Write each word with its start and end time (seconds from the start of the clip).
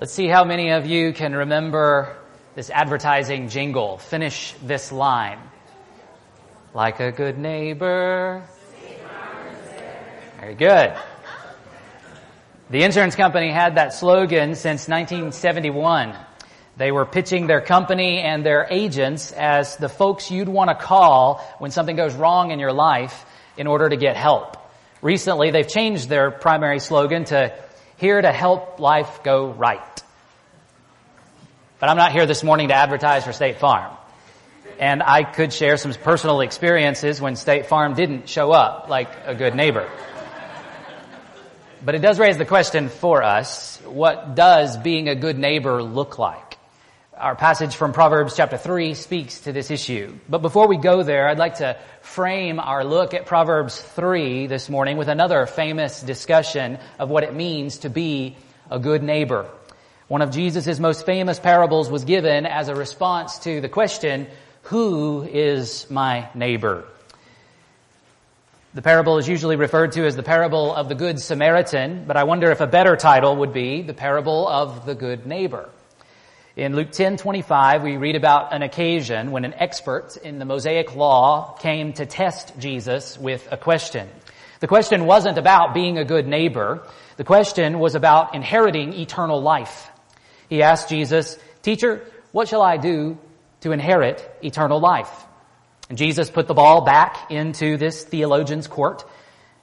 Let's 0.00 0.12
see 0.12 0.28
how 0.28 0.44
many 0.44 0.70
of 0.70 0.86
you 0.86 1.12
can 1.12 1.34
remember 1.34 2.14
this 2.54 2.70
advertising 2.70 3.48
jingle. 3.48 3.98
Finish 3.98 4.54
this 4.62 4.92
line. 4.92 5.40
Like 6.72 7.00
a 7.00 7.10
good 7.10 7.36
neighbor. 7.36 8.44
Very 10.38 10.54
good. 10.54 10.94
The 12.70 12.84
insurance 12.84 13.16
company 13.16 13.50
had 13.50 13.74
that 13.74 13.92
slogan 13.92 14.54
since 14.54 14.86
1971. 14.86 16.14
They 16.76 16.92
were 16.92 17.04
pitching 17.04 17.48
their 17.48 17.60
company 17.60 18.20
and 18.20 18.46
their 18.46 18.68
agents 18.70 19.32
as 19.32 19.78
the 19.78 19.88
folks 19.88 20.30
you'd 20.30 20.48
want 20.48 20.70
to 20.70 20.76
call 20.76 21.44
when 21.58 21.72
something 21.72 21.96
goes 21.96 22.14
wrong 22.14 22.52
in 22.52 22.60
your 22.60 22.72
life 22.72 23.26
in 23.56 23.66
order 23.66 23.88
to 23.88 23.96
get 23.96 24.16
help. 24.16 24.58
Recently, 25.02 25.50
they've 25.50 25.66
changed 25.66 26.08
their 26.08 26.30
primary 26.30 26.78
slogan 26.78 27.24
to 27.24 27.52
here 27.98 28.20
to 28.20 28.32
help 28.32 28.80
life 28.80 29.22
go 29.22 29.50
right. 29.50 30.02
But 31.80 31.88
I'm 31.88 31.96
not 31.96 32.12
here 32.12 32.26
this 32.26 32.42
morning 32.42 32.68
to 32.68 32.74
advertise 32.74 33.24
for 33.24 33.32
State 33.32 33.58
Farm. 33.58 33.94
And 34.78 35.02
I 35.02 35.24
could 35.24 35.52
share 35.52 35.76
some 35.76 35.92
personal 35.92 36.40
experiences 36.40 37.20
when 37.20 37.36
State 37.36 37.66
Farm 37.66 37.94
didn't 37.94 38.28
show 38.28 38.52
up 38.52 38.88
like 38.88 39.08
a 39.26 39.34
good 39.34 39.54
neighbor. 39.54 39.90
But 41.84 41.94
it 41.94 41.98
does 41.98 42.18
raise 42.18 42.38
the 42.38 42.44
question 42.44 42.88
for 42.88 43.22
us, 43.22 43.80
what 43.84 44.34
does 44.34 44.76
being 44.76 45.08
a 45.08 45.14
good 45.14 45.38
neighbor 45.38 45.82
look 45.82 46.18
like? 46.18 46.47
Our 47.18 47.34
passage 47.34 47.74
from 47.74 47.92
Proverbs 47.92 48.36
chapter 48.36 48.56
3 48.56 48.94
speaks 48.94 49.40
to 49.40 49.52
this 49.52 49.72
issue. 49.72 50.16
But 50.28 50.38
before 50.38 50.68
we 50.68 50.76
go 50.76 51.02
there, 51.02 51.26
I'd 51.26 51.38
like 51.38 51.56
to 51.56 51.76
frame 52.00 52.60
our 52.60 52.84
look 52.84 53.12
at 53.12 53.26
Proverbs 53.26 53.80
3 53.80 54.46
this 54.46 54.68
morning 54.68 54.98
with 54.98 55.08
another 55.08 55.44
famous 55.46 56.00
discussion 56.00 56.78
of 56.96 57.10
what 57.10 57.24
it 57.24 57.34
means 57.34 57.78
to 57.78 57.90
be 57.90 58.36
a 58.70 58.78
good 58.78 59.02
neighbor. 59.02 59.50
One 60.06 60.22
of 60.22 60.30
Jesus' 60.30 60.78
most 60.78 61.06
famous 61.06 61.40
parables 61.40 61.90
was 61.90 62.04
given 62.04 62.46
as 62.46 62.68
a 62.68 62.76
response 62.76 63.40
to 63.40 63.60
the 63.60 63.68
question, 63.68 64.28
who 64.62 65.24
is 65.24 65.90
my 65.90 66.28
neighbor? 66.36 66.84
The 68.74 68.82
parable 68.82 69.18
is 69.18 69.26
usually 69.26 69.56
referred 69.56 69.90
to 69.92 70.06
as 70.06 70.14
the 70.14 70.22
parable 70.22 70.72
of 70.72 70.88
the 70.88 70.94
Good 70.94 71.18
Samaritan, 71.18 72.04
but 72.06 72.16
I 72.16 72.22
wonder 72.22 72.52
if 72.52 72.60
a 72.60 72.68
better 72.68 72.94
title 72.94 73.38
would 73.38 73.52
be 73.52 73.82
the 73.82 73.94
parable 73.94 74.46
of 74.46 74.86
the 74.86 74.94
good 74.94 75.26
neighbor. 75.26 75.68
In 76.58 76.74
Luke 76.74 76.90
10:25, 76.90 77.84
we 77.84 77.98
read 77.98 78.16
about 78.16 78.52
an 78.52 78.62
occasion 78.62 79.30
when 79.30 79.44
an 79.44 79.54
expert 79.54 80.16
in 80.16 80.40
the 80.40 80.44
Mosaic 80.44 80.96
law 80.96 81.52
came 81.60 81.92
to 81.92 82.04
test 82.04 82.52
Jesus 82.58 83.16
with 83.16 83.46
a 83.52 83.56
question. 83.56 84.08
The 84.58 84.66
question 84.66 85.06
wasn't 85.06 85.38
about 85.38 85.72
being 85.72 85.98
a 85.98 86.04
good 86.04 86.26
neighbor. 86.26 86.82
The 87.16 87.22
question 87.22 87.78
was 87.78 87.94
about 87.94 88.34
inheriting 88.34 88.92
eternal 88.94 89.40
life. 89.40 89.88
He 90.48 90.64
asked 90.64 90.88
Jesus, 90.88 91.38
Teacher, 91.62 92.02
what 92.32 92.48
shall 92.48 92.62
I 92.62 92.76
do 92.76 93.18
to 93.60 93.70
inherit 93.70 94.28
eternal 94.42 94.80
life? 94.80 95.26
And 95.88 95.96
Jesus 95.96 96.28
put 96.28 96.48
the 96.48 96.54
ball 96.54 96.80
back 96.80 97.30
into 97.30 97.76
this 97.76 98.02
theologian's 98.02 98.66
court, 98.66 99.04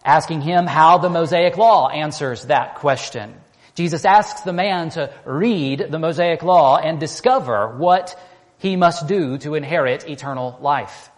asking 0.06 0.40
him 0.40 0.66
how 0.66 1.00
the 1.00 1.10
Mosaic 1.10 1.58
law 1.58 1.90
answers 1.90 2.46
that 2.46 2.76
question. 2.76 3.34
Jesus 3.76 4.06
asks 4.06 4.42
the 4.42 4.54
man 4.54 4.90
to 4.92 5.14
read 5.26 5.88
the 5.90 6.00
Mosaic 6.00 6.44
law 6.44 6.78
and 6.78 7.00
discover 7.00 7.76
what 7.78 8.18
he 8.58 8.76
must 8.76 9.08
do 9.08 9.38
to 9.40 9.56
inherit 9.56 10.10
eternal 10.10 10.58
life. 10.62 11.10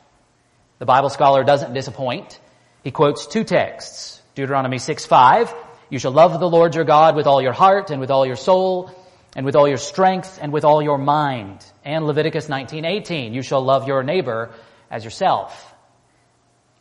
The 0.79 0.85
Bible 0.85 1.09
scholar 1.09 1.43
doesn't 1.43 1.73
disappoint. 1.73 2.39
He 2.83 2.91
quotes 2.91 3.27
two 3.27 3.43
texts. 3.43 4.21
Deuteronomy 4.35 4.79
6, 4.79 5.05
5. 5.05 5.53
You 5.89 5.99
shall 5.99 6.11
love 6.11 6.39
the 6.39 6.49
Lord 6.49 6.75
your 6.75 6.83
God 6.83 7.15
with 7.15 7.27
all 7.27 7.41
your 7.41 7.53
heart 7.53 7.91
and 7.91 8.01
with 8.01 8.11
all 8.11 8.25
your 8.25 8.35
soul 8.35 8.91
and 9.35 9.45
with 9.45 9.55
all 9.55 9.67
your 9.67 9.77
strength 9.77 10.39
and 10.41 10.51
with 10.51 10.65
all 10.65 10.81
your 10.81 10.97
mind. 10.97 11.65
And 11.85 12.05
Leviticus 12.05 12.47
19:18, 12.47 13.33
you 13.33 13.41
shall 13.41 13.61
love 13.61 13.87
your 13.87 14.03
neighbor 14.03 14.49
as 14.89 15.03
yourself. 15.03 15.75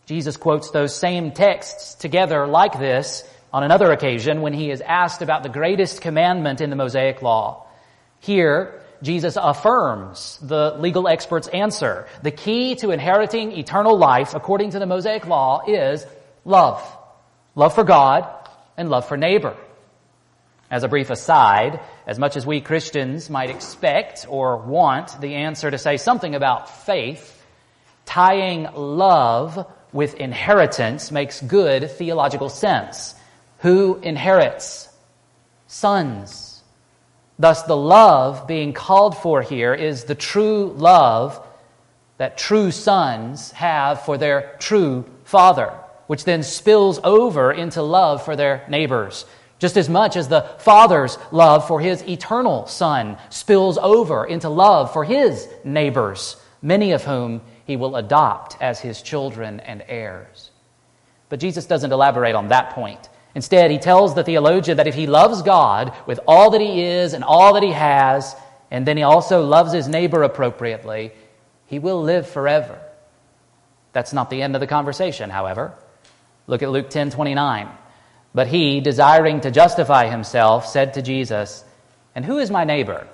Jesus 0.07 0.37
quotes 0.37 0.71
those 0.71 0.95
same 0.95 1.33
texts 1.33 1.95
together 1.95 2.47
like 2.47 2.79
this 2.79 3.25
on 3.57 3.63
another 3.63 3.91
occasion 3.91 4.43
when 4.43 4.53
he 4.53 4.71
is 4.71 4.83
asked 4.83 5.23
about 5.23 5.43
the 5.43 5.49
greatest 5.49 6.03
commandment 6.03 6.61
in 6.61 6.69
the 6.69 6.77
Mosaic 6.77 7.23
law. 7.23 7.67
Here, 8.21 8.83
Jesus 9.01 9.39
affirms 9.41 10.39
the 10.43 10.77
legal 10.79 11.09
expert's 11.09 11.49
answer. 11.49 12.07
The 12.23 12.33
key 12.33 12.75
to 12.75 12.91
inheriting 12.91 13.53
eternal 13.53 13.97
life 13.97 14.35
according 14.35 14.73
to 14.73 14.79
the 14.79 14.85
Mosaic 14.85 15.27
law 15.27 15.63
is 15.67 16.05
love. 16.45 16.83
Love 17.55 17.75
for 17.75 17.83
God 17.83 18.29
and 18.77 18.91
love 18.91 19.09
for 19.09 19.17
neighbor. 19.17 19.57
As 20.71 20.83
a 20.83 20.89
brief 20.89 21.09
aside, 21.09 21.81
as 22.07 22.19
much 22.19 22.37
as 22.37 22.45
we 22.45 22.61
Christians 22.61 23.31
might 23.31 23.49
expect 23.49 24.27
or 24.29 24.59
want 24.59 25.19
the 25.19 25.37
answer 25.37 25.71
to 25.71 25.79
say 25.79 25.97
something 25.97 26.35
about 26.35 26.85
faith, 26.85 27.43
tying 28.05 28.69
love 28.75 29.67
with 29.95 30.13
inheritance 30.17 31.11
makes 31.11 31.41
good 31.41 31.91
theological 31.91 32.51
sense. 32.51 33.15
Who 33.59 33.99
inherits? 34.03 34.89
Sons. 35.67 36.63
Thus 37.39 37.63
the 37.63 37.77
love 37.77 38.47
being 38.47 38.73
called 38.73 39.17
for 39.17 39.43
here 39.43 39.75
is 39.75 40.05
the 40.05 40.15
true 40.15 40.73
love 40.77 41.45
that 42.19 42.39
true 42.39 42.71
sons 42.71 43.53
have 43.53 44.03
for 44.03 44.17
their 44.17 44.57
true 44.59 45.05
father, 45.25 45.73
which 46.07 46.25
then 46.25 46.43
spills 46.43 46.99
over 47.05 47.53
into 47.53 47.83
love 47.83 48.23
for 48.25 48.37
their 48.37 48.65
neighbors. 48.69 49.27
Just 49.59 49.77
as 49.77 49.89
much 49.89 50.17
as 50.17 50.29
the 50.29 50.43
Father's 50.59 51.19
love 51.33 51.67
for 51.67 51.81
His 51.81 52.03
eternal 52.07 52.67
Son 52.67 53.17
spills 53.31 53.79
over 53.79 54.25
into 54.25 54.49
love 54.49 54.93
for 54.93 55.05
His 55.05 55.49
neighbors, 55.65 56.37
many 56.63 56.93
of 56.93 57.05
whom 57.05 57.41
He 57.65 57.77
will 57.77 57.97
adopt 57.97 58.57
as 58.61 58.81
His 58.81 59.03
children 59.03 59.61
and 59.61 59.83
heirs. 59.89 60.51
But 61.29 61.41
Jesus 61.41 61.67
doesn't 61.67 61.93
elaborate 61.93 62.35
on 62.35 62.49
that 62.49 62.71
point. 62.71 63.09
Instead, 63.37 63.71
He 63.71 63.77
tells 63.77 64.15
the 64.15 64.25
theologian 64.25 64.79
that 64.79 64.87
if 64.87 64.95
he 64.95 65.07
loves 65.07 65.43
God 65.43 65.95
with 66.07 66.19
all 66.27 66.51
that 66.53 66.61
He 66.63 66.83
is 66.83 67.13
and 67.13 67.23
all 67.23 67.53
that 67.53 67.63
He 67.63 67.73
has, 67.73 68.35
and 68.71 68.87
then 68.87 68.97
He 68.97 69.03
also 69.03 69.43
loves 69.43 69.75
His 69.75 69.89
neighbor 69.89 70.23
appropriately, 70.23 71.13
He 71.67 71.79
will 71.79 72.03
live 72.03 72.27
forever. 72.27 72.81
That's 73.93 74.15
not 74.15 74.31
the 74.31 74.41
end 74.41 74.57
of 74.57 74.61
the 74.61 74.67
conversation, 74.67 75.29
however. 75.29 75.75
Look 76.47 76.63
at 76.63 76.71
Luke 76.71 76.89
10 76.89 77.11
29. 77.11 77.69
But 78.35 78.47
he, 78.47 78.81
desiring 78.81 79.43
to 79.43 79.51
justify 79.51 80.09
himself, 80.09 80.67
said 80.67 80.95
to 80.95 81.03
Jesus, 81.03 81.63
And 82.15 82.25
who 82.25 82.39
is 82.39 82.51
my 82.51 82.65
neighbor? 82.65 83.07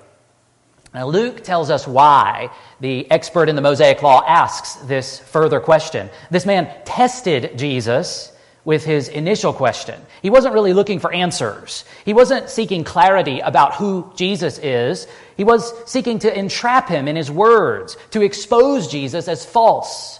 Now, 0.93 1.07
Luke 1.07 1.43
tells 1.43 1.69
us 1.69 1.85
why 1.85 2.49
the 2.79 3.09
expert 3.11 3.49
in 3.49 3.55
the 3.55 3.61
Mosaic 3.61 4.01
Law 4.01 4.23
asks 4.25 4.75
this 4.75 5.19
further 5.19 5.59
question. 5.59 6.09
This 6.29 6.45
man 6.45 6.69
tested 6.85 7.57
Jesus 7.57 8.32
with 8.65 8.85
his 8.85 9.09
initial 9.09 9.51
question. 9.51 9.99
He 10.21 10.29
wasn't 10.29 10.53
really 10.53 10.73
looking 10.73 10.99
for 10.99 11.13
answers. 11.13 11.83
He 12.05 12.13
wasn't 12.13 12.49
seeking 12.49 12.83
clarity 12.83 13.39
about 13.39 13.75
who 13.75 14.11
Jesus 14.15 14.57
is. 14.57 15.05
He 15.35 15.43
was 15.43 15.73
seeking 15.89 16.19
to 16.19 16.37
entrap 16.37 16.87
him 16.87 17.07
in 17.07 17.15
his 17.15 17.29
words, 17.29 17.97
to 18.11 18.21
expose 18.21 18.87
Jesus 18.87 19.27
as 19.27 19.43
false. 19.45 20.19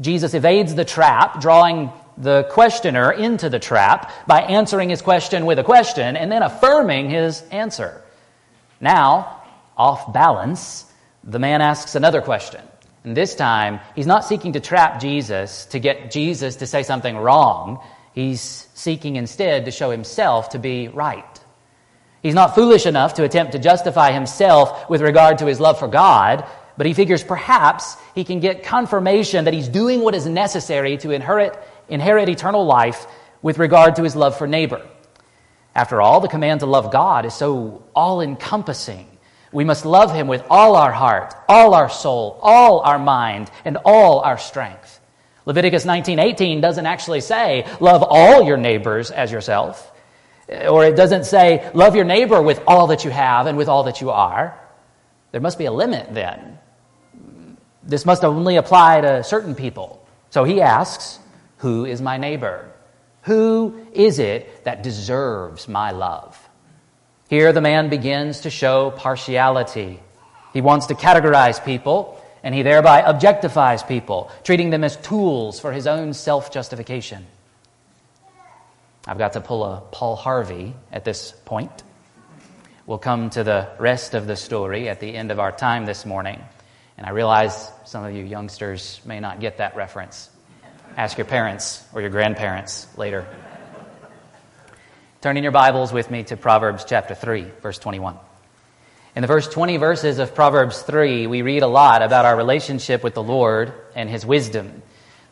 Jesus 0.00 0.34
evades 0.34 0.74
the 0.74 0.84
trap, 0.84 1.40
drawing 1.40 1.90
the 2.18 2.44
questioner 2.50 3.12
into 3.12 3.50
the 3.50 3.58
trap 3.58 4.10
by 4.26 4.40
answering 4.40 4.88
his 4.88 5.02
question 5.02 5.44
with 5.44 5.58
a 5.58 5.64
question 5.64 6.16
and 6.16 6.32
then 6.32 6.42
affirming 6.42 7.10
his 7.10 7.42
answer. 7.50 8.02
Now, 8.80 9.42
off 9.76 10.12
balance, 10.12 10.90
the 11.24 11.38
man 11.38 11.60
asks 11.60 11.94
another 11.94 12.22
question. 12.22 12.62
And 13.06 13.16
this 13.16 13.36
time, 13.36 13.78
he's 13.94 14.08
not 14.08 14.24
seeking 14.24 14.54
to 14.54 14.60
trap 14.60 15.00
Jesus 15.00 15.66
to 15.66 15.78
get 15.78 16.10
Jesus 16.10 16.56
to 16.56 16.66
say 16.66 16.82
something 16.82 17.16
wrong. 17.16 17.80
He's 18.12 18.40
seeking 18.74 19.14
instead 19.14 19.66
to 19.66 19.70
show 19.70 19.92
himself 19.92 20.48
to 20.50 20.58
be 20.58 20.88
right. 20.88 21.24
He's 22.20 22.34
not 22.34 22.56
foolish 22.56 22.84
enough 22.84 23.14
to 23.14 23.22
attempt 23.22 23.52
to 23.52 23.60
justify 23.60 24.10
himself 24.10 24.90
with 24.90 25.02
regard 25.02 25.38
to 25.38 25.46
his 25.46 25.60
love 25.60 25.78
for 25.78 25.86
God, 25.86 26.44
but 26.76 26.86
he 26.86 26.94
figures 26.94 27.22
perhaps 27.22 27.96
he 28.16 28.24
can 28.24 28.40
get 28.40 28.64
confirmation 28.64 29.44
that 29.44 29.54
he's 29.54 29.68
doing 29.68 30.00
what 30.00 30.16
is 30.16 30.26
necessary 30.26 30.96
to 30.98 31.12
inherit 31.12 31.56
inherit 31.88 32.28
eternal 32.28 32.66
life 32.66 33.06
with 33.40 33.58
regard 33.58 33.94
to 33.96 34.02
his 34.02 34.16
love 34.16 34.36
for 34.36 34.48
neighbor. 34.48 34.84
After 35.76 36.02
all, 36.02 36.18
the 36.18 36.26
command 36.26 36.58
to 36.60 36.66
love 36.66 36.90
God 36.90 37.24
is 37.24 37.34
so 37.34 37.84
all 37.94 38.20
encompassing. 38.20 39.06
We 39.56 39.64
must 39.64 39.86
love 39.86 40.12
him 40.12 40.28
with 40.28 40.44
all 40.50 40.76
our 40.76 40.92
heart, 40.92 41.34
all 41.48 41.72
our 41.72 41.88
soul, 41.88 42.38
all 42.42 42.80
our 42.80 42.98
mind, 42.98 43.50
and 43.64 43.78
all 43.86 44.20
our 44.20 44.36
strength. 44.36 45.00
Leviticus 45.46 45.86
19:18 45.86 46.60
doesn't 46.60 46.84
actually 46.84 47.22
say 47.22 47.64
love 47.80 48.04
all 48.06 48.42
your 48.42 48.58
neighbors 48.58 49.10
as 49.10 49.32
yourself, 49.32 49.90
or 50.68 50.84
it 50.84 50.94
doesn't 50.94 51.24
say 51.24 51.70
love 51.72 51.96
your 51.96 52.04
neighbor 52.04 52.42
with 52.42 52.60
all 52.66 52.88
that 52.88 53.06
you 53.06 53.10
have 53.10 53.46
and 53.46 53.56
with 53.56 53.70
all 53.70 53.84
that 53.84 54.02
you 54.02 54.10
are. 54.10 54.60
There 55.32 55.40
must 55.40 55.56
be 55.56 55.64
a 55.64 55.72
limit 55.72 56.12
then. 56.12 56.58
This 57.82 58.04
must 58.04 58.24
only 58.24 58.56
apply 58.56 59.00
to 59.00 59.24
certain 59.24 59.54
people. 59.54 60.06
So 60.28 60.44
he 60.44 60.60
asks, 60.60 61.18
who 61.56 61.86
is 61.86 62.02
my 62.02 62.18
neighbor? 62.18 62.68
Who 63.22 63.86
is 63.94 64.18
it 64.18 64.64
that 64.64 64.82
deserves 64.82 65.66
my 65.66 65.92
love? 65.92 66.45
Here, 67.28 67.52
the 67.52 67.60
man 67.60 67.88
begins 67.88 68.40
to 68.40 68.50
show 68.50 68.92
partiality. 68.92 70.00
He 70.52 70.60
wants 70.60 70.86
to 70.86 70.94
categorize 70.94 71.64
people, 71.64 72.22
and 72.42 72.54
he 72.54 72.62
thereby 72.62 73.02
objectifies 73.02 73.86
people, 73.86 74.30
treating 74.44 74.70
them 74.70 74.84
as 74.84 74.96
tools 74.96 75.58
for 75.58 75.72
his 75.72 75.86
own 75.86 76.14
self 76.14 76.52
justification. 76.52 77.26
I've 79.08 79.18
got 79.18 79.34
to 79.34 79.40
pull 79.40 79.64
a 79.64 79.80
Paul 79.92 80.16
Harvey 80.16 80.74
at 80.92 81.04
this 81.04 81.32
point. 81.44 81.82
We'll 82.86 82.98
come 82.98 83.30
to 83.30 83.42
the 83.42 83.68
rest 83.78 84.14
of 84.14 84.28
the 84.28 84.36
story 84.36 84.88
at 84.88 85.00
the 85.00 85.14
end 85.14 85.32
of 85.32 85.40
our 85.40 85.50
time 85.50 85.86
this 85.86 86.06
morning. 86.06 86.40
And 86.96 87.06
I 87.06 87.10
realize 87.10 87.70
some 87.84 88.04
of 88.04 88.14
you 88.14 88.24
youngsters 88.24 89.00
may 89.04 89.18
not 89.20 89.40
get 89.40 89.58
that 89.58 89.76
reference. 89.76 90.30
Ask 90.96 91.18
your 91.18 91.26
parents 91.26 91.84
or 91.92 92.00
your 92.00 92.10
grandparents 92.10 92.86
later. 92.96 93.26
Turn 95.22 95.38
in 95.38 95.42
your 95.42 95.50
Bibles 95.50 95.94
with 95.94 96.10
me 96.10 96.24
to 96.24 96.36
Proverbs 96.36 96.84
chapter 96.86 97.14
3, 97.14 97.46
verse 97.62 97.78
21. 97.78 98.18
In 99.16 99.22
the 99.22 99.26
first 99.26 99.50
20 99.50 99.78
verses 99.78 100.18
of 100.18 100.34
Proverbs 100.34 100.82
3, 100.82 101.26
we 101.26 101.40
read 101.40 101.62
a 101.62 101.66
lot 101.66 102.02
about 102.02 102.26
our 102.26 102.36
relationship 102.36 103.02
with 103.02 103.14
the 103.14 103.22
Lord 103.22 103.72
and 103.94 104.10
His 104.10 104.26
wisdom. 104.26 104.82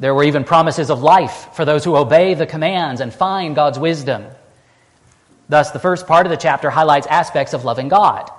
There 0.01 0.15
were 0.15 0.25
even 0.25 0.45
promises 0.45 0.89
of 0.89 1.03
life 1.03 1.49
for 1.53 1.67
those 1.67 1.85
who 1.85 1.97
obey 1.97 2.33
the 2.33 2.47
commands 2.47 3.03
and 3.03 3.13
find 3.13 3.55
God's 3.55 3.79
wisdom. 3.79 4.25
Thus, 5.51 5.71
the 5.71 5.79
first 5.79 6.07
part 6.07 6.25
of 6.25 6.31
the 6.31 6.39
chapter 6.39 6.71
highlights 6.71 7.07
aspects 7.07 7.53
of 7.53 7.67
loving 7.67 7.89
God. 7.89 8.31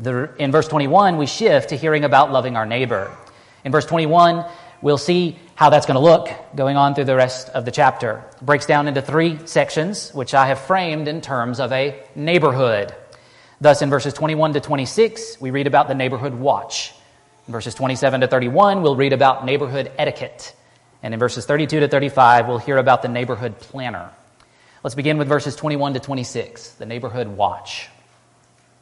In 0.00 0.52
verse 0.52 0.68
21, 0.68 1.16
we 1.16 1.26
shift 1.26 1.70
to 1.70 1.76
hearing 1.76 2.04
about 2.04 2.30
loving 2.30 2.56
our 2.56 2.66
neighbor. 2.66 3.10
In 3.64 3.72
verse 3.72 3.86
21, 3.86 4.44
we'll 4.82 4.98
see 4.98 5.38
how 5.54 5.70
that's 5.70 5.86
going 5.86 5.96
to 5.96 6.00
look 6.00 6.28
going 6.54 6.76
on 6.76 6.94
through 6.94 7.04
the 7.04 7.16
rest 7.16 7.48
of 7.50 7.64
the 7.64 7.70
chapter. 7.70 8.24
It 8.36 8.44
breaks 8.44 8.66
down 8.66 8.88
into 8.88 9.02
three 9.02 9.46
sections, 9.46 10.12
which 10.12 10.34
I 10.34 10.46
have 10.46 10.60
framed 10.60 11.08
in 11.08 11.20
terms 11.20 11.60
of 11.60 11.72
a 11.72 12.02
neighborhood. 12.14 12.94
Thus, 13.60 13.82
in 13.82 13.90
verses 13.90 14.12
21 14.12 14.54
to 14.54 14.60
26, 14.60 15.40
we 15.40 15.50
read 15.50 15.66
about 15.66 15.88
the 15.88 15.94
neighborhood 15.94 16.34
watch. 16.34 16.92
In 17.46 17.52
verses 17.52 17.74
27 17.74 18.22
to 18.22 18.26
31, 18.26 18.82
we'll 18.82 18.96
read 18.96 19.12
about 19.12 19.44
neighborhood 19.44 19.92
etiquette. 19.96 20.54
And 21.02 21.14
in 21.14 21.20
verses 21.20 21.46
32 21.46 21.80
to 21.80 21.88
35, 21.88 22.48
we'll 22.48 22.58
hear 22.58 22.78
about 22.78 23.02
the 23.02 23.08
neighborhood 23.08 23.58
planner. 23.58 24.10
Let's 24.82 24.94
begin 24.94 25.18
with 25.18 25.28
verses 25.28 25.56
21 25.56 25.94
to 25.94 26.00
26, 26.00 26.72
the 26.72 26.86
neighborhood 26.86 27.28
watch. 27.28 27.88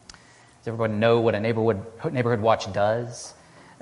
Does 0.09 0.69
everybody 0.69 0.95
know 0.95 1.21
what 1.21 1.35
a 1.35 1.41
neighborhood, 1.41 1.85
neighborhood 2.13 2.41
watch 2.41 2.73
does? 2.73 3.35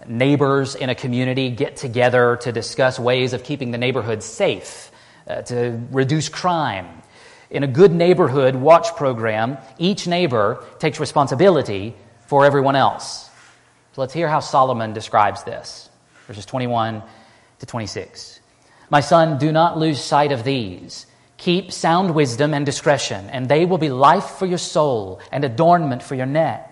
Neighbors 0.07 0.75
in 0.75 0.91
a 0.91 0.95
community 0.95 1.51
get 1.51 1.77
together 1.77 2.39
to 2.43 2.53
discuss 2.53 2.99
ways 2.99 3.33
of 3.33 3.45
keeping 3.45 3.71
the 3.71 3.79
neighborhood 3.79 4.23
safe, 4.23 4.91
uh, 5.27 5.43
to 5.43 5.81
reduce 5.91 6.29
crime. 6.29 6.89
In 7.51 7.65
a 7.65 7.67
good 7.67 7.93
neighborhood 7.93 8.55
watch 8.55 8.95
program, 8.97 9.59
each 9.79 10.07
neighbor 10.07 10.65
takes 10.79 11.01
responsibility 11.01 11.95
for 12.27 12.47
everyone 12.47 12.77
else. 12.77 13.29
So 13.93 14.01
let's 14.01 14.15
hear 14.15 14.29
how 14.29 14.39
Solomon 14.39 14.93
describes 14.93 15.43
this. 15.43 15.91
Verses 16.29 16.47
21 16.47 17.03
to 17.59 17.67
26. 17.67 18.39
My 18.89 19.01
son, 19.01 19.39
do 19.39 19.51
not 19.51 19.79
lose 19.79 20.01
sight 20.01 20.31
of 20.31 20.45
these. 20.45 21.07
Keep 21.39 21.73
sound 21.73 22.15
wisdom 22.15 22.55
and 22.55 22.65
discretion, 22.65 23.29
and 23.31 23.49
they 23.49 23.65
will 23.65 23.79
be 23.79 23.91
life 23.91 24.31
for 24.39 24.47
your 24.47 24.59
soul 24.59 25.21
and 25.33 25.45
adornment 25.45 26.03
for 26.03 26.15
your 26.15 26.27
neck. 26.27 26.70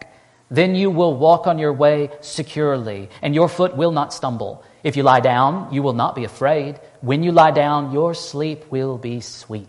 Then 0.51 0.75
you 0.75 0.91
will 0.91 1.15
walk 1.15 1.47
on 1.47 1.59
your 1.59 1.73
way 1.73 2.11
securely, 2.21 3.11
and 3.21 3.35
your 3.35 3.49
foot 3.49 3.77
will 3.77 3.93
not 3.93 4.15
stumble. 4.15 4.65
If 4.83 4.97
you 4.97 5.03
lie 5.03 5.21
down, 5.21 5.73
you 5.73 5.83
will 5.83 5.93
not 5.93 6.15
be 6.15 6.25
afraid. 6.25 6.81
When 7.01 7.23
you 7.23 7.33
lie 7.33 7.51
down, 7.51 7.93
your 7.93 8.15
sleep 8.15 8.71
will 8.71 8.97
be 8.97 9.21
sweet. 9.21 9.69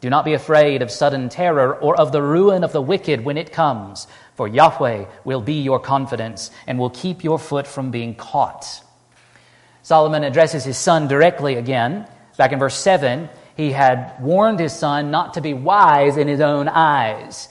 Do 0.00 0.10
not 0.10 0.24
be 0.24 0.34
afraid 0.34 0.82
of 0.82 0.90
sudden 0.90 1.30
terror 1.30 1.74
or 1.74 1.98
of 1.98 2.12
the 2.12 2.22
ruin 2.22 2.62
of 2.62 2.72
the 2.72 2.82
wicked 2.82 3.24
when 3.24 3.38
it 3.38 3.52
comes, 3.52 4.06
for 4.34 4.46
Yahweh 4.46 5.06
will 5.24 5.40
be 5.40 5.62
your 5.62 5.80
confidence 5.80 6.50
and 6.66 6.78
will 6.78 6.90
keep 6.90 7.24
your 7.24 7.38
foot 7.38 7.66
from 7.66 7.90
being 7.90 8.14
caught. 8.14 8.82
Solomon 9.82 10.22
addresses 10.22 10.64
his 10.64 10.78
son 10.78 11.08
directly 11.08 11.56
again. 11.56 12.06
Back 12.36 12.52
in 12.52 12.58
verse 12.58 12.76
7, 12.76 13.28
he 13.56 13.72
had 13.72 14.14
warned 14.20 14.60
his 14.60 14.72
son 14.72 15.10
not 15.10 15.34
to 15.34 15.40
be 15.40 15.54
wise 15.54 16.16
in 16.16 16.28
his 16.28 16.40
own 16.40 16.68
eyes. 16.68 17.48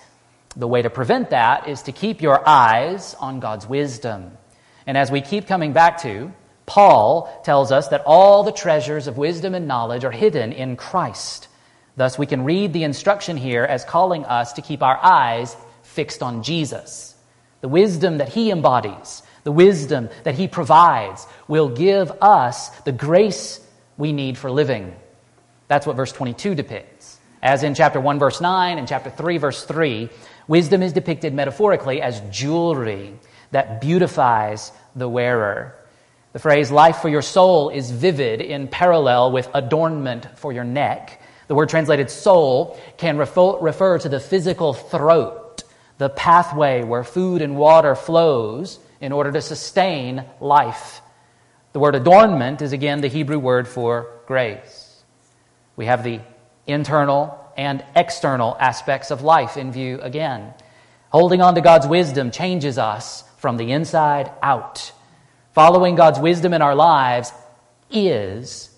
The 0.56 0.68
way 0.68 0.82
to 0.82 0.90
prevent 0.90 1.32
that 1.32 1.68
is 1.68 1.84
to 1.84 1.92
keep 1.92 2.22
your 2.22 2.48
eyes 2.48 3.16
on 3.20 3.40
God's 3.40 3.68
wisdom. 3.68 4.38
And 4.86 4.98
as 4.98 5.10
we 5.10 5.22
keep 5.22 5.48
coming 5.48 5.74
back 5.74 6.02
to, 6.02 6.32
Paul 6.66 7.42
tells 7.44 7.72
us 7.72 7.90
that 7.90 8.04
all 8.06 8.44
the 8.44 8.52
treasures 8.52 9.08
of 9.08 9.18
wisdom 9.18 9.56
and 9.56 9.68
knowledge 9.68 10.06
are 10.06 10.12
hidden 10.12 10.52
in 10.52 10.76
Christ. 10.76 11.48
Thus, 11.96 12.18
we 12.18 12.26
can 12.26 12.44
read 12.44 12.74
the 12.74 12.84
instruction 12.84 13.38
here 13.38 13.64
as 13.64 13.84
calling 13.84 14.26
us 14.26 14.54
to 14.54 14.62
keep 14.62 14.82
our 14.82 14.98
eyes 15.02 15.56
fixed 15.84 16.24
on 16.24 16.44
Jesus. 16.44 17.16
The 17.62 17.68
wisdom 17.68 18.18
that 18.18 18.30
he 18.30 18.52
embodies, 18.52 19.24
the 19.44 19.52
wisdom 19.52 20.10
that 20.24 20.36
he 20.36 20.48
provides, 20.48 21.26
will 21.48 21.70
give 21.70 22.12
us 22.22 22.70
the 22.82 22.92
grace 22.92 23.60
we 23.98 24.12
need 24.12 24.38
for 24.38 24.52
living. 24.52 24.96
That's 25.68 25.86
what 25.86 25.96
verse 25.96 26.12
22 26.12 26.56
depicts. 26.56 27.20
As 27.42 27.64
in 27.64 27.76
chapter 27.76 28.00
1, 28.00 28.20
verse 28.20 28.40
9, 28.40 28.78
and 28.78 28.88
chapter 28.88 29.10
3, 29.10 29.38
verse 29.38 29.64
3, 29.66 30.10
Wisdom 30.48 30.82
is 30.82 30.94
depicted 30.94 31.34
metaphorically 31.34 32.02
as 32.02 32.22
jewelry 32.32 33.14
that 33.52 33.82
beautifies 33.82 34.72
the 34.96 35.08
wearer. 35.08 35.76
The 36.34 36.40
phrase 36.40 36.72
life 36.72 36.98
for 36.98 37.10
your 37.10 37.22
soul 37.22 37.70
is 37.70 37.92
vivid 37.92 38.42
in 38.42 38.68
parallel 38.68 39.32
with 39.32 39.50
adornment 39.54 40.40
for 40.40 40.52
your 40.52 40.64
neck. 40.64 41.22
The 41.48 41.56
word 41.56 41.70
translated 41.70 42.10
soul 42.10 42.80
can 42.98 43.18
refer 43.18 44.00
to 44.00 44.10
the 44.10 44.20
physical 44.20 44.74
throat, 44.74 45.64
the 45.98 46.10
pathway 46.10 46.84
where 46.84 47.04
food 47.04 47.42
and 47.42 47.56
water 47.56 47.96
flows 47.96 48.80
in 49.00 49.12
order 49.12 49.32
to 49.32 49.42
sustain 49.42 50.26
life. 50.40 51.02
The 51.74 51.80
word 51.80 51.96
adornment 51.96 52.62
is 52.62 52.74
again 52.74 53.02
the 53.02 53.08
Hebrew 53.08 53.38
word 53.38 53.68
for 53.68 54.22
grace. 54.26 55.04
We 55.76 55.86
have 55.86 56.04
the 56.04 56.22
internal 56.66 57.43
and 57.58 57.84
external 57.96 58.58
aspects 58.60 59.12
of 59.12 59.22
life 59.22 59.58
in 59.58 59.72
view 59.72 60.00
again. 60.02 60.54
Holding 61.10 61.42
on 61.42 61.56
to 61.56 61.62
God's 61.62 61.88
wisdom 61.88 62.32
changes 62.32 62.78
us 62.78 63.24
from 63.38 63.58
the 63.58 63.72
inside 63.72 64.32
out. 64.42 64.92
Following 65.54 65.96
God's 65.96 66.20
wisdom 66.20 66.54
in 66.54 66.62
our 66.62 66.76
lives 66.76 67.32
is 67.92 68.70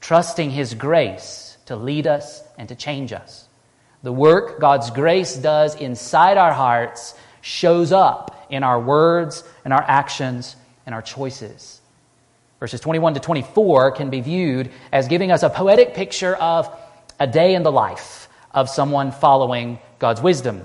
trusting 0.00 0.50
His 0.50 0.74
grace 0.74 1.56
to 1.66 1.76
lead 1.76 2.06
us 2.06 2.42
and 2.58 2.68
to 2.68 2.74
change 2.74 3.12
us. 3.12 3.48
The 4.02 4.12
work 4.12 4.60
God's 4.60 4.90
grace 4.90 5.36
does 5.36 5.76
inside 5.76 6.36
our 6.36 6.52
hearts 6.52 7.14
shows 7.40 7.92
up 7.92 8.46
in 8.50 8.62
our 8.62 8.80
words 8.80 9.44
and 9.64 9.72
our 9.72 9.82
actions 9.82 10.56
and 10.86 10.94
our 10.94 11.02
choices. 11.02 11.80
Verses 12.60 12.80
21 12.80 13.14
to 13.14 13.20
24 13.20 13.92
can 13.92 14.10
be 14.10 14.20
viewed 14.20 14.70
as 14.92 15.08
giving 15.08 15.30
us 15.30 15.42
a 15.42 15.50
poetic 15.50 15.94
picture 15.94 16.34
of 16.34 16.74
a 17.18 17.26
day 17.26 17.54
in 17.54 17.62
the 17.62 17.72
life 17.72 18.28
of 18.52 18.68
someone 18.68 19.12
following 19.12 19.78
God's 19.98 20.20
wisdom. 20.20 20.62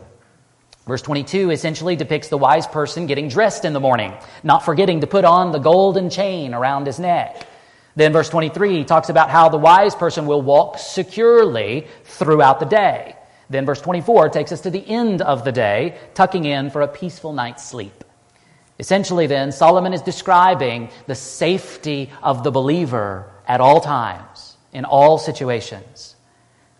Verse 0.88 1.01
22 1.01 1.51
essentially 1.51 1.96
depicts 1.96 2.29
the 2.29 2.38
wise 2.38 2.65
person 2.65 3.06
getting 3.06 3.29
dressed 3.29 3.65
in 3.65 3.74
the 3.74 3.79
morning, 3.79 4.13
not 4.44 4.65
forgetting 4.65 5.01
to 5.01 5.08
put 5.08 5.24
on 5.25 5.51
the 5.51 5.60
golden 5.60 6.10
chain 6.10 6.53
around 6.53 6.88
his 6.88 7.00
neck. 7.00 7.48
Then 7.96 8.13
verse 8.13 8.29
23 8.29 8.86
talks 8.86 9.10
about 9.10 9.29
how 9.29 9.50
the 9.50 9.58
wise 9.58 9.94
person 9.94 10.25
will 10.25 10.41
walk 10.41 10.79
securely 10.79 11.88
throughout 12.03 12.60
the 12.60 12.65
day. 12.65 13.15
Then 13.50 13.65
verse 13.65 13.82
24 13.82 14.29
takes 14.29 14.51
us 14.51 14.62
to 14.62 14.70
the 14.70 14.88
end 14.88 15.22
of 15.22 15.44
the 15.44 15.51
day, 15.51 15.98
tucking 16.13 16.46
in 16.46 16.70
for 16.70 16.82
a 16.82 16.88
peaceful 16.88 17.34
night's 17.34 17.68
sleep. 17.68 18.03
Essentially, 18.79 19.27
then, 19.27 19.51
Solomon 19.51 19.94
is 19.94 20.01
describing 20.01 20.89
the 21.06 21.15
safety 21.15 22.10
of 22.24 22.44
the 22.44 22.51
believer 22.51 23.29
at 23.46 23.60
all 23.60 23.82
times, 23.82 24.56
in 24.72 24.86
all 24.86 25.18
situations. 25.18 26.15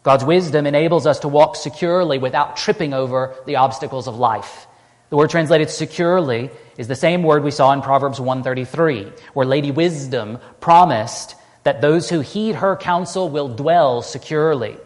God's 0.09 0.25
wisdom 0.25 0.65
enables 0.65 1.05
us 1.05 1.19
to 1.19 1.27
walk 1.27 1.55
securely 1.55 2.17
without 2.17 2.57
tripping 2.57 2.95
over 2.95 3.35
the 3.45 3.57
obstacles 3.57 4.07
of 4.07 4.17
life. 4.17 4.65
The 5.11 5.15
word 5.15 5.29
translated 5.29 5.69
securely 5.69 6.49
is 6.79 6.87
the 6.87 6.95
same 6.95 7.21
word 7.21 7.43
we 7.43 7.51
saw 7.51 7.73
in 7.73 7.83
Proverbs 7.83 8.19
133, 8.19 9.11
where 9.35 9.45
Lady 9.45 9.69
Wisdom 9.69 10.39
promised 10.61 11.35
that 11.61 11.81
those 11.81 12.09
who 12.09 12.21
heed 12.21 12.55
her 12.55 12.75
counsel 12.75 13.29
will 13.29 13.49
dwell 13.49 14.01
securely. 14.01 14.77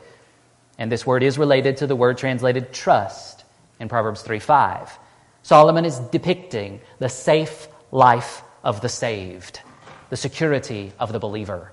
And 0.77 0.91
this 0.91 1.05
word 1.07 1.23
is 1.23 1.37
related 1.37 1.77
to 1.77 1.87
the 1.87 1.95
word 1.95 2.17
translated 2.17 2.73
trust 2.73 3.45
in 3.79 3.87
Proverbs 3.87 4.23
3:5. 4.23 4.89
Solomon 5.41 5.85
is 5.85 5.99
depicting 5.99 6.81
the 6.99 7.07
safe 7.07 7.69
life 7.91 8.43
of 8.61 8.81
the 8.81 8.89
saved, 8.89 9.61
the 10.09 10.17
security 10.17 10.91
of 10.99 11.13
the 11.13 11.19
believer. 11.19 11.71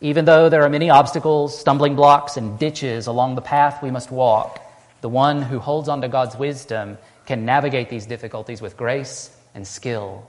Even 0.00 0.24
though 0.24 0.48
there 0.48 0.62
are 0.62 0.68
many 0.68 0.90
obstacles, 0.90 1.58
stumbling 1.58 1.96
blocks, 1.96 2.36
and 2.36 2.58
ditches 2.58 3.08
along 3.08 3.34
the 3.34 3.40
path 3.40 3.82
we 3.82 3.90
must 3.90 4.12
walk, 4.12 4.60
the 5.00 5.08
one 5.08 5.42
who 5.42 5.58
holds 5.58 5.88
on 5.88 6.00
to 6.02 6.08
God's 6.08 6.36
wisdom 6.36 6.98
can 7.26 7.44
navigate 7.44 7.88
these 7.88 8.06
difficulties 8.06 8.62
with 8.62 8.76
grace 8.76 9.36
and 9.54 9.66
skill. 9.66 10.28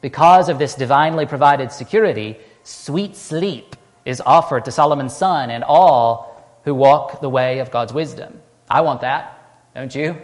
Because 0.00 0.48
of 0.48 0.58
this 0.58 0.74
divinely 0.74 1.26
provided 1.26 1.72
security, 1.72 2.38
sweet 2.62 3.16
sleep 3.16 3.76
is 4.04 4.22
offered 4.24 4.64
to 4.64 4.70
Solomon's 4.70 5.16
son 5.16 5.50
and 5.50 5.64
all 5.64 6.60
who 6.64 6.74
walk 6.74 7.20
the 7.20 7.28
way 7.28 7.58
of 7.58 7.70
God's 7.70 7.92
wisdom. 7.92 8.40
I 8.68 8.80
want 8.80 9.02
that, 9.02 9.38
don't 9.74 9.94
you? 9.94 10.16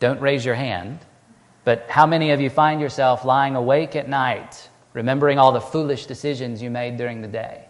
Don't 0.00 0.20
raise 0.20 0.44
your 0.44 0.54
hand. 0.54 0.98
But 1.64 1.86
how 1.88 2.06
many 2.06 2.32
of 2.32 2.40
you 2.40 2.50
find 2.50 2.80
yourself 2.80 3.24
lying 3.24 3.54
awake 3.54 3.94
at 3.94 4.08
night, 4.08 4.68
remembering 4.92 5.38
all 5.38 5.52
the 5.52 5.60
foolish 5.60 6.06
decisions 6.06 6.62
you 6.62 6.70
made 6.70 6.96
during 6.96 7.22
the 7.22 7.28
day? 7.28 7.64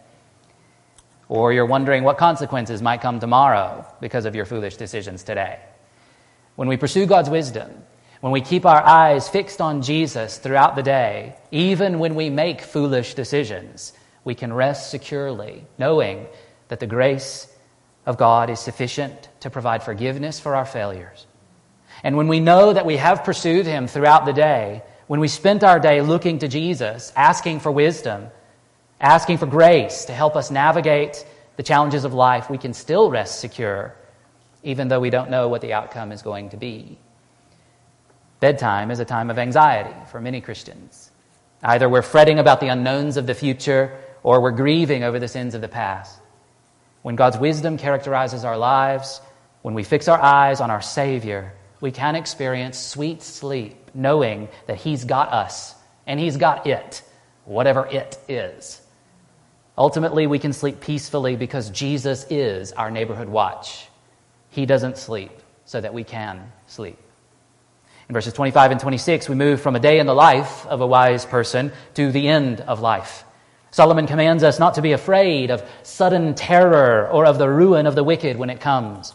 Or 1.29 1.53
you're 1.53 1.67
wondering 1.67 2.05
what 2.05 2.19
consequences 2.19 2.83
might 2.83 3.01
come 3.01 3.21
tomorrow 3.21 3.87
because 4.01 4.25
of 4.25 4.35
your 4.35 4.45
foolish 4.45 4.77
decisions 4.77 5.23
today. 5.23 5.61
When 6.57 6.69
we 6.69 6.77
pursue 6.77 7.07
God's 7.07 7.31
wisdom, 7.31 7.71
when 8.21 8.33
we 8.33 8.41
keep 8.41 8.67
our 8.67 8.83
eyes 8.83 9.29
fixed 9.29 9.61
on 9.61 9.83
Jesus 9.83 10.39
throughout 10.39 10.77
the 10.77 10.83
day, 10.83 11.35
even 11.51 11.99
when 11.99 12.15
we 12.15 12.31
make 12.31 12.61
foolish 12.61 13.15
decisions, 13.15 13.93
we 14.25 14.35
can 14.35 14.53
rest 14.53 14.91
securely, 14.91 15.65
knowing 15.79 16.27
that 16.69 16.81
the 16.81 16.87
grace 16.87 17.49
of 18.07 18.19
God 18.19 18.51
is 18.51 18.61
sufficient 18.61 19.29
to 19.41 19.51
provide 19.51 19.83
forgiveness 19.83 20.39
for 20.39 20.55
our 20.55 20.65
failures. 20.65 21.27
And 22.05 22.17
when 22.17 22.29
we 22.29 22.41
know 22.41 22.73
that 22.73 22.87
we 22.87 22.97
have 22.97 23.25
pursued 23.25 23.67
Him 23.67 23.87
throughout 23.87 24.25
the 24.25 24.33
day, 24.33 24.83
when 25.07 25.21
we 25.21 25.29
spent 25.29 25.65
our 25.65 25.81
day 25.81 26.01
looking 26.01 26.39
to 26.39 26.49
Jesus, 26.49 27.13
asking 27.17 27.61
for 27.61 27.73
wisdom, 27.73 28.29
asking 29.01 29.39
for 29.39 29.47
grace 29.47 30.05
to 30.07 30.13
help 30.13 30.37
us 30.37 30.51
navigate 30.51 31.25
the 31.57 31.63
challenges 31.63 32.05
of 32.05 32.15
life, 32.15 32.49
we 32.49 32.59
can 32.59 32.73
still 32.73 33.11
rest 33.11 33.41
secure, 33.41 33.95
even 34.63 34.89
though 34.89 35.01
we 35.01 35.11
don't 35.11 35.31
know 35.31 35.49
what 35.49 35.61
the 35.61 35.73
outcome 35.73 36.13
is 36.13 36.23
going 36.23 36.51
to 36.51 36.57
be. 36.57 36.99
Bedtime 38.41 38.91
is 38.91 39.01
a 39.01 39.05
time 39.05 39.31
of 39.31 39.39
anxiety 39.39 39.95
for 40.11 40.21
many 40.21 40.41
Christians. 40.41 41.11
Either 41.63 41.89
we're 41.89 42.03
fretting 42.03 42.39
about 42.39 42.61
the 42.61 42.69
unknowns 42.69 43.17
of 43.17 43.27
the 43.27 43.35
future 43.35 43.97
or 44.23 44.41
we're 44.41 44.51
grieving 44.51 45.05
over 45.05 45.19
the 45.19 45.29
sins 45.29 45.55
of 45.55 45.61
the 45.61 45.69
past. 45.69 46.19
When 47.03 47.17
God's 47.17 47.39
wisdom 47.39 47.77
characterizes 47.77 48.45
our 48.45 48.57
lives, 48.57 49.21
when 49.63 49.75
we 49.75 49.85
fix 49.85 50.09
our 50.09 50.21
eyes 50.21 50.61
on 50.61 50.71
our 50.71 50.83
Savior, 50.83 51.53
we 51.81 51.91
can 51.91 52.15
experience 52.15 52.79
sweet 52.79 53.23
sleep 53.23 53.82
knowing 53.95 54.49
that 54.67 54.79
He's 54.79 55.05
got 55.05 55.33
us 55.33 55.75
and 56.07 56.19
He's 56.19 56.37
got 56.37 56.67
it, 56.67 57.03
whatever 57.45 57.87
it 57.87 58.19
is. 58.29 58.81
Ultimately, 59.77 60.27
we 60.27 60.39
can 60.39 60.53
sleep 60.53 60.81
peacefully 60.81 61.37
because 61.37 61.71
Jesus 61.71 62.27
is 62.29 62.73
our 62.73 62.91
neighborhood 62.91 63.29
watch. 63.29 63.89
He 64.51 64.67
doesn't 64.67 64.99
sleep 64.99 65.33
so 65.65 65.81
that 65.81 65.95
we 65.95 66.05
can 66.05 66.53
sleep. 66.67 66.99
In 68.09 68.13
verses 68.13 68.35
25 68.35 68.73
and 68.73 68.81
26, 68.81 69.29
we 69.29 69.35
move 69.35 69.63
from 69.63 69.75
a 69.75 69.81
day 69.81 69.99
in 69.99 70.07
the 70.07 70.15
life 70.15 70.67
of 70.67 70.83
a 70.83 70.87
wise 70.87 71.25
person 71.25 71.73
to 71.95 72.13
the 72.13 72.29
end 72.29 72.61
of 72.61 72.81
life. 72.81 73.25
Solomon 73.71 74.07
commands 74.07 74.43
us 74.43 74.59
not 74.59 74.75
to 74.75 74.83
be 74.83 74.93
afraid 74.93 75.51
of 75.51 75.67
sudden 75.83 76.35
terror 76.35 77.09
or 77.11 77.25
of 77.25 77.39
the 77.39 77.49
ruin 77.49 77.87
of 77.87 77.95
the 77.95 78.05
wicked 78.05 78.37
when 78.37 78.51
it 78.51 78.61
comes. 78.61 79.15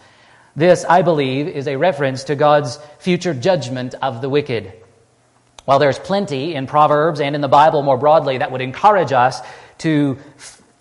This, 0.57 0.83
I 0.89 1.03
believe, 1.03 1.47
is 1.47 1.67
a 1.67 1.75
reference 1.75 2.23
to 2.25 2.35
God's 2.35 2.79
future 2.97 3.35
judgment 3.35 3.93
of 4.01 4.21
the 4.21 4.27
wicked. 4.27 4.73
While 5.65 5.77
there's 5.77 5.99
plenty 5.99 6.55
in 6.55 6.65
Proverbs 6.65 7.21
and 7.21 7.35
in 7.35 7.41
the 7.41 7.47
Bible 7.47 7.83
more 7.83 7.97
broadly 7.97 8.39
that 8.39 8.51
would 8.51 8.61
encourage 8.61 9.11
us 9.11 9.39
to, 9.79 10.17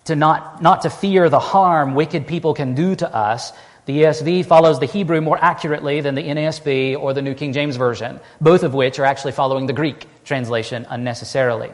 to 0.05 0.15
not, 0.15 0.63
not 0.63 0.81
to 0.81 0.89
fear 0.89 1.29
the 1.29 1.37
harm 1.37 1.93
wicked 1.93 2.25
people 2.25 2.55
can 2.55 2.73
do 2.73 2.95
to 2.95 3.15
us, 3.15 3.53
the 3.85 4.01
ESV 4.01 4.47
follows 4.47 4.79
the 4.79 4.87
Hebrew 4.87 5.21
more 5.21 5.37
accurately 5.39 6.01
than 6.01 6.15
the 6.15 6.23
NASB 6.23 6.97
or 6.97 7.13
the 7.13 7.21
New 7.21 7.35
King 7.35 7.53
James 7.53 7.75
Version, 7.75 8.19
both 8.41 8.63
of 8.63 8.73
which 8.73 8.97
are 8.97 9.05
actually 9.05 9.33
following 9.33 9.67
the 9.67 9.73
Greek 9.73 10.07
translation 10.25 10.87
unnecessarily. 10.89 11.71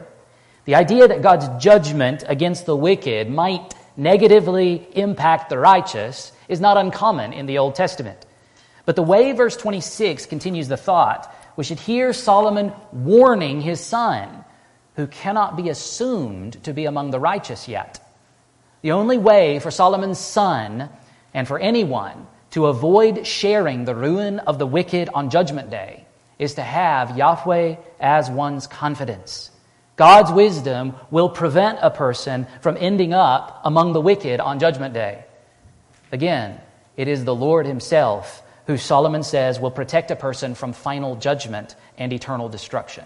The 0.66 0.74
idea 0.74 1.08
that 1.08 1.22
God's 1.22 1.48
judgment 1.64 2.22
against 2.26 2.66
the 2.66 2.76
wicked 2.76 3.30
might 3.30 3.74
negatively 3.96 4.86
impact 4.92 5.48
the 5.48 5.58
righteous 5.58 6.32
is 6.48 6.60
not 6.60 6.76
uncommon 6.76 7.32
in 7.32 7.46
the 7.46 7.58
Old 7.58 7.74
Testament. 7.74 8.24
But 8.84 8.96
the 8.96 9.02
way 9.02 9.32
verse 9.32 9.56
26 9.56 10.26
continues 10.26 10.68
the 10.68 10.76
thought, 10.76 11.32
we 11.56 11.64
should 11.64 11.78
hear 11.78 12.12
Solomon 12.12 12.72
warning 12.92 13.60
his 13.60 13.80
son, 13.80 14.44
who 14.96 15.06
cannot 15.06 15.56
be 15.56 15.68
assumed 15.68 16.62
to 16.64 16.72
be 16.72 16.84
among 16.84 17.10
the 17.10 17.20
righteous 17.20 17.68
yet. 17.68 18.00
The 18.82 18.92
only 18.92 19.18
way 19.18 19.58
for 19.58 19.70
Solomon's 19.70 20.18
son 20.18 20.90
and 21.32 21.48
for 21.48 21.58
anyone 21.58 22.26
to 22.50 22.66
avoid 22.66 23.26
sharing 23.26 23.84
the 23.84 23.94
ruin 23.94 24.38
of 24.40 24.58
the 24.58 24.66
wicked 24.66 25.08
on 25.14 25.30
Judgment 25.30 25.70
Day 25.70 26.04
is 26.38 26.54
to 26.54 26.62
have 26.62 27.16
Yahweh 27.16 27.76
as 27.98 28.30
one's 28.30 28.66
confidence. 28.66 29.50
God's 29.96 30.32
wisdom 30.32 30.94
will 31.10 31.28
prevent 31.28 31.78
a 31.80 31.90
person 31.90 32.46
from 32.60 32.76
ending 32.78 33.14
up 33.14 33.60
among 33.64 33.92
the 33.92 34.00
wicked 34.00 34.40
on 34.40 34.58
Judgment 34.58 34.92
Day. 34.92 35.23
Again, 36.12 36.60
it 36.96 37.08
is 37.08 37.24
the 37.24 37.34
Lord 37.34 37.66
Himself 37.66 38.42
who 38.66 38.76
Solomon 38.76 39.22
says 39.22 39.60
will 39.60 39.70
protect 39.70 40.10
a 40.10 40.16
person 40.16 40.54
from 40.54 40.72
final 40.72 41.16
judgment 41.16 41.76
and 41.98 42.12
eternal 42.12 42.48
destruction. 42.48 43.04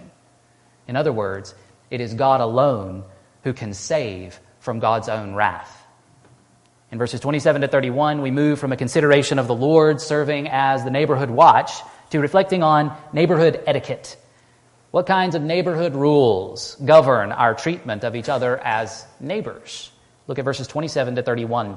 In 0.86 0.96
other 0.96 1.12
words, 1.12 1.54
it 1.90 2.00
is 2.00 2.14
God 2.14 2.40
alone 2.40 3.04
who 3.42 3.52
can 3.52 3.74
save 3.74 4.38
from 4.60 4.78
God's 4.78 5.08
own 5.08 5.34
wrath. 5.34 5.74
In 6.90 6.98
verses 6.98 7.20
27 7.20 7.62
to 7.62 7.68
31, 7.68 8.22
we 8.22 8.30
move 8.30 8.58
from 8.58 8.72
a 8.72 8.76
consideration 8.76 9.38
of 9.38 9.46
the 9.46 9.54
Lord 9.54 10.00
serving 10.00 10.48
as 10.48 10.84
the 10.84 10.90
neighborhood 10.90 11.30
watch 11.30 11.72
to 12.10 12.20
reflecting 12.20 12.62
on 12.62 12.96
neighborhood 13.12 13.62
etiquette. 13.66 14.16
What 14.90 15.06
kinds 15.06 15.34
of 15.34 15.42
neighborhood 15.42 15.94
rules 15.94 16.76
govern 16.76 17.30
our 17.30 17.54
treatment 17.54 18.04
of 18.04 18.16
each 18.16 18.30
other 18.30 18.58
as 18.58 19.06
neighbors? 19.20 19.90
Look 20.26 20.38
at 20.38 20.44
verses 20.46 20.66
27 20.66 21.16
to 21.16 21.22
31. 21.22 21.76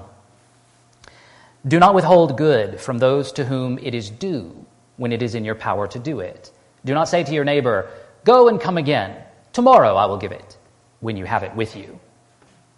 Do 1.67 1.79
not 1.79 1.93
withhold 1.93 2.37
good 2.37 2.79
from 2.79 2.97
those 2.97 3.31
to 3.33 3.45
whom 3.45 3.77
it 3.77 3.93
is 3.93 4.09
due 4.09 4.65
when 4.97 5.11
it 5.11 5.21
is 5.21 5.35
in 5.35 5.45
your 5.45 5.55
power 5.55 5.87
to 5.87 5.99
do 5.99 6.19
it. 6.19 6.51
Do 6.85 6.93
not 6.93 7.07
say 7.07 7.23
to 7.23 7.33
your 7.33 7.45
neighbor, 7.45 7.89
Go 8.23 8.47
and 8.47 8.59
come 8.59 8.77
again. 8.77 9.15
Tomorrow 9.53 9.95
I 9.95 10.05
will 10.05 10.17
give 10.17 10.31
it, 10.31 10.57
when 10.99 11.17
you 11.17 11.25
have 11.25 11.43
it 11.43 11.55
with 11.55 11.75
you. 11.75 11.99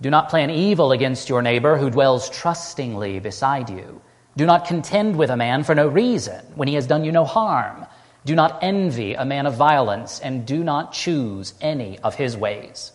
Do 0.01 0.09
not 0.09 0.29
plan 0.29 0.49
evil 0.49 0.91
against 0.91 1.29
your 1.29 1.41
neighbor 1.41 1.77
who 1.77 1.89
dwells 1.89 2.29
trustingly 2.29 3.19
beside 3.19 3.69
you. 3.69 4.01
Do 4.35 4.45
not 4.45 4.67
contend 4.67 5.15
with 5.15 5.29
a 5.29 5.37
man 5.37 5.63
for 5.63 5.75
no 5.75 5.87
reason 5.87 6.43
when 6.55 6.67
he 6.67 6.73
has 6.73 6.87
done 6.87 7.05
you 7.05 7.11
no 7.11 7.23
harm. 7.23 7.85
Do 8.25 8.35
not 8.35 8.63
envy 8.63 9.13
a 9.13 9.25
man 9.25 9.45
of 9.45 9.55
violence, 9.55 10.19
and 10.19 10.45
do 10.45 10.63
not 10.63 10.91
choose 10.91 11.53
any 11.61 11.99
of 11.99 12.15
his 12.15 12.35
ways. 12.35 12.91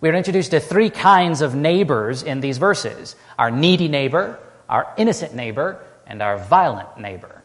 We 0.00 0.08
are 0.08 0.14
introduced 0.14 0.52
to 0.52 0.60
three 0.60 0.90
kinds 0.90 1.40
of 1.40 1.54
neighbors 1.54 2.22
in 2.22 2.40
these 2.40 2.58
verses 2.58 3.16
our 3.38 3.50
needy 3.50 3.88
neighbor, 3.88 4.38
our 4.68 4.92
innocent 4.96 5.34
neighbor, 5.34 5.80
and 6.06 6.22
our 6.22 6.38
violent 6.38 6.98
neighbor. 6.98 7.42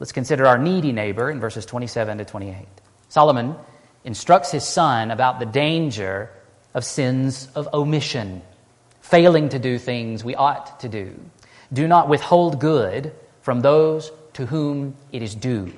Let's 0.00 0.12
consider 0.12 0.46
our 0.46 0.58
needy 0.58 0.92
neighbor 0.92 1.30
in 1.30 1.40
verses 1.40 1.66
27 1.66 2.18
to 2.18 2.24
28. 2.24 2.66
Solomon 3.08 3.54
instructs 4.02 4.50
his 4.50 4.64
son 4.64 5.10
about 5.10 5.38
the 5.38 5.46
danger 5.46 6.30
of 6.72 6.84
sins 6.84 7.48
of 7.54 7.68
omission, 7.72 8.42
failing 9.00 9.50
to 9.50 9.58
do 9.58 9.78
things 9.78 10.24
we 10.24 10.34
ought 10.34 10.80
to 10.80 10.88
do. 10.88 11.14
Do 11.72 11.86
not 11.86 12.08
withhold 12.08 12.60
good 12.60 13.12
from 13.42 13.60
those 13.60 14.10
to 14.34 14.46
whom 14.46 14.96
it 15.12 15.22
is 15.22 15.34
due. 15.34 15.72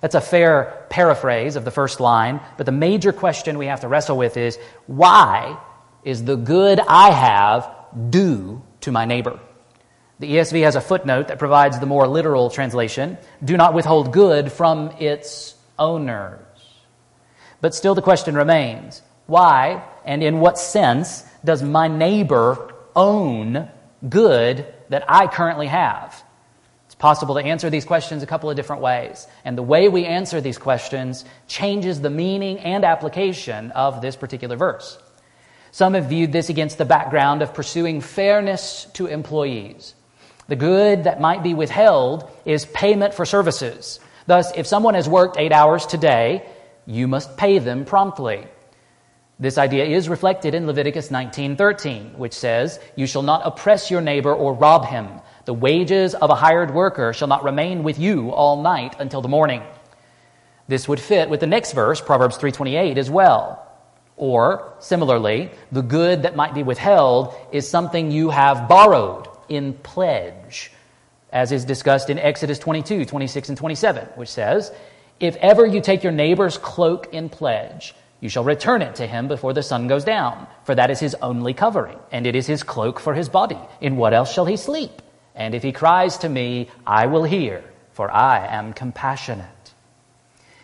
That's 0.00 0.14
a 0.14 0.20
fair 0.20 0.86
paraphrase 0.88 1.54
of 1.54 1.64
the 1.64 1.70
first 1.70 2.00
line, 2.00 2.40
but 2.56 2.66
the 2.66 2.72
major 2.72 3.12
question 3.12 3.58
we 3.58 3.66
have 3.66 3.80
to 3.80 3.88
wrestle 3.88 4.16
with 4.16 4.36
is 4.36 4.58
why 4.86 5.58
is 6.02 6.24
the 6.24 6.36
good 6.36 6.80
I 6.80 7.10
have 7.10 7.70
due 8.10 8.62
to 8.80 8.90
my 8.90 9.04
neighbor? 9.04 9.38
The 10.22 10.34
ESV 10.34 10.62
has 10.62 10.76
a 10.76 10.80
footnote 10.80 11.26
that 11.28 11.40
provides 11.40 11.80
the 11.80 11.86
more 11.86 12.06
literal 12.06 12.48
translation 12.48 13.18
do 13.44 13.56
not 13.56 13.74
withhold 13.74 14.12
good 14.12 14.52
from 14.52 14.94
its 15.00 15.56
owners. 15.80 16.38
But 17.60 17.74
still, 17.74 17.96
the 17.96 18.02
question 18.02 18.36
remains 18.36 19.02
why 19.26 19.82
and 20.04 20.22
in 20.22 20.38
what 20.38 20.58
sense 20.58 21.24
does 21.44 21.64
my 21.64 21.88
neighbor 21.88 22.72
own 22.94 23.68
good 24.08 24.64
that 24.90 25.04
I 25.08 25.26
currently 25.26 25.66
have? 25.66 26.22
It's 26.86 26.94
possible 26.94 27.34
to 27.34 27.42
answer 27.42 27.68
these 27.68 27.84
questions 27.84 28.22
a 28.22 28.26
couple 28.26 28.48
of 28.48 28.54
different 28.54 28.80
ways. 28.80 29.26
And 29.44 29.58
the 29.58 29.62
way 29.64 29.88
we 29.88 30.04
answer 30.04 30.40
these 30.40 30.56
questions 30.56 31.24
changes 31.48 32.00
the 32.00 32.10
meaning 32.10 32.60
and 32.60 32.84
application 32.84 33.72
of 33.72 34.00
this 34.00 34.14
particular 34.14 34.54
verse. 34.54 34.96
Some 35.72 35.94
have 35.94 36.10
viewed 36.10 36.30
this 36.30 36.48
against 36.48 36.78
the 36.78 36.84
background 36.84 37.42
of 37.42 37.54
pursuing 37.54 38.00
fairness 38.00 38.86
to 38.92 39.06
employees. 39.06 39.96
The 40.48 40.56
good 40.56 41.04
that 41.04 41.20
might 41.20 41.42
be 41.42 41.54
withheld 41.54 42.28
is 42.44 42.64
payment 42.64 43.14
for 43.14 43.24
services. 43.24 44.00
Thus, 44.26 44.52
if 44.56 44.66
someone 44.66 44.94
has 44.94 45.08
worked 45.08 45.38
eight 45.38 45.52
hours 45.52 45.86
today, 45.86 46.44
you 46.86 47.06
must 47.06 47.36
pay 47.36 47.58
them 47.58 47.84
promptly. 47.84 48.46
This 49.38 49.58
idea 49.58 49.84
is 49.84 50.08
reflected 50.08 50.54
in 50.54 50.66
Leviticus 50.66 51.10
19:13, 51.10 52.14
which 52.16 52.32
says, 52.32 52.78
"You 52.94 53.06
shall 53.06 53.22
not 53.22 53.42
oppress 53.44 53.90
your 53.90 54.00
neighbor 54.00 54.32
or 54.32 54.52
rob 54.52 54.86
him. 54.86 55.20
The 55.46 55.54
wages 55.54 56.14
of 56.14 56.30
a 56.30 56.36
hired 56.36 56.72
worker 56.72 57.12
shall 57.12 57.28
not 57.28 57.42
remain 57.42 57.82
with 57.82 57.98
you 57.98 58.30
all 58.30 58.62
night 58.62 58.94
until 59.00 59.20
the 59.20 59.28
morning. 59.28 59.62
This 60.68 60.88
would 60.88 61.00
fit 61.00 61.28
with 61.28 61.40
the 61.40 61.46
next 61.46 61.72
verse, 61.72 62.00
Proverbs 62.00 62.36
3:28 62.36 62.98
as 62.98 63.10
well. 63.10 63.58
Or 64.16 64.74
similarly, 64.78 65.50
the 65.72 65.82
good 65.82 66.22
that 66.22 66.36
might 66.36 66.54
be 66.54 66.62
withheld 66.62 67.34
is 67.50 67.68
something 67.68 68.10
you 68.12 68.30
have 68.30 68.68
borrowed 68.68 69.26
in 69.54 69.74
pledge. 69.74 70.72
as 71.32 71.50
is 71.50 71.64
discussed 71.64 72.10
in 72.10 72.18
Exodus 72.18 72.58
22, 72.58 73.06
26, 73.06 73.48
and 73.48 73.58
27, 73.58 74.06
which 74.16 74.28
says, 74.28 74.70
If 75.18 75.34
ever 75.36 75.64
you 75.64 75.80
take 75.80 76.02
your 76.02 76.12
neighbor's 76.12 76.58
cloak 76.58 77.14
in 77.14 77.30
pledge, 77.30 77.94
you 78.20 78.28
shall 78.28 78.44
return 78.44 78.82
it 78.82 78.96
to 78.96 79.06
him 79.06 79.28
before 79.28 79.54
the 79.54 79.62
sun 79.62 79.88
goes 79.88 80.04
down, 80.04 80.46
for 80.64 80.74
that 80.74 80.90
is 80.90 81.00
his 81.00 81.16
only 81.16 81.54
covering, 81.54 81.98
and 82.12 82.26
it 82.26 82.36
is 82.36 82.46
his 82.46 82.62
cloak 82.62 83.00
for 83.00 83.14
his 83.14 83.28
body. 83.28 83.58
In 83.80 83.96
what 83.96 84.12
else 84.12 84.32
shall 84.32 84.44
he 84.44 84.56
sleep? 84.56 85.02
And 85.34 85.54
if 85.54 85.62
he 85.62 85.72
cries 85.72 86.18
to 86.18 86.28
me, 86.28 86.68
I 86.86 87.06
will 87.06 87.24
hear, 87.24 87.64
for 87.92 88.10
I 88.10 88.46
am 88.46 88.74
compassionate. 88.74 89.48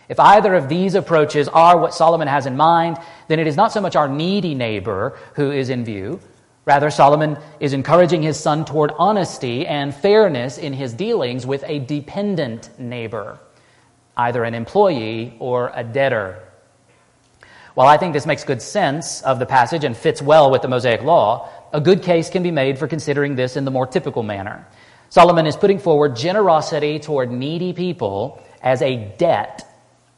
If 0.09 0.21
either 0.21 0.55
of 0.55 0.69
these 0.69 0.95
approaches 0.95 1.49
are 1.49 1.79
what 1.79 1.95
Solomon 1.95 2.29
has 2.29 2.47
in 2.47 2.57
mind, 2.57 2.99
then 3.29 3.39
it 3.39 3.47
is 3.47 3.57
not 3.57 3.73
so 3.73 3.81
much 3.81 3.97
our 3.97 4.09
needy 4.09 4.55
neighbor 4.55 5.19
who 5.35 5.51
is 5.51 5.69
in 5.69 5.85
view. 5.85 6.21
Rather, 6.69 6.91
Solomon 6.91 7.39
is 7.61 7.73
encouraging 7.73 8.23
his 8.23 8.39
son 8.39 8.63
toward 8.63 8.93
honesty 8.99 9.67
and 9.67 9.95
fairness 9.95 10.59
in 10.59 10.75
his 10.75 10.93
dealings 10.93 11.47
with 11.47 11.65
a 11.67 11.79
dependent 11.79 12.69
neighbor, 12.79 13.39
either 14.19 14.45
an 14.45 14.53
employee 14.53 15.35
or 15.39 15.73
a 15.75 15.83
debtor. 15.83 16.39
While 17.73 17.89
I 17.89 17.97
think 17.97 18.13
this 18.13 18.27
makes 18.27 18.45
good 18.45 18.61
sense 18.61 19.23
of 19.23 19.39
the 19.39 19.47
passage 19.47 19.83
and 19.83 19.97
fits 19.97 20.21
well 20.21 20.51
with 20.51 20.61
the 20.61 20.69
Mosaic 20.69 21.01
Law, 21.01 21.49
a 21.73 21.81
good 21.81 22.03
case 22.03 22.29
can 22.29 22.43
be 22.43 22.51
made 22.51 22.79
for 22.79 22.87
considering 22.87 23.35
this 23.35 23.57
in 23.57 23.65
the 23.65 23.71
more 23.71 23.87
typical 23.87 24.23
manner. 24.23 24.67
Solomon 25.09 25.47
is 25.47 25.57
putting 25.57 25.79
forward 25.79 26.17
generosity 26.17 26.99
toward 26.99 27.33
needy 27.33 27.73
people 27.73 28.43
as 28.61 28.83
a 28.83 29.11
debt 29.17 29.67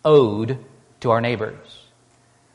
owed 0.05 0.59
to 0.99 1.13
our 1.13 1.21
neighbors. 1.21 1.70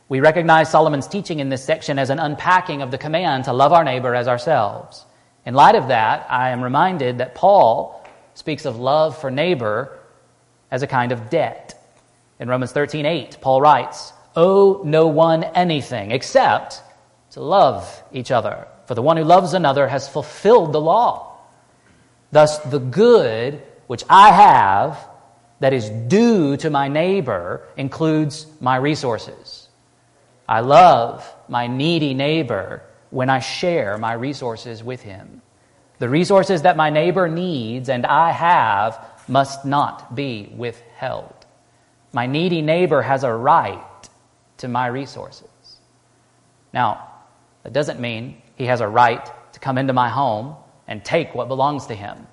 We 0.08 0.20
recognize 0.20 0.70
Solomon's 0.70 1.08
teaching 1.08 1.40
in 1.40 1.50
this 1.50 1.64
section 1.64 1.98
as 1.98 2.12
an 2.12 2.20
unpacking 2.20 2.84
of 2.84 2.92
the 2.92 2.98
command 2.98 3.46
to 3.46 3.54
love 3.54 3.74
our 3.74 3.84
neighbor 3.84 4.14
as 4.14 4.28
ourselves. 4.28 5.04
In 5.46 5.56
light 5.56 5.76
of 5.76 5.88
that, 5.88 6.28
I 6.30 6.50
am 6.50 6.62
reminded 6.62 7.18
that 7.18 7.34
Paul 7.34 8.06
speaks 8.36 8.66
of 8.66 8.78
love 8.78 9.18
for 9.18 9.32
neighbor 9.32 9.98
as 10.70 10.84
a 10.84 10.88
kind 10.88 11.12
of 11.12 11.30
debt. 11.30 11.74
In 12.40 12.50
Romans 12.50 12.72
13 12.72 13.06
8, 13.06 13.38
Paul 13.42 13.62
writes, 13.62 14.14
owe 14.36 14.82
no 14.84 15.08
one 15.08 15.44
anything 15.44 16.12
except 16.12 16.84
to 17.32 17.42
love 17.42 18.04
each 18.12 18.30
other. 18.30 18.68
For 18.86 18.94
the 18.94 19.02
one 19.02 19.18
who 19.18 19.24
loves 19.24 19.54
another 19.54 19.88
has 19.88 20.08
fulfilled 20.08 20.74
the 20.74 20.82
law. 20.82 21.40
Thus, 22.32 22.60
the 22.60 22.80
good 22.80 23.64
which 23.88 24.04
I 24.10 24.32
have 24.32 25.08
that 25.62 25.74
is 25.74 25.90
due 25.90 26.58
to 26.58 26.70
my 26.70 26.90
neighbor 26.90 27.64
includes 27.78 28.46
my 28.60 28.76
resources. 28.76 29.65
I 30.48 30.60
love 30.60 31.28
my 31.48 31.68
needy 31.68 32.14
neighbor 32.14 32.84
when 33.10 33.30
I 33.30 33.40
share 33.40 33.98
my 33.98 34.14
resources 34.14 34.84
with 34.84 35.02
him. 35.02 35.42
The 36.00 36.10
resources 36.10 36.64
that 36.64 36.78
my 36.78 36.90
neighbor 36.90 37.28
needs 37.28 37.90
and 37.90 38.06
I 38.06 38.32
have 38.32 39.00
must 39.28 39.66
not 39.66 40.16
be 40.16 40.52
withheld. 40.56 41.34
My 42.14 42.28
needy 42.28 42.62
neighbor 42.62 43.02
has 43.02 43.24
a 43.24 43.34
right 43.34 44.10
to 44.58 44.68
my 44.68 44.88
resources. 44.88 45.48
Now, 46.74 47.10
that 47.64 47.74
doesn't 47.74 48.00
mean 48.00 48.42
he 48.56 48.66
has 48.66 48.82
a 48.82 48.88
right 48.88 49.26
to 49.54 49.60
come 49.60 49.78
into 49.78 49.94
my 49.94 50.10
home 50.10 50.56
and 50.88 51.04
take 51.04 51.34
what 51.34 51.48
belongs 51.48 51.88
to 51.88 51.96
him. 51.96 52.28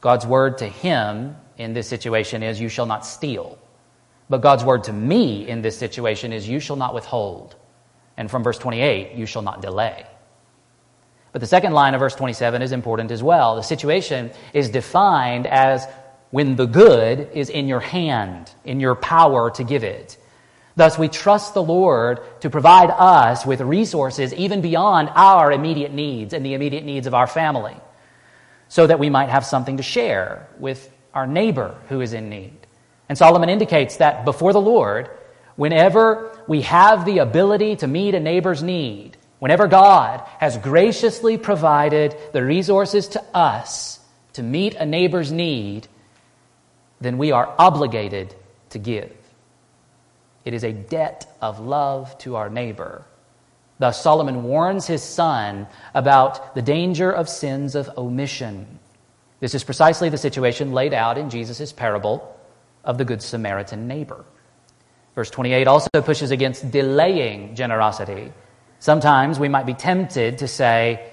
God's 0.00 0.26
word 0.26 0.58
to 0.58 0.66
him 0.66 1.36
in 1.56 1.72
this 1.72 1.88
situation 1.88 2.42
is, 2.42 2.60
You 2.60 2.68
shall 2.68 2.86
not 2.86 3.04
steal. 3.04 3.58
But 4.28 4.42
God's 4.42 4.64
word 4.64 4.84
to 4.84 4.92
me 4.92 5.48
in 5.48 5.62
this 5.62 5.78
situation 5.78 6.32
is, 6.32 6.48
You 6.48 6.60
shall 6.60 6.76
not 6.76 6.94
withhold. 6.94 7.56
And 8.16 8.30
from 8.30 8.42
verse 8.42 8.58
28, 8.58 9.16
You 9.16 9.26
shall 9.26 9.42
not 9.42 9.62
delay. 9.62 10.06
But 11.32 11.40
the 11.40 11.46
second 11.46 11.72
line 11.72 11.94
of 11.94 12.00
verse 12.00 12.14
27 12.14 12.62
is 12.62 12.72
important 12.72 13.10
as 13.10 13.22
well. 13.22 13.56
The 13.56 13.62
situation 13.62 14.30
is 14.52 14.70
defined 14.70 15.46
as 15.46 15.86
when 16.30 16.56
the 16.56 16.66
good 16.66 17.30
is 17.32 17.48
in 17.48 17.68
your 17.68 17.80
hand, 17.80 18.50
in 18.64 18.80
your 18.80 18.94
power 18.94 19.50
to 19.52 19.64
give 19.64 19.84
it. 19.84 20.16
Thus, 20.76 20.98
we 20.98 21.08
trust 21.08 21.54
the 21.54 21.62
Lord 21.62 22.20
to 22.40 22.50
provide 22.50 22.90
us 22.90 23.44
with 23.44 23.60
resources 23.60 24.32
even 24.34 24.60
beyond 24.60 25.10
our 25.14 25.50
immediate 25.50 25.92
needs 25.92 26.34
and 26.34 26.44
the 26.44 26.54
immediate 26.54 26.84
needs 26.84 27.06
of 27.06 27.14
our 27.14 27.26
family, 27.26 27.76
so 28.68 28.86
that 28.86 28.98
we 28.98 29.10
might 29.10 29.28
have 29.28 29.44
something 29.44 29.78
to 29.78 29.82
share 29.82 30.48
with 30.58 30.90
our 31.14 31.26
neighbor 31.26 31.76
who 31.88 32.00
is 32.00 32.12
in 32.12 32.28
need. 32.28 32.57
And 33.08 33.16
Solomon 33.16 33.48
indicates 33.48 33.96
that 33.96 34.24
before 34.24 34.52
the 34.52 34.60
Lord, 34.60 35.10
whenever 35.56 36.38
we 36.46 36.62
have 36.62 37.04
the 37.04 37.18
ability 37.18 37.76
to 37.76 37.86
meet 37.86 38.14
a 38.14 38.20
neighbor's 38.20 38.62
need, 38.62 39.16
whenever 39.38 39.66
God 39.66 40.20
has 40.38 40.58
graciously 40.58 41.38
provided 41.38 42.16
the 42.32 42.44
resources 42.44 43.08
to 43.08 43.24
us 43.34 43.98
to 44.34 44.42
meet 44.42 44.74
a 44.74 44.86
neighbor's 44.86 45.32
need, 45.32 45.88
then 47.00 47.18
we 47.18 47.32
are 47.32 47.54
obligated 47.58 48.34
to 48.70 48.78
give. 48.78 49.12
It 50.44 50.54
is 50.54 50.64
a 50.64 50.72
debt 50.72 51.26
of 51.40 51.60
love 51.60 52.16
to 52.18 52.36
our 52.36 52.50
neighbor. 52.50 53.04
Thus, 53.78 54.02
Solomon 54.02 54.42
warns 54.42 54.86
his 54.86 55.02
son 55.02 55.66
about 55.94 56.54
the 56.54 56.62
danger 56.62 57.10
of 57.10 57.28
sins 57.28 57.74
of 57.74 57.90
omission. 57.96 58.78
This 59.40 59.54
is 59.54 59.62
precisely 59.62 60.08
the 60.08 60.18
situation 60.18 60.72
laid 60.72 60.92
out 60.92 61.16
in 61.16 61.30
Jesus' 61.30 61.72
parable 61.72 62.37
of 62.84 62.98
the 62.98 63.04
Good 63.04 63.22
Samaritan 63.22 63.86
neighbor. 63.88 64.24
Verse 65.14 65.30
28 65.30 65.66
also 65.66 65.88
pushes 66.02 66.30
against 66.30 66.70
delaying 66.70 67.54
generosity. 67.54 68.32
Sometimes 68.78 69.38
we 69.38 69.48
might 69.48 69.66
be 69.66 69.74
tempted 69.74 70.38
to 70.38 70.48
say, 70.48 71.10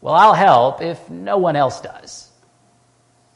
Well, 0.00 0.14
I'll 0.14 0.34
help 0.34 0.82
if 0.82 1.08
no 1.08 1.38
one 1.38 1.56
else 1.56 1.80
does. 1.80 2.30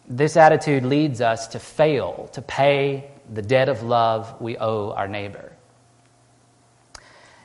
This 0.06 0.36
attitude 0.36 0.84
leads 0.84 1.20
us 1.20 1.48
to 1.48 1.58
fail 1.58 2.28
to 2.32 2.42
pay 2.42 3.10
the 3.32 3.42
debt 3.42 3.68
of 3.68 3.82
love 3.82 4.40
we 4.40 4.58
owe 4.58 4.90
our 4.90 5.08
neighbor. 5.08 5.52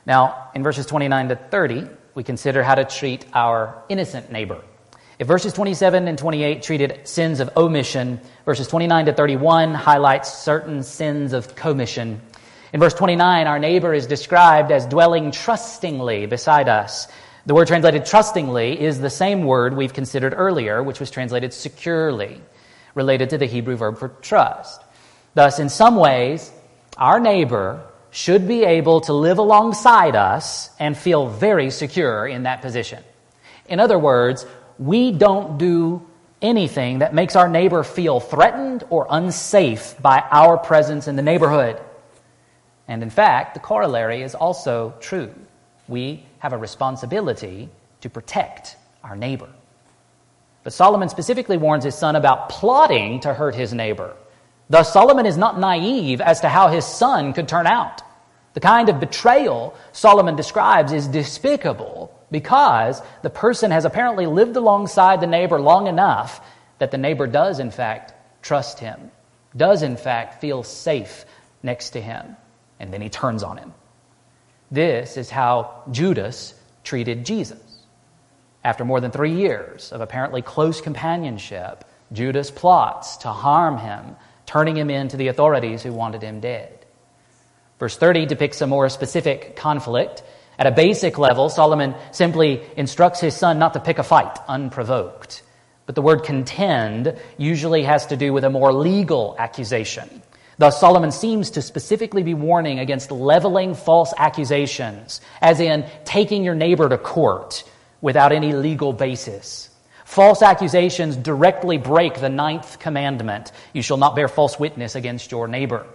Now, 0.04 0.50
in 0.54 0.62
verses 0.62 0.86
29 0.86 1.28
to 1.30 1.36
30, 1.36 1.88
we 2.14 2.24
consider 2.24 2.62
how 2.62 2.74
to 2.74 2.84
treat 2.84 3.24
our 3.32 3.82
innocent 3.88 4.30
neighbor. 4.30 4.62
If 5.18 5.26
verses 5.26 5.54
27 5.54 6.08
and 6.08 6.18
28 6.18 6.62
treated 6.62 7.08
sins 7.08 7.40
of 7.40 7.56
omission, 7.56 8.20
verses 8.44 8.68
29 8.68 9.06
to 9.06 9.12
31 9.14 9.72
highlights 9.72 10.30
certain 10.30 10.82
sins 10.82 11.32
of 11.32 11.56
commission. 11.56 12.20
In 12.74 12.80
verse 12.80 12.92
29, 12.92 13.46
our 13.46 13.58
neighbor 13.58 13.94
is 13.94 14.06
described 14.06 14.70
as 14.70 14.84
dwelling 14.84 15.30
trustingly 15.30 16.26
beside 16.26 16.68
us. 16.68 17.08
The 17.46 17.54
word 17.54 17.68
translated 17.68 18.04
trustingly 18.04 18.78
is 18.78 19.00
the 19.00 19.08
same 19.08 19.44
word 19.44 19.74
we've 19.74 19.94
considered 19.94 20.34
earlier, 20.36 20.82
which 20.82 21.00
was 21.00 21.10
translated 21.10 21.54
securely, 21.54 22.42
related 22.94 23.30
to 23.30 23.38
the 23.38 23.46
Hebrew 23.46 23.76
verb 23.76 23.96
for 23.96 24.08
trust. 24.08 24.82
Thus, 25.32 25.58
in 25.58 25.70
some 25.70 25.96
ways, 25.96 26.52
our 26.98 27.20
neighbor 27.20 27.82
should 28.10 28.46
be 28.46 28.64
able 28.64 29.00
to 29.02 29.14
live 29.14 29.38
alongside 29.38 30.14
us 30.14 30.68
and 30.78 30.94
feel 30.94 31.28
very 31.28 31.70
secure 31.70 32.26
in 32.26 32.42
that 32.42 32.60
position. 32.60 33.02
In 33.66 33.80
other 33.80 33.98
words, 33.98 34.44
we 34.78 35.12
don't 35.12 35.58
do 35.58 36.02
anything 36.42 36.98
that 36.98 37.14
makes 37.14 37.36
our 37.36 37.48
neighbor 37.48 37.82
feel 37.82 38.20
threatened 38.20 38.84
or 38.90 39.06
unsafe 39.10 40.00
by 40.00 40.22
our 40.30 40.58
presence 40.58 41.08
in 41.08 41.16
the 41.16 41.22
neighborhood. 41.22 41.80
And 42.88 43.02
in 43.02 43.10
fact, 43.10 43.54
the 43.54 43.60
corollary 43.60 44.22
is 44.22 44.34
also 44.34 44.94
true. 45.00 45.34
We 45.88 46.24
have 46.38 46.52
a 46.52 46.58
responsibility 46.58 47.68
to 48.00 48.10
protect 48.10 48.76
our 49.02 49.16
neighbor. 49.16 49.48
But 50.62 50.72
Solomon 50.72 51.08
specifically 51.08 51.56
warns 51.56 51.84
his 51.84 51.94
son 51.94 52.16
about 52.16 52.48
plotting 52.48 53.20
to 53.20 53.32
hurt 53.32 53.54
his 53.54 53.72
neighbor. 53.72 54.16
Thus, 54.68 54.92
Solomon 54.92 55.26
is 55.26 55.36
not 55.36 55.58
naive 55.58 56.20
as 56.20 56.40
to 56.40 56.48
how 56.48 56.68
his 56.68 56.84
son 56.84 57.32
could 57.32 57.48
turn 57.48 57.66
out. 57.66 58.02
The 58.54 58.60
kind 58.60 58.88
of 58.88 58.98
betrayal 58.98 59.74
Solomon 59.92 60.34
describes 60.34 60.92
is 60.92 61.06
despicable 61.06 62.15
because 62.30 63.00
the 63.22 63.30
person 63.30 63.70
has 63.70 63.84
apparently 63.84 64.26
lived 64.26 64.56
alongside 64.56 65.20
the 65.20 65.26
neighbor 65.26 65.60
long 65.60 65.86
enough 65.86 66.40
that 66.78 66.90
the 66.90 66.98
neighbor 66.98 67.26
does, 67.26 67.58
in 67.58 67.70
fact, 67.70 68.12
trust 68.42 68.78
him, 68.78 69.10
does, 69.56 69.82
in 69.82 69.96
fact, 69.96 70.40
feel 70.40 70.62
safe 70.62 71.24
next 71.62 71.90
to 71.90 72.00
him, 72.00 72.36
and 72.78 72.92
then 72.92 73.00
he 73.00 73.08
turns 73.08 73.42
on 73.42 73.56
him. 73.56 73.72
This 74.70 75.16
is 75.16 75.30
how 75.30 75.82
Judas 75.90 76.54
treated 76.84 77.24
Jesus. 77.24 77.60
After 78.64 78.84
more 78.84 79.00
than 79.00 79.12
three 79.12 79.34
years 79.34 79.92
of 79.92 80.00
apparently 80.00 80.42
close 80.42 80.80
companionship, 80.80 81.84
Judas 82.12 82.50
plots 82.50 83.18
to 83.18 83.28
harm 83.28 83.78
him 83.78 84.16
turning 84.46 84.76
him 84.76 84.90
in 84.90 85.08
to 85.08 85.16
the 85.16 85.28
authorities 85.28 85.82
who 85.82 85.92
wanted 85.92 86.22
him 86.22 86.40
dead. 86.40 86.72
Verse 87.78 87.96
30 87.96 88.26
depicts 88.26 88.60
a 88.62 88.66
more 88.66 88.88
specific 88.88 89.56
conflict. 89.56 90.22
At 90.58 90.66
a 90.66 90.70
basic 90.70 91.18
level, 91.18 91.48
Solomon 91.48 91.94
simply 92.12 92.62
instructs 92.76 93.20
his 93.20 93.36
son 93.36 93.58
not 93.58 93.74
to 93.74 93.80
pick 93.80 93.98
a 93.98 94.02
fight 94.02 94.38
unprovoked. 94.48 95.42
But 95.84 95.94
the 95.94 96.02
word 96.02 96.24
contend 96.24 97.16
usually 97.36 97.84
has 97.84 98.06
to 98.06 98.16
do 98.16 98.32
with 98.32 98.44
a 98.44 98.50
more 98.50 98.72
legal 98.72 99.36
accusation. 99.38 100.22
Thus, 100.58 100.80
Solomon 100.80 101.12
seems 101.12 101.50
to 101.50 101.62
specifically 101.62 102.22
be 102.22 102.34
warning 102.34 102.78
against 102.78 103.10
leveling 103.10 103.74
false 103.74 104.14
accusations, 104.16 105.20
as 105.42 105.60
in 105.60 105.84
taking 106.04 106.42
your 106.42 106.54
neighbor 106.54 106.88
to 106.88 106.96
court 106.96 107.62
without 108.00 108.32
any 108.32 108.54
legal 108.54 108.92
basis. 108.92 109.68
False 110.06 110.40
accusations 110.40 111.16
directly 111.16 111.78
break 111.78 112.14
the 112.20 112.28
ninth 112.28 112.78
commandment 112.78 113.52
you 113.72 113.82
shall 113.82 113.96
not 113.96 114.16
bear 114.16 114.28
false 114.28 114.58
witness 114.58 114.94
against 114.94 115.30
your 115.30 115.46
neighbor. 115.46 115.86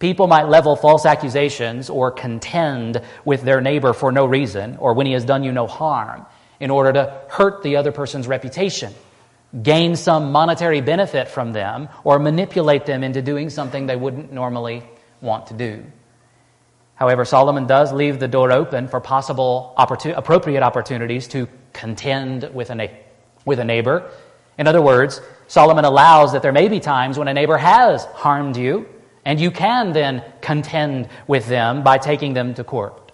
People 0.00 0.26
might 0.26 0.48
level 0.48 0.74
false 0.74 1.06
accusations 1.06 1.88
or 1.88 2.10
contend 2.10 3.00
with 3.24 3.42
their 3.42 3.60
neighbor 3.60 3.92
for 3.92 4.10
no 4.10 4.26
reason 4.26 4.76
or 4.78 4.94
when 4.94 5.06
he 5.06 5.12
has 5.12 5.24
done 5.24 5.44
you 5.44 5.52
no 5.52 5.68
harm 5.68 6.26
in 6.58 6.70
order 6.70 6.92
to 6.92 7.20
hurt 7.28 7.62
the 7.62 7.76
other 7.76 7.92
person's 7.92 8.26
reputation, 8.26 8.92
gain 9.62 9.94
some 9.94 10.32
monetary 10.32 10.80
benefit 10.80 11.28
from 11.28 11.52
them, 11.52 11.88
or 12.02 12.18
manipulate 12.18 12.86
them 12.86 13.04
into 13.04 13.22
doing 13.22 13.50
something 13.50 13.86
they 13.86 13.96
wouldn't 13.96 14.32
normally 14.32 14.82
want 15.20 15.46
to 15.46 15.54
do. 15.54 15.84
However, 16.94 17.24
Solomon 17.24 17.66
does 17.66 17.92
leave 17.92 18.18
the 18.18 18.28
door 18.28 18.52
open 18.52 18.88
for 18.88 19.00
possible 19.00 19.72
opportun- 19.78 20.16
appropriate 20.16 20.62
opportunities 20.62 21.28
to 21.28 21.48
contend 21.72 22.50
with 22.52 22.70
a 22.70 22.74
neighbor 22.74 22.96
with 23.44 23.58
a 23.58 23.64
neighbor. 23.64 24.10
In 24.58 24.66
other 24.66 24.82
words, 24.82 25.20
Solomon 25.48 25.84
allows 25.84 26.32
that 26.32 26.42
there 26.42 26.52
may 26.52 26.68
be 26.68 26.80
times 26.80 27.18
when 27.18 27.28
a 27.28 27.34
neighbor 27.34 27.56
has 27.56 28.04
harmed 28.04 28.56
you, 28.56 28.86
and 29.24 29.40
you 29.40 29.50
can 29.50 29.92
then 29.92 30.22
contend 30.40 31.08
with 31.26 31.46
them 31.46 31.82
by 31.82 31.98
taking 31.98 32.32
them 32.32 32.54
to 32.54 32.64
court. 32.64 33.12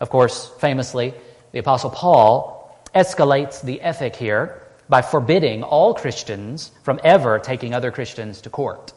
Of 0.00 0.10
course, 0.10 0.50
famously, 0.58 1.14
the 1.52 1.58
Apostle 1.58 1.90
Paul 1.90 2.80
escalates 2.94 3.62
the 3.62 3.80
ethic 3.80 4.16
here 4.16 4.62
by 4.88 5.02
forbidding 5.02 5.62
all 5.62 5.94
Christians 5.94 6.70
from 6.82 7.00
ever 7.04 7.38
taking 7.38 7.74
other 7.74 7.90
Christians 7.90 8.40
to 8.42 8.50
court. 8.50 8.92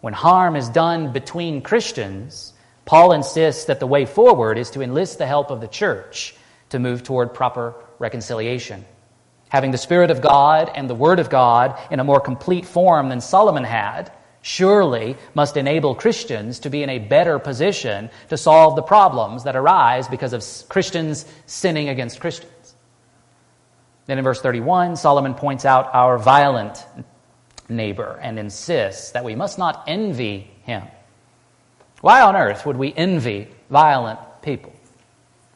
When 0.00 0.12
harm 0.12 0.56
is 0.56 0.68
done 0.68 1.12
between 1.12 1.62
Christians, 1.62 2.52
Paul 2.84 3.12
insists 3.12 3.64
that 3.66 3.80
the 3.80 3.86
way 3.86 4.04
forward 4.04 4.58
is 4.58 4.70
to 4.70 4.82
enlist 4.82 5.18
the 5.18 5.26
help 5.26 5.50
of 5.50 5.60
the 5.60 5.68
church 5.68 6.34
to 6.70 6.78
move 6.78 7.02
toward 7.02 7.34
proper 7.34 7.74
reconciliation 7.98 8.84
having 9.50 9.72
the 9.72 9.78
Spirit 9.78 10.10
of 10.10 10.20
God 10.20 10.70
and 10.74 10.88
the 10.88 10.94
Word 10.94 11.18
of 11.18 11.28
God 11.28 11.78
in 11.90 12.00
a 12.00 12.04
more 12.04 12.20
complete 12.20 12.64
form 12.64 13.08
than 13.08 13.20
Solomon 13.20 13.64
had, 13.64 14.10
surely 14.42 15.16
must 15.34 15.56
enable 15.56 15.94
Christians 15.94 16.60
to 16.60 16.70
be 16.70 16.82
in 16.82 16.90
a 16.90 16.98
better 16.98 17.38
position 17.38 18.10
to 18.28 18.36
solve 18.36 18.76
the 18.76 18.82
problems 18.82 19.44
that 19.44 19.56
arise 19.56 20.08
because 20.08 20.32
of 20.32 20.68
Christians 20.68 21.26
sinning 21.46 21.88
against 21.88 22.20
Christians. 22.20 22.74
Then 24.06 24.18
in 24.18 24.24
verse 24.24 24.40
31, 24.40 24.96
Solomon 24.96 25.34
points 25.34 25.64
out 25.64 25.94
our 25.94 26.18
violent 26.18 26.84
neighbor 27.68 28.18
and 28.22 28.38
insists 28.38 29.12
that 29.12 29.24
we 29.24 29.34
must 29.34 29.58
not 29.58 29.84
envy 29.86 30.50
him. 30.62 30.82
Why 32.00 32.22
on 32.22 32.34
earth 32.34 32.66
would 32.66 32.76
we 32.76 32.94
envy 32.94 33.48
violent 33.68 34.18
people? 34.42 34.72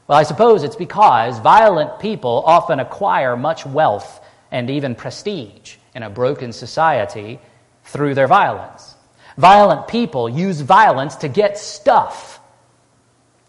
Well, 0.07 0.19
I 0.19 0.23
suppose 0.25 0.63
it's 0.63 0.77
because 0.77 1.39
violent 1.39 1.99
people 1.99 2.43
often 2.45 2.79
acquire 2.79 3.37
much 3.37 3.65
wealth 3.65 4.21
and 4.51 4.69
even 4.69 4.95
prestige 4.95 5.77
in 5.95 6.03
a 6.03 6.11
broken 6.11 6.53
society 6.53 7.41
through 7.85 8.15
their 8.15 8.27
violence. 8.27 8.95
Violent 9.37 9.89
people 9.89 10.29
use 10.29 10.61
violence 10.61 11.17
to 11.17 11.29
get 11.29 11.59
stuff, 11.59 12.41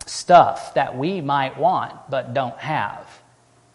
stuff 0.05 0.73
that 0.73 0.97
we 0.97 1.21
might 1.21 1.57
want 1.57 1.93
but 2.09 2.33
don't 2.33 2.57
have. 2.57 3.07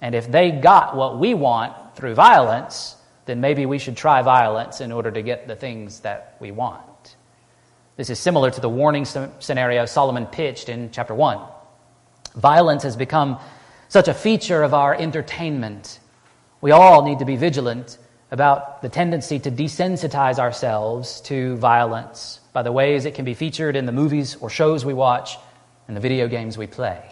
And 0.01 0.15
if 0.15 0.31
they 0.31 0.51
got 0.51 0.97
what 0.97 1.19
we 1.19 1.35
want 1.35 1.97
through 1.97 2.15
violence, 2.15 2.97
then 3.27 3.41
maybe 3.41 3.67
we 3.67 3.79
should 3.79 3.97
try 3.97 4.23
violence 4.23 4.81
in 4.81 4.93
order 4.93 5.11
to 5.11 5.23
get 5.23 5.47
the 5.47 5.55
things 5.55 6.01
that 6.01 6.37
we 6.41 6.51
want. 6.51 7.17
This 7.97 8.11
is 8.11 8.19
similar 8.19 8.51
to 8.51 8.61
the 8.61 8.69
warning 8.69 9.05
scenario 9.05 9.85
Solomon 9.85 10.27
pitched 10.27 10.69
in 10.69 10.91
chapter 10.91 11.15
1. 11.15 11.39
Violence 12.35 12.83
has 12.83 12.97
become 12.97 13.39
such 13.89 14.09
a 14.09 14.15
feature 14.15 14.63
of 14.63 14.73
our 14.73 14.95
entertainment. 14.95 16.01
We 16.61 16.71
all 16.71 17.05
need 17.05 17.19
to 17.19 17.25
be 17.25 17.37
vigilant 17.37 17.99
about 18.31 18.83
the 18.83 18.89
tendency 18.89 19.39
to 19.41 19.51
desensitize 19.51 20.39
ourselves 20.39 21.21
to 21.23 21.57
violence 21.57 22.41
by 22.53 22.63
the 22.63 22.73
ways 22.73 23.05
it 23.05 23.15
can 23.15 23.25
be 23.25 23.35
featured 23.35 23.77
in 23.77 23.87
the 23.87 23.93
movies 23.93 24.37
or 24.37 24.51
shows 24.51 24.85
we 24.85 24.95
watch 24.95 25.37
and 25.89 25.97
the 25.97 26.01
video 26.01 26.29
games 26.29 26.57
we 26.57 26.67
play. 26.67 27.03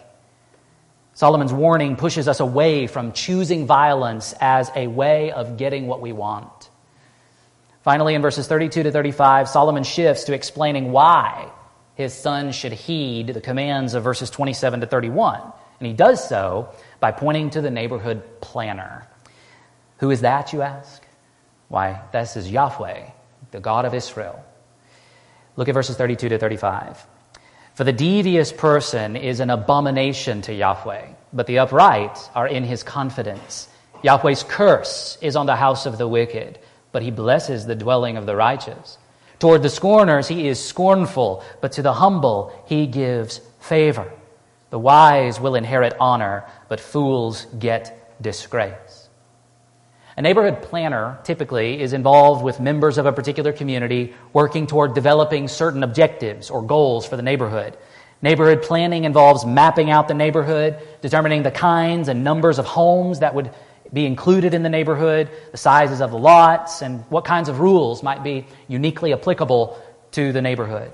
Solomon's 1.13 1.51
warning 1.51 1.97
pushes 1.97 2.29
us 2.29 2.39
away 2.39 2.87
from 2.87 3.11
choosing 3.11 3.65
violence 3.65 4.33
as 4.39 4.71
a 4.75 4.87
way 4.87 5.31
of 5.31 5.57
getting 5.57 5.87
what 5.87 5.99
we 5.99 6.13
want. 6.13 6.69
Finally, 7.83 8.13
in 8.13 8.21
verses 8.21 8.47
32 8.47 8.83
to 8.83 8.91
35, 8.91 9.49
Solomon 9.49 9.83
shifts 9.83 10.25
to 10.25 10.33
explaining 10.33 10.93
why 10.93 11.51
his 11.95 12.13
son 12.13 12.53
should 12.53 12.71
heed 12.71 13.27
the 13.27 13.41
commands 13.41 13.93
of 13.93 14.03
verses 14.03 14.29
27 14.29 14.79
to 14.79 14.87
31. 14.87 15.41
And 15.79 15.87
he 15.87 15.93
does 15.93 16.25
so 16.27 16.69
by 17.01 17.11
pointing 17.11 17.49
to 17.49 17.61
the 17.61 17.69
neighborhood 17.69 18.23
planner. 18.39 19.05
Who 19.97 20.11
is 20.11 20.21
that, 20.21 20.53
you 20.53 20.61
ask? 20.61 21.03
Why, 21.69 22.01
this 22.11 22.35
is 22.35 22.51
Yahweh, 22.51 23.05
the 23.51 23.59
God 23.59 23.85
of 23.85 23.93
Israel. 23.93 24.43
Look 25.55 25.69
at 25.69 25.73
verses 25.73 25.95
32 25.95 26.29
to 26.29 26.37
35. 26.37 27.05
For 27.75 27.83
the 27.83 27.93
devious 27.93 28.51
person 28.51 29.15
is 29.15 29.39
an 29.39 29.49
abomination 29.49 30.41
to 30.43 30.53
Yahweh, 30.53 31.05
but 31.31 31.47
the 31.47 31.59
upright 31.59 32.17
are 32.35 32.47
in 32.47 32.63
his 32.63 32.83
confidence. 32.83 33.69
Yahweh's 34.03 34.43
curse 34.43 35.17
is 35.21 35.35
on 35.35 35.45
the 35.45 35.55
house 35.55 35.85
of 35.85 35.97
the 35.97 36.07
wicked, 36.07 36.59
but 36.91 37.03
he 37.03 37.11
blesses 37.11 37.65
the 37.65 37.75
dwelling 37.75 38.17
of 38.17 38.25
the 38.25 38.35
righteous. 38.35 38.97
Toward 39.37 39.63
the 39.63 39.69
scorners, 39.69 40.27
he 40.27 40.47
is 40.47 40.61
scornful, 40.63 41.43
but 41.61 41.71
to 41.73 41.81
the 41.81 41.93
humble, 41.93 42.51
he 42.65 42.87
gives 42.87 43.39
favor. 43.59 44.11
The 44.71 44.79
wise 44.79 45.39
will 45.39 45.55
inherit 45.55 45.93
honor, 45.99 46.45
but 46.67 46.79
fools 46.79 47.45
get 47.57 48.21
disgrace. 48.21 48.98
A 50.19 50.21
neighborhood 50.21 50.61
planner 50.61 51.17
typically 51.23 51.79
is 51.79 51.93
involved 51.93 52.43
with 52.43 52.59
members 52.59 52.97
of 52.97 53.05
a 53.05 53.13
particular 53.13 53.53
community 53.53 54.13
working 54.33 54.67
toward 54.67 54.93
developing 54.93 55.47
certain 55.47 55.81
objectives 55.81 56.49
or 56.49 56.61
goals 56.61 57.07
for 57.07 57.15
the 57.15 57.21
neighborhood. 57.21 57.77
Neighborhood 58.21 58.61
planning 58.61 59.05
involves 59.05 59.45
mapping 59.45 59.89
out 59.89 60.09
the 60.09 60.13
neighborhood, 60.13 60.77
determining 61.01 61.43
the 61.43 61.51
kinds 61.51 62.09
and 62.09 62.21
numbers 62.21 62.59
of 62.59 62.65
homes 62.65 63.19
that 63.19 63.33
would 63.33 63.49
be 63.93 64.05
included 64.05 64.53
in 64.53 64.61
the 64.61 64.67
neighborhood, 64.67 65.29
the 65.53 65.57
sizes 65.57 66.01
of 66.01 66.11
the 66.11 66.17
lots, 66.17 66.81
and 66.81 67.05
what 67.07 67.23
kinds 67.23 67.47
of 67.47 67.61
rules 67.61 68.03
might 68.03 68.21
be 68.21 68.45
uniquely 68.67 69.13
applicable 69.13 69.81
to 70.11 70.33
the 70.33 70.41
neighborhood. 70.41 70.91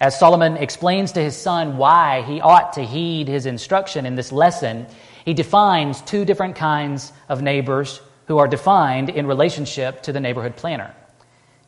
As 0.00 0.18
Solomon 0.18 0.56
explains 0.56 1.12
to 1.12 1.22
his 1.22 1.36
son 1.36 1.76
why 1.76 2.22
he 2.22 2.40
ought 2.40 2.72
to 2.72 2.84
heed 2.84 3.28
his 3.28 3.46
instruction 3.46 4.04
in 4.04 4.16
this 4.16 4.32
lesson, 4.32 4.88
he 5.24 5.32
defines 5.32 6.02
two 6.02 6.24
different 6.24 6.56
kinds 6.56 7.12
of 7.28 7.40
neighbors 7.40 8.00
who 8.28 8.38
are 8.38 8.46
defined 8.46 9.08
in 9.08 9.26
relationship 9.26 10.02
to 10.02 10.12
the 10.12 10.20
neighborhood 10.20 10.54
planner, 10.54 10.94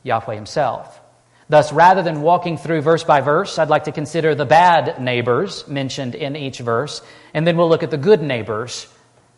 Yahweh 0.03 0.35
himself. 0.35 1.01
Thus, 1.49 1.73
rather 1.73 2.03
than 2.03 2.23
walking 2.23 2.59
through 2.59 2.83
verse 2.83 3.03
by 3.03 3.23
verse, 3.23 3.59
I'd 3.59 3.71
like 3.71 3.85
to 3.85 3.93
consider 3.93 4.35
the 4.37 4.45
bad 4.45 5.03
neighbors 5.03 5.67
mentioned 5.67 6.15
in 6.15 6.37
each 6.37 6.59
verse, 6.59 7.03
and 7.35 7.45
then 7.45 7.57
we'll 7.57 7.69
look 7.69 7.83
at 7.83 7.91
the 7.91 7.97
good 7.97 8.23
neighbors 8.23 8.87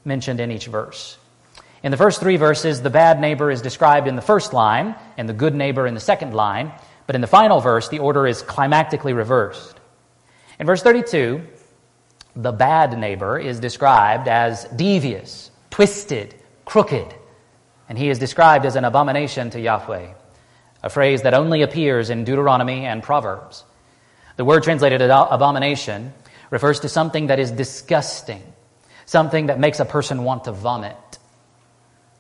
mentioned 0.05 0.41
in 0.41 0.51
each 0.51 0.67
verse. 0.67 1.17
In 1.83 1.91
the 1.91 1.97
first 1.97 2.21
three 2.21 2.37
verses, 2.37 2.83
the 2.83 2.91
bad 2.91 3.21
neighbor 3.21 3.51
is 3.51 3.63
described 3.63 4.09
in 4.09 4.17
the 4.17 4.21
first 4.21 4.53
line 4.53 4.95
and 5.17 5.29
the 5.29 5.33
good 5.33 5.55
neighbor 5.55 5.87
in 5.87 5.95
the 5.95 6.01
second 6.01 6.35
line, 6.35 6.73
but 7.07 7.15
in 7.15 7.21
the 7.23 7.27
final 7.27 7.61
verse, 7.61 7.89
the 7.89 8.01
order 8.01 8.27
is 8.27 8.43
climactically 8.43 9.17
reversed. 9.17 9.81
In 10.59 10.67
verse 10.67 10.83
32, 10.83 11.41
the 12.37 12.53
bad 12.53 12.99
neighbor 12.99 13.39
is 13.39 13.59
described 13.59 14.29
as 14.29 14.65
devious, 14.65 15.51
twisted, 15.71 16.35
crooked, 16.65 17.15
and 17.89 17.99
he 17.99 18.09
is 18.09 18.19
described 18.19 18.65
as 18.65 18.77
an 18.77 18.85
abomination 18.85 19.51
to 19.51 19.61
Yahweh, 19.61 20.13
a 20.83 20.89
phrase 20.91 21.23
that 21.23 21.35
only 21.35 21.63
appears 21.63 22.11
in 22.11 22.25
Deuteronomy 22.25 22.87
and 22.87 23.03
Proverbs. 23.03 23.65
The 24.37 24.45
word 24.45 24.63
translated 24.63 25.03
abomination 25.03 26.13
refers 26.51 26.81
to 26.81 26.89
something 26.89 27.29
that 27.29 27.39
is 27.39 27.51
disgusting, 27.51 28.43
something 29.07 29.47
that 29.47 29.59
makes 29.59 29.81
a 29.81 29.85
person 29.85 30.25
want 30.25 30.45
to 30.45 30.53
vomit. 30.53 30.97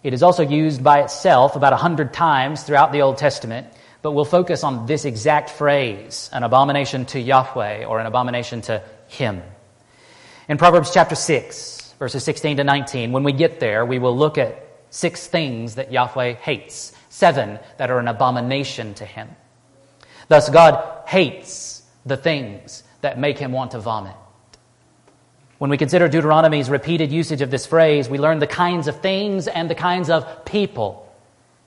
It 0.03 0.15
is 0.15 0.23
also 0.23 0.43
used 0.43 0.83
by 0.83 1.03
itself 1.03 1.55
about 1.55 1.73
a 1.73 1.77
hundred 1.77 2.13
times 2.13 2.65
throughout 2.65 2.93
the 2.93 3.03
Old 3.03 3.19
Testament, 3.19 3.69
but 4.03 4.13
we'll 4.13 4.25
focus 4.25 4.65
on 4.65 4.87
this 4.87 5.05
exact 5.05 5.51
phrase, 5.51 6.29
an 6.33 6.43
abomination 6.43 7.07
to 7.07 7.21
Yahweh 7.21 7.85
or 7.85 8.01
an 8.01 8.07
abomination 8.07 8.63
to 8.63 8.83
Him. 9.07 9.43
In 10.49 10.59
Proverbs 10.59 10.93
chapter 10.93 11.15
6, 11.15 11.72
verses 12.03 12.25
16 12.25 12.57
to 12.57 12.65
19, 12.65 13.13
when 13.13 13.23
we 13.23 13.31
get 13.31 13.61
there, 13.61 13.87
we 13.87 14.01
will 14.01 14.17
look 14.17 14.37
at 14.37 14.67
six 14.91 15.29
things 15.29 15.77
that 15.77 15.93
Yahweh 15.93 16.33
hates, 16.33 16.93
seven 17.11 17.61
that 17.77 17.93
are 17.93 18.01
an 18.01 18.09
abomination 18.09 18.93
to 18.95 19.05
Him. 19.05 19.29
Thus, 20.27 20.51
God 20.51 21.07
hates 21.07 21.81
the 22.05 22.17
things 22.17 22.83
that 23.03 23.21
make 23.21 23.39
Him 23.39 23.53
want 23.53 23.71
to 23.71 23.79
vomit. 23.79 24.17
When 25.59 25.71
we 25.71 25.77
consider 25.77 26.09
Deuteronomy's 26.09 26.69
repeated 26.69 27.13
usage 27.13 27.41
of 27.41 27.53
this 27.53 27.67
phrase, 27.67 28.09
we 28.09 28.19
learn 28.19 28.41
the 28.41 28.49
kinds 28.49 28.89
of 28.89 29.01
things 29.01 29.47
and 29.47 29.71
the 29.71 29.77
kinds 29.77 30.11
of 30.11 30.45
people 30.45 31.09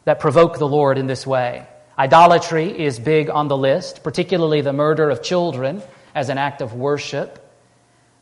that 0.03 0.19
provoke 0.19 0.59
the 0.59 0.67
Lord 0.67 0.97
in 0.97 1.07
this 1.07 1.25
way. 1.25 1.65
Idolatry 1.97 2.77
is 2.77 2.99
big 2.99 3.29
on 3.29 3.47
the 3.47 3.55
list, 3.55 4.03
particularly 4.03 4.59
the 4.59 4.73
murder 4.73 5.09
of 5.09 5.23
children 5.23 5.81
as 6.13 6.27
an 6.27 6.37
act 6.37 6.61
of 6.61 6.73
worship. 6.73 7.44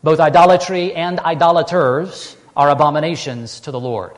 Both 0.03 0.19
idolatry 0.19 0.93
and 0.93 1.19
idolaters 1.19 2.35
are 2.57 2.69
abominations 2.69 3.61
to 3.61 3.71
the 3.71 3.79
Lord. 3.79 4.17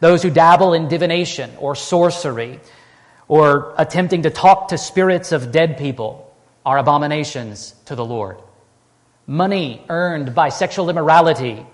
Those 0.00 0.22
who 0.22 0.30
dabble 0.30 0.74
in 0.74 0.88
divination 0.88 1.50
or 1.58 1.76
sorcery 1.76 2.60
or 3.28 3.74
attempting 3.78 4.22
to 4.22 4.30
talk 4.30 4.68
to 4.68 4.78
spirits 4.78 5.32
of 5.32 5.52
dead 5.52 5.78
people 5.78 6.34
are 6.64 6.78
abominations 6.78 7.74
to 7.86 7.94
the 7.94 8.04
Lord. 8.04 8.38
Money 9.28 9.84
earned 9.88 10.34
by 10.34 10.48
sexual 10.48 10.90
immorality 10.90 11.64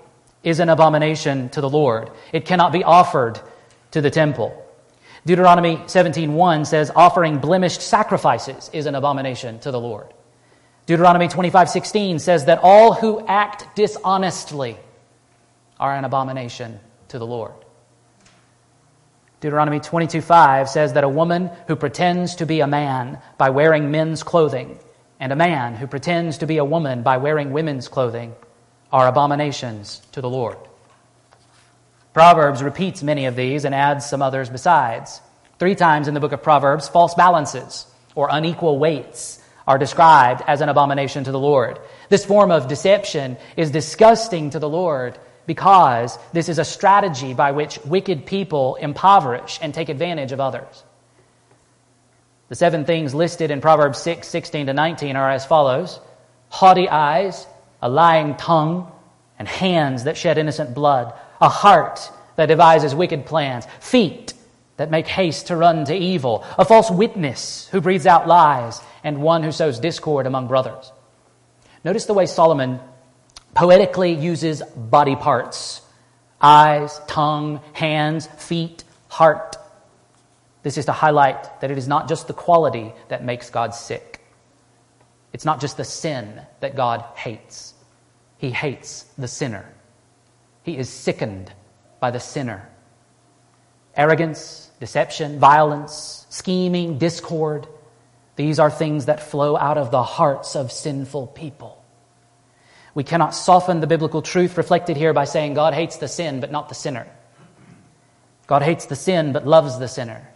is 0.42 0.60
an 0.60 0.68
abomination 0.68 1.48
to 1.50 1.60
the 1.60 1.68
Lord. 1.68 2.10
It 2.32 2.44
cannot 2.44 2.72
be 2.72 2.84
offered 2.84 3.40
to 3.92 4.00
the 4.00 4.10
temple. 4.10 4.58
Deuteronomy 5.24 5.76
17:1 5.86 6.66
says 6.66 6.90
offering 6.94 7.38
blemished 7.38 7.80
sacrifices 7.80 8.70
is 8.72 8.86
an 8.86 8.94
abomination 8.94 9.58
to 9.60 9.70
the 9.70 9.80
Lord. 9.80 10.06
Deuteronomy 10.92 11.26
25:16 11.26 12.18
says 12.18 12.44
that 12.44 12.61
all 12.62 12.92
who 12.92 13.24
act 13.26 13.74
dishonestly 13.74 14.76
are 15.81 15.94
an 15.94 16.05
abomination 16.05 16.78
to 17.09 17.18
the 17.18 17.24
Lord. 17.24 17.55
Deuteronomy 19.40 19.81
22:5 19.81 20.68
says 20.68 20.92
that 20.92 21.02
a 21.02 21.09
woman 21.09 21.50
who 21.66 21.76
pretends 21.76 22.35
to 22.35 22.44
be 22.44 22.61
a 22.61 22.66
man 22.66 23.18
by 23.38 23.48
wearing 23.48 23.90
men's 23.90 24.22
clothing 24.22 24.78
and 25.18 25.33
a 25.33 25.35
man 25.35 25.76
who 25.76 25.87
pretends 25.87 26.37
to 26.37 26.46
be 26.46 26.59
a 26.59 26.64
woman 26.64 27.02
by 27.02 27.16
wearing 27.16 27.55
women's 27.55 27.88
clothing 27.88 28.35
are 28.92 29.09
abominations 29.09 30.02
to 30.12 30.20
the 30.20 30.28
Lord. 30.28 30.59
Proverbs 32.12 32.62
repeats 32.62 33.02
many 33.02 33.24
of 33.24 33.35
these 33.35 33.64
and 33.64 33.74
adds 33.74 34.05
some 34.05 34.20
others 34.20 34.50
besides. 34.50 35.22
Three 35.59 35.74
times 35.74 36.07
in 36.07 36.12
the 36.12 36.20
book 36.20 36.33
of 36.33 36.42
Proverbs, 36.42 36.87
false 36.87 37.14
balances 37.14 37.87
or 38.14 38.28
unequal 38.31 38.78
weights 38.78 39.38
are 39.66 39.79
described 39.79 40.42
as 40.46 40.61
an 40.61 40.68
abomination 40.68 41.25
to 41.25 41.33
the 41.33 41.38
Lord. 41.38 41.79
This 42.09 42.25
form 42.25 42.51
of 42.51 42.68
deception 42.68 43.37
is 43.57 43.70
disgusting 43.70 44.51
to 44.51 44.59
the 44.59 44.68
Lord 44.68 45.18
because 45.46 46.18
this 46.33 46.48
is 46.48 46.59
a 46.59 46.64
strategy 46.64 47.35
by 47.35 47.53
which 47.53 47.79
wicked 47.85 48.27
people 48.27 48.77
impoverish 48.77 49.59
and 49.62 49.75
take 49.75 49.88
advantage 49.88 50.33
of 50.33 50.40
others. 50.40 50.85
The 52.48 52.55
seven 52.55 52.85
things 52.85 53.14
listed 53.14 53.51
in 53.51 53.61
Proverbs 53.61 53.98
6 53.98 54.29
16 54.29 54.66
to 54.66 54.72
19 54.72 55.16
are 55.16 55.31
as 55.31 55.46
follows 55.46 56.01
haughty 56.48 56.87
eyes, 56.87 57.46
a 57.81 57.88
lying 57.88 58.37
tongue, 58.37 58.92
and 59.38 59.48
hands 59.48 60.05
that 60.05 60.18
shed 60.18 60.37
innocent 60.37 60.75
blood, 60.75 61.14
a 61.40 61.48
heart 61.48 62.12
that 62.37 62.46
devises 62.46 62.94
wicked 62.94 63.25
plans, 63.25 63.66
feet 63.81 64.35
that 64.77 64.90
make 64.90 65.07
haste 65.07 65.46
to 65.46 65.57
run 65.57 65.85
to 65.87 65.94
evil, 65.94 66.44
a 66.59 66.64
false 66.64 66.90
witness 66.90 67.68
who 67.72 67.81
breathes 67.81 68.07
out 68.07 68.29
lies, 68.29 68.81
and 69.04 69.22
one 69.22 69.42
who 69.42 69.52
sows 69.52 69.78
discord 69.78 70.26
among 70.26 70.48
brothers. 70.48 70.92
Notice 71.84 72.06
the 72.06 72.14
way 72.14 72.26
Solomon 72.26 72.80
poetically 73.54 74.12
uses 74.12 74.62
body 74.62 75.16
parts 75.16 75.80
eyes, 76.40 77.00
tongue, 77.06 77.60
hands, 77.72 78.26
feet, 78.26 78.82
heart. 79.08 79.56
This 80.64 80.76
is 80.76 80.86
to 80.86 80.92
highlight 80.92 81.60
that 81.60 81.70
it 81.70 81.78
is 81.78 81.86
not 81.86 82.08
just 82.08 82.26
the 82.26 82.32
quality 82.32 82.92
that 83.08 83.24
makes 83.24 83.48
God 83.48 83.74
sick. 83.74 84.20
It's 85.32 85.44
not 85.44 85.60
just 85.60 85.76
the 85.76 85.84
sin 85.84 86.42
that 86.60 86.74
God 86.74 87.04
hates. 87.14 87.74
He 88.38 88.50
hates 88.50 89.04
the 89.16 89.28
sinner. 89.28 89.64
He 90.64 90.76
is 90.76 90.88
sickened 90.88 91.52
by 92.00 92.10
the 92.10 92.20
sinner. 92.20 92.68
Arrogance, 93.96 94.70
deception, 94.80 95.38
violence, 95.38 96.26
scheming, 96.28 96.98
discord, 96.98 97.68
these 98.36 98.58
are 98.58 98.70
things 98.70 99.06
that 99.06 99.22
flow 99.22 99.56
out 99.56 99.78
of 99.78 99.90
the 99.90 100.02
hearts 100.02 100.56
of 100.56 100.72
sinful 100.72 101.28
people. 101.28 101.82
We 102.94 103.04
cannot 103.04 103.34
soften 103.34 103.80
the 103.80 103.86
biblical 103.86 104.22
truth 104.22 104.56
reflected 104.56 104.96
here 104.96 105.12
by 105.12 105.24
saying 105.24 105.54
God 105.54 105.74
hates 105.74 105.96
the 105.96 106.08
sin 106.08 106.40
but 106.40 106.50
not 106.50 106.68
the 106.68 106.74
sinner. 106.74 107.06
God 108.46 108.62
hates 108.62 108.86
the 108.86 108.96
sin 108.96 109.32
but 109.32 109.46
loves 109.46 109.78
the 109.78 109.88
sinner. 109.88 110.28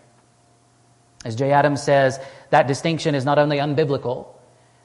As 1.25 1.37
Jay 1.37 1.53
Adams 1.53 1.83
says, 1.83 2.19
that 2.51 2.67
distinction 2.67 3.15
is 3.15 3.25
not 3.25 3.39
only 3.39 3.59
unbiblical, 3.59 4.29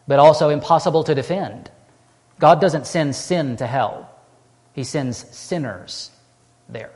but 0.08 0.20
also 0.20 0.50
impossible 0.50 1.04
to 1.04 1.16
defend. 1.16 1.70
God 2.40 2.60
doesn't 2.60 2.88
send 2.88 3.16
sin 3.16 3.58
to 3.58 3.68
hell, 3.68 4.10
He 4.74 4.84
sends 4.84 5.18
sinners 5.36 6.10
there. 6.68 6.92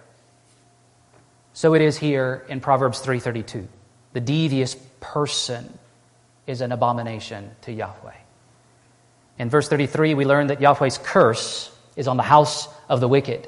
So 1.53 1.73
it 1.73 1.81
is 1.81 1.97
here 1.97 2.45
in 2.49 2.59
Proverbs 2.59 2.99
3:32. 3.01 3.67
The 4.13 4.19
devious 4.19 4.75
person 4.99 5.77
is 6.47 6.61
an 6.61 6.71
abomination 6.71 7.51
to 7.61 7.71
Yahweh. 7.71 8.13
In 9.37 9.49
verse 9.49 9.67
33, 9.67 10.13
we 10.13 10.25
learn 10.25 10.47
that 10.47 10.61
Yahweh's 10.61 10.97
curse 10.97 11.71
is 11.95 12.07
on 12.07 12.17
the 12.17 12.23
house 12.23 12.67
of 12.87 12.99
the 12.99 13.07
wicked. 13.07 13.47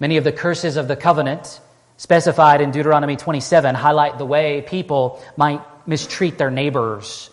Many 0.00 0.16
of 0.16 0.24
the 0.24 0.32
curses 0.32 0.76
of 0.76 0.88
the 0.88 0.96
covenant 0.96 1.60
specified 1.96 2.60
in 2.60 2.72
Deuteronomy 2.72 3.16
27 3.16 3.74
highlight 3.74 4.18
the 4.18 4.26
way 4.26 4.62
people 4.62 5.22
might 5.36 5.60
mistreat 5.86 6.38
their 6.38 6.50
neighbors. 6.50 7.30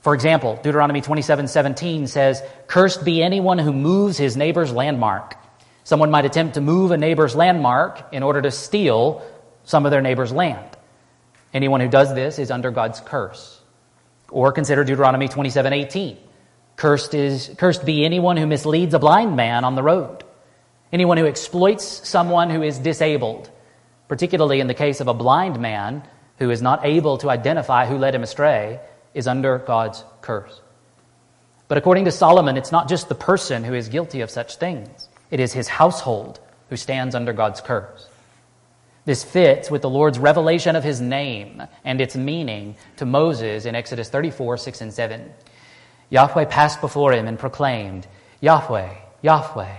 For 0.00 0.14
example, 0.14 0.58
Deuteronomy 0.62 1.00
27 1.00 1.46
17 1.46 2.08
says, 2.08 2.42
Cursed 2.66 3.04
be 3.04 3.22
anyone 3.22 3.58
who 3.58 3.72
moves 3.72 4.18
his 4.18 4.36
neighbor's 4.36 4.72
landmark. 4.72 5.36
Someone 5.84 6.10
might 6.10 6.24
attempt 6.24 6.54
to 6.54 6.60
move 6.60 6.90
a 6.90 6.96
neighbor's 6.96 7.36
landmark 7.36 8.12
in 8.12 8.24
order 8.24 8.42
to 8.42 8.50
steal 8.50 9.22
some 9.64 9.84
of 9.84 9.92
their 9.92 10.00
neighbor's 10.00 10.32
land. 10.32 10.76
Anyone 11.54 11.80
who 11.80 11.88
does 11.88 12.12
this 12.14 12.40
is 12.40 12.50
under 12.50 12.72
God's 12.72 12.98
curse. 12.98 13.61
Or 14.32 14.50
consider 14.50 14.82
Deuteronomy 14.82 15.28
27 15.28 15.72
18. 15.72 16.16
Cursed, 16.76 17.14
is, 17.14 17.54
cursed 17.58 17.84
be 17.84 18.04
anyone 18.04 18.36
who 18.36 18.46
misleads 18.46 18.94
a 18.94 18.98
blind 18.98 19.36
man 19.36 19.64
on 19.64 19.76
the 19.76 19.82
road, 19.82 20.24
anyone 20.92 21.18
who 21.18 21.26
exploits 21.26 22.08
someone 22.08 22.50
who 22.50 22.62
is 22.62 22.78
disabled, 22.78 23.50
particularly 24.08 24.58
in 24.58 24.66
the 24.66 24.74
case 24.74 25.00
of 25.00 25.06
a 25.06 25.14
blind 25.14 25.60
man 25.60 26.02
who 26.38 26.50
is 26.50 26.62
not 26.62 26.84
able 26.84 27.18
to 27.18 27.30
identify 27.30 27.86
who 27.86 27.98
led 27.98 28.14
him 28.14 28.22
astray, 28.22 28.80
is 29.14 29.28
under 29.28 29.58
God's 29.58 30.02
curse. 30.22 30.60
But 31.68 31.78
according 31.78 32.06
to 32.06 32.10
Solomon, 32.10 32.56
it's 32.56 32.72
not 32.72 32.88
just 32.88 33.08
the 33.08 33.14
person 33.14 33.64
who 33.64 33.74
is 33.74 33.88
guilty 33.88 34.22
of 34.22 34.30
such 34.30 34.56
things, 34.56 35.08
it 35.30 35.40
is 35.40 35.52
his 35.52 35.68
household 35.68 36.40
who 36.68 36.76
stands 36.76 37.14
under 37.14 37.32
God's 37.32 37.60
curse. 37.60 38.08
This 39.04 39.24
fits 39.24 39.70
with 39.70 39.82
the 39.82 39.90
Lord's 39.90 40.18
revelation 40.18 40.76
of 40.76 40.84
his 40.84 41.00
name 41.00 41.62
and 41.84 42.00
its 42.00 42.14
meaning 42.14 42.76
to 42.98 43.04
Moses 43.04 43.64
in 43.64 43.74
Exodus 43.74 44.08
34, 44.08 44.56
6 44.56 44.80
and 44.80 44.94
7. 44.94 45.32
Yahweh 46.10 46.44
passed 46.44 46.80
before 46.80 47.12
him 47.12 47.26
and 47.26 47.38
proclaimed, 47.38 48.06
Yahweh, 48.40 48.94
Yahweh, 49.22 49.76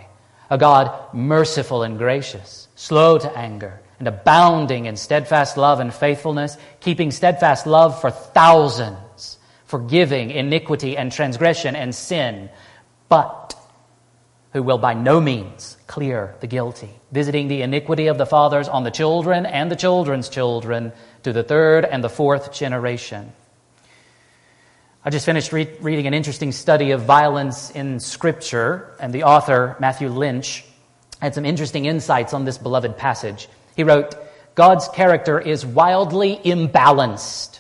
a 0.50 0.58
God 0.58 1.14
merciful 1.14 1.84
and 1.84 1.98
gracious, 1.98 2.68
slow 2.76 3.18
to 3.18 3.38
anger, 3.38 3.80
and 4.00 4.08
abounding 4.08 4.88
in 4.88 4.98
steadfast 4.98 5.56
love 5.56 5.80
and 5.80 5.94
faithfulness, 5.94 6.58
keeping 6.82 7.12
steadfast 7.12 7.66
love 7.66 8.02
for 8.02 8.12
thousands, 8.12 9.38
forgiving 9.66 10.32
iniquity 10.32 10.98
and 10.98 11.12
transgression 11.12 11.76
and 11.76 11.96
sin, 11.96 12.50
but 13.08 13.56
who 14.54 14.64
will 14.64 14.78
by 14.78 14.94
no 14.94 15.20
means 15.20 15.78
clear 15.88 16.36
the 16.40 16.48
guilty, 16.48 16.90
visiting 17.12 17.48
the 17.48 17.64
iniquity 17.64 18.08
of 18.08 18.20
the 18.20 18.26
fathers 18.26 18.68
on 18.68 18.84
the 18.84 18.92
children 18.92 19.46
and 19.46 19.70
the 19.70 19.76
children's 19.76 20.30
children 20.30 20.94
to 21.24 21.34
the 21.34 21.44
third 21.44 21.86
and 21.86 22.04
the 22.04 22.10
fourth 22.10 22.54
generation. 22.54 23.34
I 25.04 25.10
just 25.10 25.26
finished 25.26 25.52
re- 25.52 25.76
reading 25.82 26.08
an 26.08 26.14
interesting 26.14 26.52
study 26.52 26.92
of 26.92 27.02
violence 27.02 27.72
in 27.72 28.00
Scripture, 28.00 28.96
and 29.00 29.12
the 29.12 29.24
author, 29.24 29.76
Matthew 29.80 30.08
Lynch, 30.10 30.64
had 31.20 31.34
some 31.34 31.46
interesting 31.46 31.86
insights 31.86 32.34
on 32.34 32.46
this 32.46 32.58
beloved 32.58 32.96
passage. 32.96 33.50
He 33.76 33.84
wrote, 33.84 34.16
God's 34.56 34.88
character 34.88 35.40
is 35.40 35.66
wildly 35.66 36.40
imbalanced. 36.46 37.60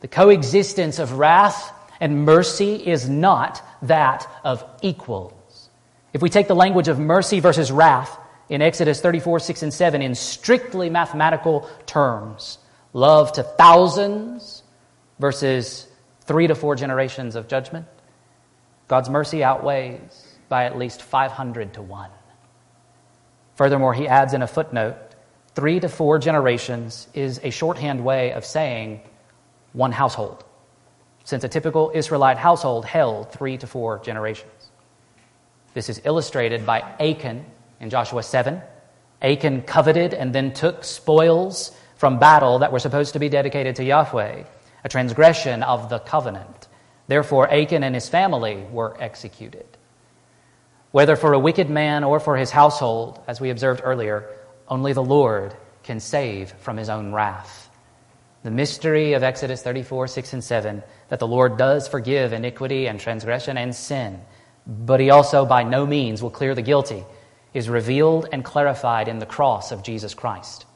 The 0.00 0.08
coexistence 0.08 0.98
of 0.98 1.12
wrath 1.12 1.72
and 2.00 2.24
mercy 2.24 2.74
is 2.74 3.08
not 3.08 3.62
that 3.82 4.28
of 4.44 4.62
equals. 4.82 5.32
If 6.12 6.22
we 6.22 6.30
take 6.30 6.48
the 6.48 6.54
language 6.54 6.88
of 6.88 6.98
mercy 6.98 7.40
versus 7.40 7.70
wrath 7.70 8.18
in 8.48 8.62
Exodus 8.62 9.00
34, 9.00 9.40
6, 9.40 9.62
and 9.62 9.74
7 9.74 10.02
in 10.02 10.14
strictly 10.14 10.88
mathematical 10.90 11.68
terms, 11.86 12.58
love 12.92 13.32
to 13.32 13.42
thousands 13.42 14.62
versus 15.18 15.86
three 16.22 16.46
to 16.46 16.54
four 16.54 16.76
generations 16.76 17.36
of 17.36 17.48
judgment, 17.48 17.86
God's 18.86 19.10
mercy 19.10 19.44
outweighs 19.44 20.38
by 20.48 20.64
at 20.64 20.78
least 20.78 21.02
500 21.02 21.74
to 21.74 21.82
1. 21.82 22.10
Furthermore, 23.56 23.92
he 23.92 24.08
adds 24.08 24.34
in 24.34 24.42
a 24.42 24.46
footnote 24.46 24.96
three 25.54 25.80
to 25.80 25.88
four 25.88 26.18
generations 26.18 27.08
is 27.14 27.40
a 27.42 27.50
shorthand 27.50 28.04
way 28.04 28.32
of 28.32 28.44
saying 28.44 29.00
one 29.72 29.90
household, 29.90 30.44
since 31.24 31.42
a 31.42 31.48
typical 31.48 31.90
Israelite 31.94 32.38
household 32.38 32.84
held 32.84 33.32
three 33.32 33.58
to 33.58 33.66
four 33.66 33.98
generations. 33.98 34.57
This 35.74 35.88
is 35.88 36.00
illustrated 36.04 36.64
by 36.66 36.80
Achan 37.00 37.44
in 37.80 37.90
Joshua 37.90 38.22
7. 38.22 38.60
Achan 39.22 39.62
coveted 39.62 40.14
and 40.14 40.34
then 40.34 40.52
took 40.52 40.84
spoils 40.84 41.76
from 41.96 42.18
battle 42.18 42.60
that 42.60 42.72
were 42.72 42.78
supposed 42.78 43.14
to 43.14 43.18
be 43.18 43.28
dedicated 43.28 43.76
to 43.76 43.84
Yahweh 43.84 44.44
a 44.84 44.88
transgression 44.88 45.62
of 45.62 45.88
the 45.88 45.98
covenant. 45.98 46.68
Therefore, 47.08 47.52
Achan 47.52 47.82
and 47.82 47.94
his 47.94 48.08
family 48.08 48.64
were 48.70 48.96
executed. 49.00 49.66
Whether 50.90 51.16
for 51.16 51.32
a 51.32 51.38
wicked 51.38 51.68
man 51.68 52.04
or 52.04 52.20
for 52.20 52.36
his 52.36 52.50
household, 52.50 53.20
as 53.26 53.40
we 53.40 53.50
observed 53.50 53.80
earlier, 53.84 54.28
only 54.68 54.92
the 54.92 55.02
Lord 55.02 55.54
can 55.82 56.00
save 56.00 56.52
from 56.52 56.76
his 56.76 56.88
own 56.88 57.12
wrath. 57.12 57.70
The 58.42 58.50
mystery 58.50 59.14
of 59.14 59.22
Exodus 59.22 59.62
34, 59.62 60.06
6, 60.06 60.32
and 60.32 60.44
7 60.44 60.82
that 61.08 61.18
the 61.18 61.26
Lord 61.26 61.56
does 61.56 61.88
forgive 61.88 62.32
iniquity 62.32 62.86
and 62.86 63.00
transgression 63.00 63.58
and 63.58 63.74
sin, 63.74 64.20
but 64.68 65.00
he 65.00 65.08
also 65.08 65.46
by 65.46 65.62
no 65.62 65.86
means 65.86 66.22
will 66.22 66.30
clear 66.30 66.54
the 66.54 66.62
guilty, 66.62 67.02
is 67.54 67.70
revealed 67.70 68.28
and 68.30 68.44
clarified 68.44 69.08
in 69.08 69.18
the 69.18 69.26
cross 69.26 69.72
of 69.72 69.82
Jesus 69.82 70.12
Christ. 70.12 70.66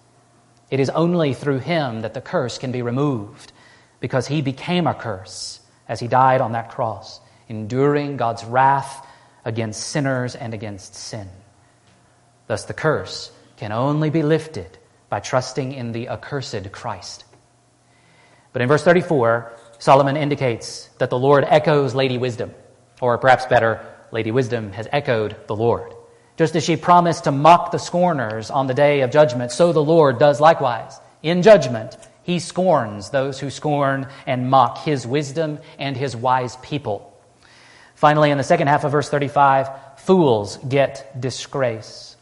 It 0.71 0.81
is 0.81 0.89
only 0.89 1.35
through 1.35 1.59
him 1.59 2.01
that 2.01 2.15
the 2.15 2.23
curse 2.23 2.57
can 2.57 2.73
be 2.73 2.81
removed, 2.81 3.53
because 4.01 4.27
he 4.27 4.41
became 4.41 4.87
a 4.87 4.95
curse 4.95 5.61
as 5.87 6.01
he 6.01 6.09
died 6.09 6.41
on 6.41 6.53
that 6.53 6.71
cross, 6.71 7.21
enduring 7.49 8.17
God's 8.17 8.45
wrath 8.45 9.07
against 9.45 9.89
sinners 9.89 10.35
and 10.35 10.55
against 10.55 10.95
sin. 10.95 11.29
Thus, 12.47 12.65
the 12.65 12.75
curse 12.75 13.31
can 13.59 13.73
only 13.73 14.09
be 14.09 14.23
lifted 14.23 14.79
by 15.11 15.21
trusting 15.21 15.73
in 15.73 15.93
the 15.93 16.09
accursed 16.09 16.73
Christ. 16.73 17.25
But 18.55 18.63
in 18.63 18.69
verse 18.69 18.83
34, 18.83 19.53
Solomon 19.79 20.17
indicates 20.17 20.89
that 20.99 21.11
the 21.11 21.19
Lord 21.19 21.45
echoes 21.47 21.95
Lady 21.95 22.17
Wisdom, 22.17 22.55
or 23.03 23.19
perhaps 23.19 23.45
better, 23.47 23.85
Lady 24.13 24.31
Wisdom 24.31 24.71
has 24.73 24.87
echoed 24.93 25.37
the 25.49 25.57
Lord. 25.57 25.93
Just 26.37 26.55
as 26.55 26.63
she 26.63 26.77
promised 26.77 27.25
to 27.25 27.33
mock 27.33 27.73
the 27.73 27.79
scorners 27.79 28.49
on 28.49 28.69
the 28.69 28.75
day 28.75 29.01
of 29.01 29.11
judgment, 29.11 29.51
so 29.51 29.73
the 29.73 29.83
Lord 29.83 30.21
does 30.21 30.41
likewise. 30.41 30.99
In 31.21 31.43
judgment, 31.43 31.97
he 32.23 32.39
scorns 32.39 33.11
those 33.11 33.41
who 33.41 33.51
scorn 33.51 34.07
and 34.25 34.49
mock 34.49 34.79
his 34.79 35.05
wisdom 35.05 35.59
and 35.81 35.97
his 35.97 36.15
wise 36.15 36.55
people. 36.63 37.13
Finally, 37.97 38.31
in 38.31 38.39
the 38.39 38.45
second 38.45 38.69
half 38.69 38.85
of 38.85 38.93
verse 38.93 39.09
35, 39.09 39.99
fools 39.99 40.59
get 40.59 41.21
disgrace. 41.21 42.17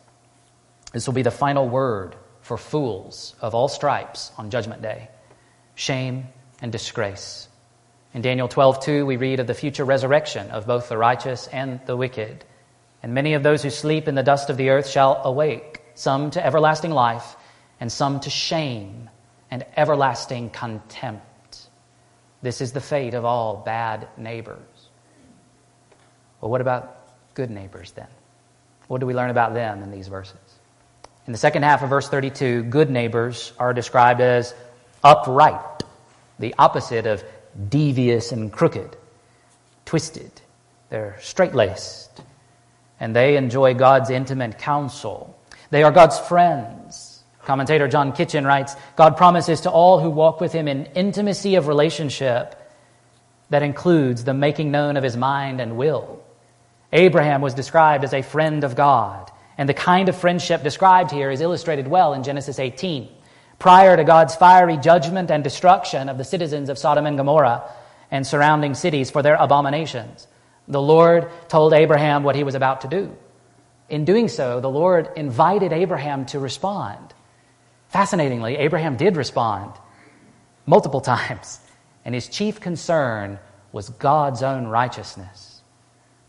This 0.94 1.06
will 1.06 1.14
be 1.14 1.22
the 1.22 1.30
final 1.30 1.68
word 1.68 2.16
for 2.40 2.56
fools 2.56 3.34
of 3.42 3.54
all 3.54 3.68
stripes 3.68 4.32
on 4.38 4.48
Judgment 4.48 4.80
Day 4.80 5.10
shame 5.74 6.26
and 6.62 6.72
disgrace. 6.72 7.49
In 8.12 8.22
Daniel 8.22 8.48
12:2 8.48 9.06
we 9.06 9.16
read 9.16 9.38
of 9.38 9.46
the 9.46 9.54
future 9.54 9.84
resurrection 9.84 10.50
of 10.50 10.66
both 10.66 10.88
the 10.88 10.98
righteous 10.98 11.46
and 11.46 11.80
the 11.86 11.96
wicked. 11.96 12.44
And 13.02 13.14
many 13.14 13.34
of 13.34 13.42
those 13.42 13.62
who 13.62 13.70
sleep 13.70 14.08
in 14.08 14.14
the 14.14 14.22
dust 14.22 14.50
of 14.50 14.56
the 14.56 14.70
earth 14.70 14.88
shall 14.88 15.22
awake, 15.24 15.80
some 15.94 16.30
to 16.32 16.44
everlasting 16.44 16.90
life 16.90 17.36
and 17.78 17.90
some 17.90 18.20
to 18.20 18.30
shame 18.30 19.08
and 19.50 19.64
everlasting 19.76 20.50
contempt. 20.50 21.68
This 22.42 22.60
is 22.60 22.72
the 22.72 22.80
fate 22.80 23.14
of 23.14 23.24
all 23.24 23.56
bad 23.56 24.08
neighbors. 24.16 24.58
Well, 26.40 26.50
what 26.50 26.60
about 26.60 26.96
good 27.34 27.50
neighbors 27.50 27.92
then? 27.92 28.08
What 28.88 29.00
do 29.00 29.06
we 29.06 29.14
learn 29.14 29.30
about 29.30 29.54
them 29.54 29.82
in 29.82 29.90
these 29.90 30.08
verses? 30.08 30.36
In 31.26 31.32
the 31.32 31.38
second 31.38 31.62
half 31.62 31.82
of 31.82 31.90
verse 31.90 32.08
32, 32.08 32.64
good 32.64 32.90
neighbors 32.90 33.52
are 33.58 33.72
described 33.72 34.20
as 34.20 34.52
upright, 35.04 35.84
the 36.38 36.54
opposite 36.58 37.06
of 37.06 37.22
devious 37.68 38.32
and 38.32 38.52
crooked, 38.52 38.96
twisted. 39.84 40.30
They're 40.88 41.16
straight 41.20 41.54
laced, 41.54 42.22
and 42.98 43.14
they 43.14 43.36
enjoy 43.36 43.74
God's 43.74 44.10
intimate 44.10 44.58
counsel. 44.58 45.38
They 45.70 45.82
are 45.82 45.92
God's 45.92 46.18
friends. 46.18 47.22
Commentator 47.44 47.88
John 47.88 48.12
Kitchen 48.12 48.44
writes 48.44 48.76
God 48.96 49.16
promises 49.16 49.62
to 49.62 49.70
all 49.70 50.00
who 50.00 50.10
walk 50.10 50.40
with 50.40 50.52
Him 50.52 50.68
in 50.68 50.86
intimacy 50.86 51.54
of 51.54 51.68
relationship 51.68 52.56
that 53.50 53.62
includes 53.62 54.24
the 54.24 54.34
making 54.34 54.70
known 54.70 54.96
of 54.96 55.04
His 55.04 55.16
mind 55.16 55.60
and 55.60 55.76
will. 55.76 56.22
Abraham 56.92 57.40
was 57.40 57.54
described 57.54 58.04
as 58.04 58.12
a 58.12 58.22
friend 58.22 58.64
of 58.64 58.76
God. 58.76 59.30
And 59.58 59.68
the 59.68 59.74
kind 59.74 60.08
of 60.08 60.16
friendship 60.16 60.62
described 60.62 61.10
here 61.10 61.30
is 61.30 61.42
illustrated 61.42 61.86
well 61.86 62.14
in 62.14 62.22
Genesis 62.22 62.58
18. 62.58 63.08
Prior 63.60 63.94
to 63.94 64.04
God's 64.04 64.34
fiery 64.34 64.78
judgment 64.78 65.30
and 65.30 65.44
destruction 65.44 66.08
of 66.08 66.16
the 66.16 66.24
citizens 66.24 66.70
of 66.70 66.78
Sodom 66.78 67.04
and 67.04 67.18
Gomorrah 67.18 67.70
and 68.10 68.26
surrounding 68.26 68.72
cities 68.72 69.10
for 69.10 69.22
their 69.22 69.34
abominations, 69.34 70.26
the 70.66 70.80
Lord 70.80 71.30
told 71.48 71.74
Abraham 71.74 72.24
what 72.24 72.36
he 72.36 72.42
was 72.42 72.54
about 72.54 72.80
to 72.80 72.88
do. 72.88 73.14
In 73.90 74.06
doing 74.06 74.28
so, 74.28 74.60
the 74.60 74.70
Lord 74.70 75.10
invited 75.14 75.74
Abraham 75.74 76.24
to 76.26 76.38
respond. 76.38 77.12
Fascinatingly, 77.88 78.56
Abraham 78.56 78.96
did 78.96 79.18
respond 79.18 79.74
multiple 80.64 81.00
times, 81.14 81.60
and 82.02 82.14
his 82.14 82.28
chief 82.28 82.60
concern 82.60 83.38
was 83.72 83.90
God's 83.90 84.42
own 84.42 84.68
righteousness. 84.68 85.60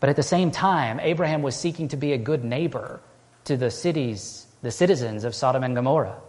But 0.00 0.10
at 0.10 0.16
the 0.16 0.22
same 0.22 0.50
time, 0.50 1.00
Abraham 1.00 1.40
was 1.40 1.56
seeking 1.56 1.88
to 1.88 1.96
be 1.96 2.12
a 2.12 2.18
good 2.18 2.44
neighbor 2.44 3.00
to 3.44 3.56
the 3.56 3.70
cities, 3.70 4.46
the 4.60 4.70
citizens 4.70 5.24
of 5.24 5.34
Sodom 5.34 5.64
and 5.64 5.74
Gomorrah. 5.74 6.20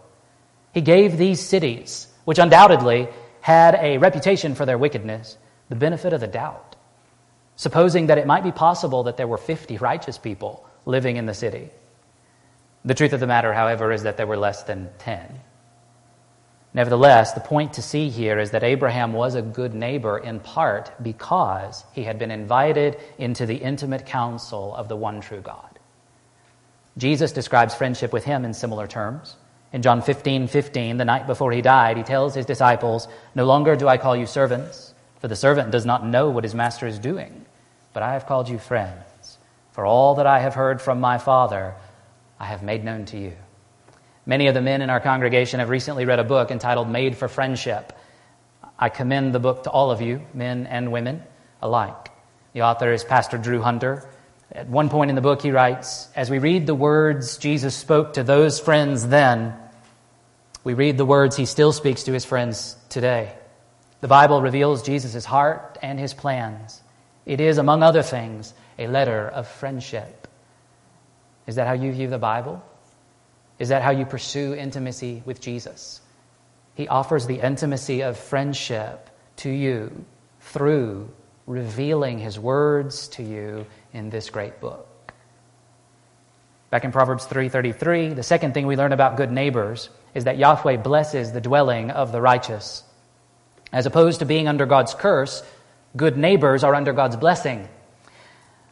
He 0.74 0.80
gave 0.80 1.16
these 1.16 1.40
cities, 1.40 2.08
which 2.24 2.40
undoubtedly 2.40 3.08
had 3.40 3.76
a 3.76 3.98
reputation 3.98 4.56
for 4.56 4.66
their 4.66 4.76
wickedness, 4.76 5.38
the 5.68 5.76
benefit 5.76 6.12
of 6.12 6.20
the 6.20 6.26
doubt, 6.26 6.74
supposing 7.54 8.08
that 8.08 8.18
it 8.18 8.26
might 8.26 8.42
be 8.42 8.50
possible 8.50 9.04
that 9.04 9.16
there 9.16 9.28
were 9.28 9.38
50 9.38 9.78
righteous 9.78 10.18
people 10.18 10.66
living 10.84 11.16
in 11.16 11.26
the 11.26 11.34
city. 11.34 11.70
The 12.84 12.94
truth 12.94 13.12
of 13.12 13.20
the 13.20 13.26
matter, 13.28 13.52
however, 13.52 13.92
is 13.92 14.02
that 14.02 14.16
there 14.16 14.26
were 14.26 14.36
less 14.36 14.64
than 14.64 14.90
10. 14.98 15.40
Nevertheless, 16.74 17.32
the 17.32 17.40
point 17.40 17.74
to 17.74 17.82
see 17.82 18.08
here 18.10 18.40
is 18.40 18.50
that 18.50 18.64
Abraham 18.64 19.12
was 19.12 19.36
a 19.36 19.42
good 19.42 19.74
neighbor 19.74 20.18
in 20.18 20.40
part 20.40 20.90
because 21.00 21.84
he 21.92 22.02
had 22.02 22.18
been 22.18 22.32
invited 22.32 22.98
into 23.16 23.46
the 23.46 23.54
intimate 23.54 24.06
counsel 24.06 24.74
of 24.74 24.88
the 24.88 24.96
one 24.96 25.20
true 25.20 25.40
God. 25.40 25.78
Jesus 26.98 27.30
describes 27.30 27.76
friendship 27.76 28.12
with 28.12 28.24
him 28.24 28.44
in 28.44 28.54
similar 28.54 28.88
terms. 28.88 29.36
In 29.74 29.82
John 29.82 30.02
15, 30.02 30.46
15, 30.46 30.98
the 30.98 31.04
night 31.04 31.26
before 31.26 31.50
he 31.50 31.60
died, 31.60 31.96
he 31.96 32.04
tells 32.04 32.32
his 32.32 32.46
disciples, 32.46 33.08
No 33.34 33.44
longer 33.44 33.74
do 33.74 33.88
I 33.88 33.96
call 33.96 34.14
you 34.14 34.24
servants, 34.24 34.94
for 35.18 35.26
the 35.26 35.34
servant 35.34 35.72
does 35.72 35.84
not 35.84 36.06
know 36.06 36.30
what 36.30 36.44
his 36.44 36.54
master 36.54 36.86
is 36.86 37.00
doing, 37.00 37.44
but 37.92 38.00
I 38.00 38.12
have 38.12 38.24
called 38.24 38.48
you 38.48 38.60
friends. 38.60 39.36
For 39.72 39.84
all 39.84 40.14
that 40.14 40.28
I 40.28 40.38
have 40.38 40.54
heard 40.54 40.80
from 40.80 41.00
my 41.00 41.18
Father, 41.18 41.74
I 42.38 42.44
have 42.44 42.62
made 42.62 42.84
known 42.84 43.04
to 43.06 43.18
you. 43.18 43.32
Many 44.24 44.46
of 44.46 44.54
the 44.54 44.62
men 44.62 44.80
in 44.80 44.90
our 44.90 45.00
congregation 45.00 45.58
have 45.58 45.70
recently 45.70 46.04
read 46.04 46.20
a 46.20 46.24
book 46.24 46.52
entitled 46.52 46.88
Made 46.88 47.16
for 47.16 47.26
Friendship. 47.26 47.92
I 48.78 48.90
commend 48.90 49.34
the 49.34 49.40
book 49.40 49.64
to 49.64 49.70
all 49.70 49.90
of 49.90 50.00
you, 50.00 50.24
men 50.34 50.68
and 50.68 50.92
women 50.92 51.20
alike. 51.60 52.12
The 52.52 52.62
author 52.62 52.92
is 52.92 53.02
Pastor 53.02 53.38
Drew 53.38 53.60
Hunter. 53.60 54.08
At 54.52 54.68
one 54.68 54.88
point 54.88 55.08
in 55.08 55.16
the 55.16 55.20
book, 55.20 55.42
he 55.42 55.50
writes 55.50 56.08
As 56.14 56.30
we 56.30 56.38
read 56.38 56.68
the 56.68 56.76
words 56.76 57.38
Jesus 57.38 57.74
spoke 57.74 58.12
to 58.12 58.22
those 58.22 58.60
friends 58.60 59.08
then, 59.08 59.58
we 60.64 60.74
read 60.74 60.96
the 60.96 61.04
words 61.04 61.36
he 61.36 61.44
still 61.44 61.72
speaks 61.72 62.04
to 62.04 62.12
his 62.12 62.24
friends 62.24 62.76
today. 62.88 63.32
The 64.00 64.08
Bible 64.08 64.40
reveals 64.40 64.82
Jesus' 64.82 65.24
heart 65.24 65.78
and 65.82 65.98
his 65.98 66.14
plans. 66.14 66.82
It 67.26 67.40
is, 67.40 67.58
among 67.58 67.82
other 67.82 68.02
things, 68.02 68.52
a 68.78 68.86
letter 68.86 69.28
of 69.28 69.46
friendship. 69.46 70.26
Is 71.46 71.56
that 71.56 71.66
how 71.66 71.74
you 71.74 71.92
view 71.92 72.08
the 72.08 72.18
Bible? 72.18 72.62
Is 73.58 73.68
that 73.68 73.82
how 73.82 73.90
you 73.90 74.06
pursue 74.06 74.54
intimacy 74.54 75.22
with 75.24 75.40
Jesus? 75.40 76.00
He 76.74 76.88
offers 76.88 77.26
the 77.26 77.40
intimacy 77.40 78.02
of 78.02 78.18
friendship 78.18 79.10
to 79.36 79.50
you 79.50 80.04
through 80.40 81.10
revealing 81.46 82.18
his 82.18 82.38
words 82.38 83.08
to 83.08 83.22
you 83.22 83.66
in 83.92 84.10
this 84.10 84.30
great 84.30 84.60
book. 84.60 84.88
Back 86.70 86.84
in 86.84 86.92
Proverbs 86.92 87.26
3:33, 87.26 88.14
the 88.14 88.22
second 88.22 88.54
thing 88.54 88.66
we 88.66 88.76
learn 88.76 88.92
about 88.92 89.16
good 89.16 89.30
neighbors 89.30 89.90
is 90.14 90.24
that 90.24 90.38
Yahweh 90.38 90.78
blesses 90.78 91.32
the 91.32 91.40
dwelling 91.40 91.90
of 91.90 92.12
the 92.12 92.20
righteous. 92.20 92.82
As 93.72 93.86
opposed 93.86 94.20
to 94.20 94.26
being 94.26 94.48
under 94.48 94.66
God's 94.66 94.94
curse, 94.94 95.42
good 95.96 96.16
neighbors 96.16 96.64
are 96.64 96.74
under 96.74 96.92
God's 96.92 97.16
blessing. 97.16 97.68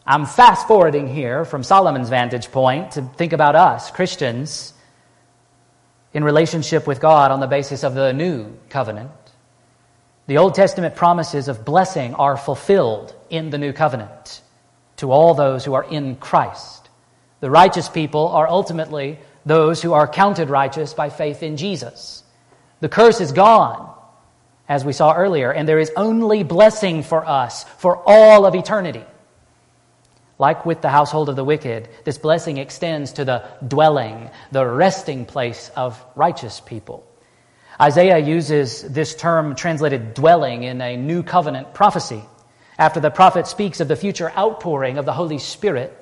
I'm 0.06 0.26
fast 0.26 0.66
forwarding 0.66 1.06
here 1.08 1.44
from 1.44 1.62
Solomon's 1.62 2.08
vantage 2.08 2.50
point 2.50 2.92
to 2.92 3.02
think 3.02 3.32
about 3.32 3.54
us, 3.54 3.90
Christians, 3.90 4.72
in 6.12 6.24
relationship 6.24 6.86
with 6.86 7.00
God 7.00 7.30
on 7.30 7.40
the 7.40 7.46
basis 7.46 7.84
of 7.84 7.94
the 7.94 8.12
new 8.12 8.52
covenant. 8.68 9.10
The 10.26 10.38
Old 10.38 10.54
Testament 10.54 10.94
promises 10.94 11.48
of 11.48 11.64
blessing 11.64 12.14
are 12.14 12.36
fulfilled 12.36 13.14
in 13.30 13.50
the 13.50 13.58
new 13.58 13.72
covenant 13.72 14.40
to 14.96 15.10
all 15.10 15.34
those 15.34 15.64
who 15.64 15.74
are 15.74 15.84
in 15.84 16.16
Christ. 16.16 16.81
The 17.42 17.50
righteous 17.50 17.88
people 17.88 18.28
are 18.28 18.46
ultimately 18.46 19.18
those 19.44 19.82
who 19.82 19.94
are 19.94 20.06
counted 20.06 20.48
righteous 20.48 20.94
by 20.94 21.10
faith 21.10 21.42
in 21.42 21.56
Jesus. 21.56 22.22
The 22.78 22.88
curse 22.88 23.20
is 23.20 23.32
gone, 23.32 23.92
as 24.68 24.84
we 24.84 24.92
saw 24.92 25.12
earlier, 25.12 25.50
and 25.52 25.68
there 25.68 25.80
is 25.80 25.90
only 25.96 26.44
blessing 26.44 27.02
for 27.02 27.26
us 27.26 27.64
for 27.78 28.00
all 28.06 28.46
of 28.46 28.54
eternity. 28.54 29.04
Like 30.38 30.64
with 30.64 30.82
the 30.82 30.88
household 30.88 31.28
of 31.28 31.34
the 31.34 31.42
wicked, 31.42 31.88
this 32.04 32.16
blessing 32.16 32.58
extends 32.58 33.10
to 33.14 33.24
the 33.24 33.42
dwelling, 33.66 34.30
the 34.52 34.64
resting 34.64 35.26
place 35.26 35.68
of 35.74 36.00
righteous 36.14 36.60
people. 36.60 37.04
Isaiah 37.80 38.18
uses 38.18 38.82
this 38.82 39.16
term 39.16 39.56
translated 39.56 40.14
dwelling 40.14 40.62
in 40.62 40.80
a 40.80 40.96
new 40.96 41.24
covenant 41.24 41.74
prophecy. 41.74 42.22
After 42.78 43.00
the 43.00 43.10
prophet 43.10 43.48
speaks 43.48 43.80
of 43.80 43.88
the 43.88 43.96
future 43.96 44.30
outpouring 44.30 44.96
of 44.96 45.06
the 45.06 45.12
Holy 45.12 45.38
Spirit, 45.38 46.01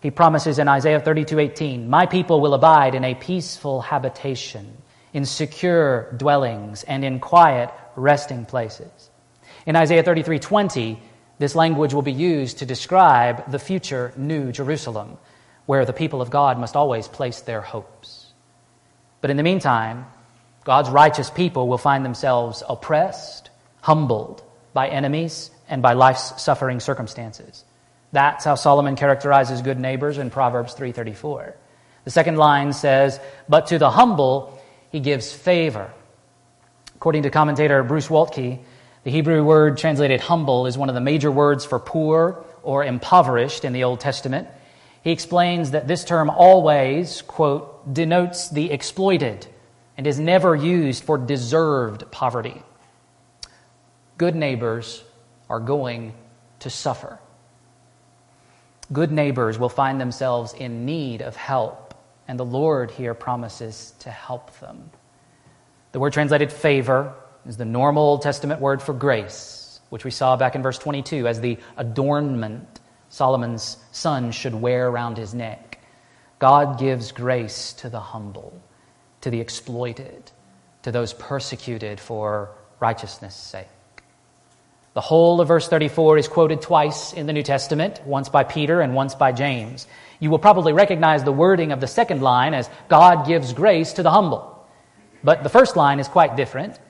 He 0.00 0.10
promises 0.10 0.58
in 0.58 0.68
Isaiah 0.68 1.00
32:18, 1.00 1.88
"My 1.90 2.06
people 2.06 2.40
will 2.40 2.54
abide 2.54 2.94
in 2.94 3.04
a 3.04 3.14
peaceful 3.14 3.80
habitation, 3.80 4.76
in 5.12 5.24
secure 5.24 6.12
dwellings, 6.12 6.84
and 6.84 7.04
in 7.04 7.18
quiet 7.18 7.70
resting 7.96 8.44
places." 8.44 9.10
In 9.66 9.74
Isaiah 9.74 10.02
33:20, 10.02 11.02
this 11.38 11.56
language 11.56 11.94
will 11.94 12.02
be 12.02 12.12
used 12.12 12.58
to 12.58 12.66
describe 12.66 13.50
the 13.50 13.58
future 13.58 14.12
New 14.16 14.52
Jerusalem, 14.52 15.18
where 15.66 15.84
the 15.84 15.92
people 15.92 16.22
of 16.22 16.30
God 16.30 16.58
must 16.58 16.76
always 16.76 17.08
place 17.08 17.40
their 17.40 17.60
hopes. 17.60 18.32
But 19.20 19.30
in 19.30 19.36
the 19.36 19.42
meantime, 19.42 20.06
God's 20.64 20.90
righteous 20.90 21.30
people 21.30 21.66
will 21.66 21.78
find 21.78 22.04
themselves 22.04 22.62
oppressed, 22.68 23.50
humbled 23.80 24.42
by 24.72 24.88
enemies, 24.88 25.50
and 25.68 25.82
by 25.82 25.94
life's 25.94 26.40
suffering 26.40 26.78
circumstances. 26.78 27.64
That's 28.12 28.44
how 28.44 28.54
Solomon 28.54 28.96
characterizes 28.96 29.62
good 29.62 29.78
neighbors 29.78 30.18
in 30.18 30.30
Proverbs 30.30 30.74
3:34. 30.74 31.54
The 32.04 32.10
second 32.10 32.36
line 32.36 32.72
says, 32.72 33.20
"But 33.48 33.66
to 33.66 33.78
the 33.78 33.90
humble 33.90 34.58
he 34.90 35.00
gives 35.00 35.32
favor." 35.32 35.90
According 36.96 37.24
to 37.24 37.30
commentator 37.30 37.82
Bruce 37.82 38.08
Waltke, 38.08 38.60
the 39.04 39.10
Hebrew 39.10 39.44
word 39.44 39.76
translated 39.76 40.20
humble 40.20 40.66
is 40.66 40.76
one 40.76 40.88
of 40.88 40.94
the 40.94 41.00
major 41.00 41.30
words 41.30 41.64
for 41.64 41.78
poor 41.78 42.44
or 42.62 42.82
impoverished 42.82 43.64
in 43.64 43.72
the 43.72 43.84
Old 43.84 44.00
Testament. 44.00 44.48
He 45.02 45.12
explains 45.12 45.70
that 45.70 45.86
this 45.86 46.04
term 46.04 46.28
always, 46.28 47.22
quote, 47.22 47.94
denotes 47.94 48.48
the 48.48 48.72
exploited 48.72 49.46
and 49.96 50.06
is 50.06 50.18
never 50.18 50.54
used 50.54 51.04
for 51.04 51.18
deserved 51.18 52.10
poverty. 52.10 52.62
Good 54.16 54.34
neighbors 54.34 55.04
are 55.48 55.60
going 55.60 56.14
to 56.60 56.70
suffer. 56.70 57.18
Good 58.92 59.12
neighbors 59.12 59.58
will 59.58 59.68
find 59.68 60.00
themselves 60.00 60.54
in 60.54 60.86
need 60.86 61.20
of 61.20 61.36
help, 61.36 61.94
and 62.26 62.38
the 62.38 62.44
Lord 62.44 62.90
here 62.90 63.12
promises 63.12 63.92
to 64.00 64.10
help 64.10 64.58
them. 64.60 64.90
The 65.92 66.00
word 66.00 66.14
translated 66.14 66.50
favor 66.50 67.14
is 67.46 67.56
the 67.56 67.64
normal 67.64 68.02
Old 68.02 68.22
Testament 68.22 68.60
word 68.60 68.80
for 68.80 68.94
grace, 68.94 69.80
which 69.90 70.04
we 70.04 70.10
saw 70.10 70.36
back 70.36 70.54
in 70.54 70.62
verse 70.62 70.78
22 70.78 71.28
as 71.28 71.40
the 71.40 71.58
adornment 71.76 72.80
Solomon's 73.10 73.78
son 73.92 74.32
should 74.32 74.54
wear 74.54 74.88
around 74.88 75.16
his 75.16 75.34
neck. 75.34 75.80
God 76.38 76.78
gives 76.78 77.12
grace 77.12 77.72
to 77.74 77.88
the 77.88 78.00
humble, 78.00 78.60
to 79.22 79.30
the 79.30 79.40
exploited, 79.40 80.30
to 80.82 80.92
those 80.92 81.12
persecuted 81.12 81.98
for 81.98 82.50
righteousness' 82.80 83.34
sake. 83.34 83.66
The 84.98 85.02
whole 85.02 85.40
of 85.40 85.46
verse 85.46 85.68
34 85.68 86.18
is 86.18 86.26
quoted 86.26 86.60
twice 86.60 87.12
in 87.12 87.26
the 87.26 87.32
New 87.32 87.44
Testament, 87.44 88.00
once 88.04 88.28
by 88.30 88.42
Peter 88.42 88.80
and 88.80 88.96
once 88.96 89.14
by 89.14 89.30
James. 89.30 89.86
You 90.18 90.28
will 90.28 90.40
probably 90.40 90.72
recognize 90.72 91.22
the 91.22 91.30
wording 91.30 91.70
of 91.70 91.78
the 91.80 91.86
second 91.86 92.20
line 92.20 92.52
as 92.52 92.68
God 92.88 93.24
gives 93.24 93.52
grace 93.52 93.92
to 93.92 94.02
the 94.02 94.10
humble. 94.10 94.66
But 95.22 95.44
the 95.44 95.50
first 95.50 95.76
line 95.76 96.00
is 96.00 96.08
quite 96.08 96.34
different. 96.34 96.80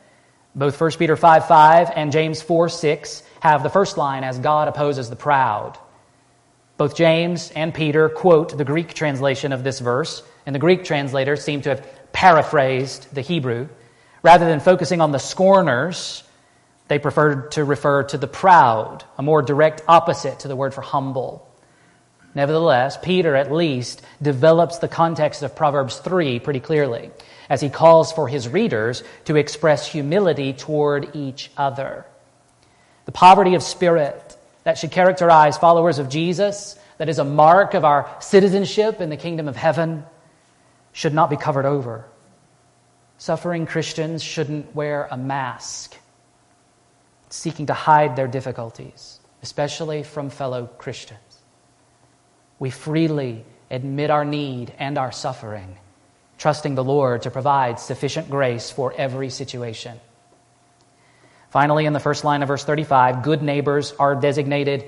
Both 0.54 0.80
1 0.80 0.92
Peter 0.92 1.16
5 1.16 1.48
5 1.48 1.90
and 1.94 2.10
James 2.10 2.40
4 2.40 2.70
6 2.70 3.24
have 3.40 3.62
the 3.62 3.68
first 3.68 3.98
line 3.98 4.24
as 4.24 4.38
God 4.38 4.68
opposes 4.68 5.10
the 5.10 5.14
proud. 5.14 5.76
Both 6.78 6.96
James 6.96 7.50
and 7.50 7.74
Peter 7.74 8.08
quote 8.08 8.56
the 8.56 8.64
Greek 8.64 8.94
translation 8.94 9.52
of 9.52 9.64
this 9.64 9.80
verse, 9.80 10.22
and 10.46 10.54
the 10.54 10.60
Greek 10.60 10.82
translators 10.82 11.44
seem 11.44 11.60
to 11.60 11.68
have 11.68 11.86
paraphrased 12.12 13.14
the 13.14 13.20
Hebrew. 13.20 13.68
Rather 14.22 14.46
than 14.46 14.60
focusing 14.60 15.02
on 15.02 15.12
the 15.12 15.18
scorners, 15.18 16.24
they 16.88 16.98
preferred 16.98 17.52
to 17.52 17.64
refer 17.64 18.02
to 18.04 18.18
the 18.18 18.26
proud, 18.26 19.04
a 19.16 19.22
more 19.22 19.42
direct 19.42 19.82
opposite 19.86 20.40
to 20.40 20.48
the 20.48 20.56
word 20.56 20.74
for 20.74 20.80
humble. 20.80 21.46
Nevertheless, 22.34 22.98
Peter 23.00 23.36
at 23.36 23.52
least 23.52 24.02
develops 24.20 24.78
the 24.78 24.88
context 24.88 25.42
of 25.42 25.54
Proverbs 25.54 25.98
3 25.98 26.40
pretty 26.40 26.60
clearly 26.60 27.10
as 27.48 27.60
he 27.60 27.68
calls 27.68 28.12
for 28.12 28.28
his 28.28 28.48
readers 28.48 29.02
to 29.24 29.36
express 29.36 29.86
humility 29.86 30.52
toward 30.52 31.14
each 31.14 31.50
other. 31.56 32.04
The 33.06 33.12
poverty 33.12 33.54
of 33.54 33.62
spirit 33.62 34.36
that 34.64 34.78
should 34.78 34.90
characterize 34.90 35.56
followers 35.56 35.98
of 35.98 36.10
Jesus, 36.10 36.78
that 36.98 37.08
is 37.08 37.18
a 37.18 37.24
mark 37.24 37.74
of 37.74 37.84
our 37.84 38.14
citizenship 38.20 39.00
in 39.00 39.08
the 39.08 39.16
kingdom 39.16 39.48
of 39.48 39.56
heaven, 39.56 40.04
should 40.92 41.14
not 41.14 41.30
be 41.30 41.36
covered 41.36 41.64
over. 41.64 42.04
Suffering 43.16 43.66
Christians 43.66 44.22
shouldn't 44.22 44.74
wear 44.74 45.08
a 45.10 45.16
mask 45.16 45.96
seeking 47.28 47.66
to 47.66 47.74
hide 47.74 48.16
their 48.16 48.26
difficulties, 48.26 49.20
especially 49.42 50.02
from 50.02 50.30
fellow 50.30 50.66
Christians. 50.78 51.20
We 52.58 52.70
freely 52.70 53.44
admit 53.70 54.10
our 54.10 54.24
need 54.24 54.72
and 54.78 54.98
our 54.98 55.12
suffering, 55.12 55.76
trusting 56.38 56.74
the 56.74 56.84
Lord 56.84 57.22
to 57.22 57.30
provide 57.30 57.78
sufficient 57.78 58.30
grace 58.30 58.70
for 58.70 58.92
every 58.96 59.30
situation. 59.30 60.00
Finally, 61.50 61.86
in 61.86 61.92
the 61.92 62.00
first 62.00 62.24
line 62.24 62.42
of 62.42 62.48
verse 62.48 62.64
35, 62.64 63.22
good 63.22 63.42
neighbors 63.42 63.92
are 63.98 64.14
designated 64.14 64.84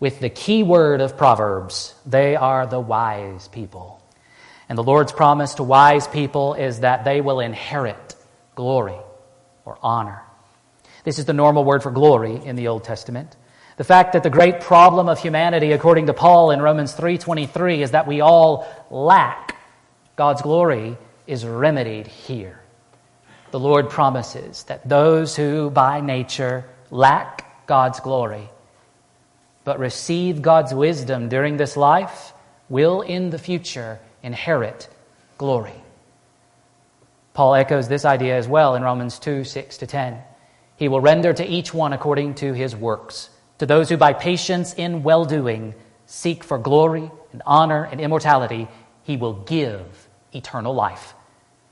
with 0.00 0.20
the 0.20 0.30
key 0.30 0.62
word 0.62 1.00
of 1.00 1.16
Proverbs 1.16 1.94
they 2.06 2.36
are 2.36 2.66
the 2.66 2.80
wise 2.80 3.48
people. 3.48 4.00
And 4.68 4.78
the 4.78 4.82
Lord's 4.82 5.12
promise 5.12 5.54
to 5.54 5.62
wise 5.62 6.06
people 6.08 6.54
is 6.54 6.80
that 6.80 7.04
they 7.04 7.20
will 7.20 7.40
inherit 7.40 8.14
glory 8.54 8.98
or 9.64 9.78
honor. 9.82 10.22
This 11.04 11.18
is 11.18 11.26
the 11.26 11.32
normal 11.32 11.64
word 11.64 11.82
for 11.82 11.90
glory 11.90 12.40
in 12.44 12.56
the 12.56 12.68
Old 12.68 12.84
Testament. 12.84 13.36
The 13.76 13.84
fact 13.84 14.14
that 14.14 14.22
the 14.22 14.30
great 14.30 14.60
problem 14.60 15.08
of 15.08 15.20
humanity, 15.20 15.72
according 15.72 16.06
to 16.06 16.14
Paul 16.14 16.50
in 16.50 16.62
Romans 16.62 16.94
3.23, 16.94 17.78
is 17.78 17.90
that 17.90 18.06
we 18.06 18.20
all 18.20 18.66
lack 18.90 19.56
God's 20.16 20.42
glory 20.42 20.96
is 21.26 21.44
remedied 21.44 22.06
here. 22.06 22.60
The 23.50 23.60
Lord 23.60 23.90
promises 23.90 24.64
that 24.64 24.88
those 24.88 25.36
who 25.36 25.70
by 25.70 26.00
nature 26.00 26.64
lack 26.90 27.66
God's 27.66 28.00
glory, 28.00 28.48
but 29.64 29.78
receive 29.78 30.40
God's 30.40 30.72
wisdom 30.72 31.28
during 31.28 31.56
this 31.56 31.76
life, 31.76 32.32
will 32.68 33.02
in 33.02 33.30
the 33.30 33.38
future 33.38 33.98
inherit 34.22 34.88
glory. 35.36 35.74
Paul 37.34 37.56
echoes 37.56 37.88
this 37.88 38.04
idea 38.04 38.36
as 38.36 38.46
well 38.46 38.76
in 38.76 38.82
Romans 38.82 39.18
2 39.18 39.44
6 39.44 39.78
to 39.78 39.86
10. 39.86 40.22
He 40.76 40.88
will 40.88 41.00
render 41.00 41.32
to 41.32 41.46
each 41.46 41.72
one 41.72 41.92
according 41.92 42.34
to 42.36 42.52
his 42.52 42.74
works. 42.74 43.30
To 43.58 43.66
those 43.66 43.88
who 43.88 43.96
by 43.96 44.12
patience 44.12 44.74
in 44.74 45.02
well 45.02 45.24
doing 45.24 45.74
seek 46.06 46.44
for 46.44 46.58
glory 46.58 47.10
and 47.32 47.42
honor 47.46 47.84
and 47.84 48.00
immortality, 48.00 48.68
he 49.02 49.16
will 49.16 49.34
give 49.34 50.08
eternal 50.32 50.74
life. 50.74 51.14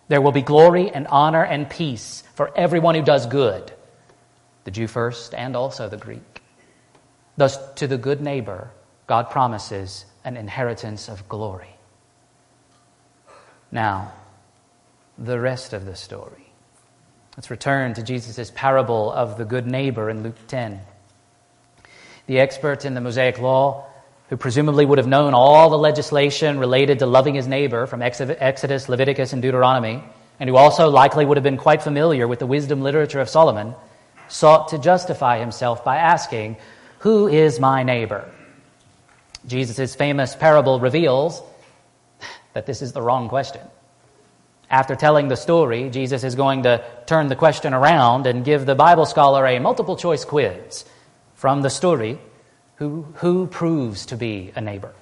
There 0.08 0.20
will 0.20 0.32
be 0.32 0.42
glory 0.42 0.90
and 0.90 1.06
honor 1.08 1.44
and 1.44 1.68
peace 1.68 2.22
for 2.34 2.56
everyone 2.56 2.94
who 2.94 3.02
does 3.02 3.26
good, 3.26 3.72
the 4.64 4.70
Jew 4.70 4.86
first 4.86 5.34
and 5.34 5.56
also 5.56 5.88
the 5.88 5.96
Greek. 5.96 6.42
Thus, 7.36 7.58
to 7.74 7.86
the 7.86 7.98
good 7.98 8.20
neighbor, 8.20 8.70
God 9.06 9.30
promises 9.30 10.04
an 10.24 10.36
inheritance 10.36 11.08
of 11.08 11.28
glory. 11.28 11.76
Now, 13.70 14.12
the 15.18 15.40
rest 15.40 15.72
of 15.72 15.86
the 15.86 15.96
story. 15.96 16.41
Let's 17.36 17.50
return 17.50 17.94
to 17.94 18.02
Jesus' 18.02 18.52
parable 18.54 19.10
of 19.10 19.38
the 19.38 19.46
good 19.46 19.66
neighbor 19.66 20.10
in 20.10 20.22
Luke 20.22 20.36
10. 20.48 20.80
The 22.26 22.40
expert 22.40 22.84
in 22.84 22.92
the 22.92 23.00
Mosaic 23.00 23.38
law, 23.38 23.86
who 24.28 24.36
presumably 24.36 24.84
would 24.84 24.98
have 24.98 25.06
known 25.06 25.32
all 25.32 25.70
the 25.70 25.78
legislation 25.78 26.58
related 26.58 26.98
to 26.98 27.06
loving 27.06 27.34
his 27.34 27.48
neighbor 27.48 27.86
from 27.86 28.02
Exodus, 28.02 28.88
Leviticus, 28.88 29.32
and 29.32 29.40
Deuteronomy, 29.40 30.04
and 30.38 30.50
who 30.50 30.56
also 30.56 30.90
likely 30.90 31.24
would 31.24 31.38
have 31.38 31.44
been 31.44 31.56
quite 31.56 31.82
familiar 31.82 32.28
with 32.28 32.38
the 32.38 32.46
wisdom 32.46 32.82
literature 32.82 33.20
of 33.20 33.30
Solomon, 33.30 33.74
sought 34.28 34.68
to 34.68 34.78
justify 34.78 35.38
himself 35.38 35.82
by 35.84 35.96
asking, 35.96 36.58
Who 36.98 37.28
is 37.28 37.58
my 37.58 37.82
neighbor? 37.82 38.30
Jesus' 39.46 39.94
famous 39.94 40.36
parable 40.36 40.80
reveals 40.80 41.42
that 42.52 42.66
this 42.66 42.82
is 42.82 42.92
the 42.92 43.00
wrong 43.00 43.30
question. 43.30 43.62
After 44.72 44.96
telling 44.96 45.28
the 45.28 45.36
story, 45.36 45.90
Jesus 45.90 46.24
is 46.24 46.34
going 46.34 46.62
to 46.62 46.82
turn 47.04 47.28
the 47.28 47.36
question 47.36 47.74
around 47.74 48.26
and 48.26 48.42
give 48.42 48.64
the 48.64 48.74
Bible 48.74 49.04
scholar 49.04 49.46
a 49.46 49.58
multiple 49.58 49.96
choice 49.96 50.24
quiz 50.24 50.86
from 51.34 51.60
the 51.60 51.68
story 51.68 52.18
who, 52.76 53.02
who 53.16 53.46
proves 53.46 54.06
to 54.06 54.16
be 54.16 54.50
a 54.56 54.62
neighbor. 54.62 54.94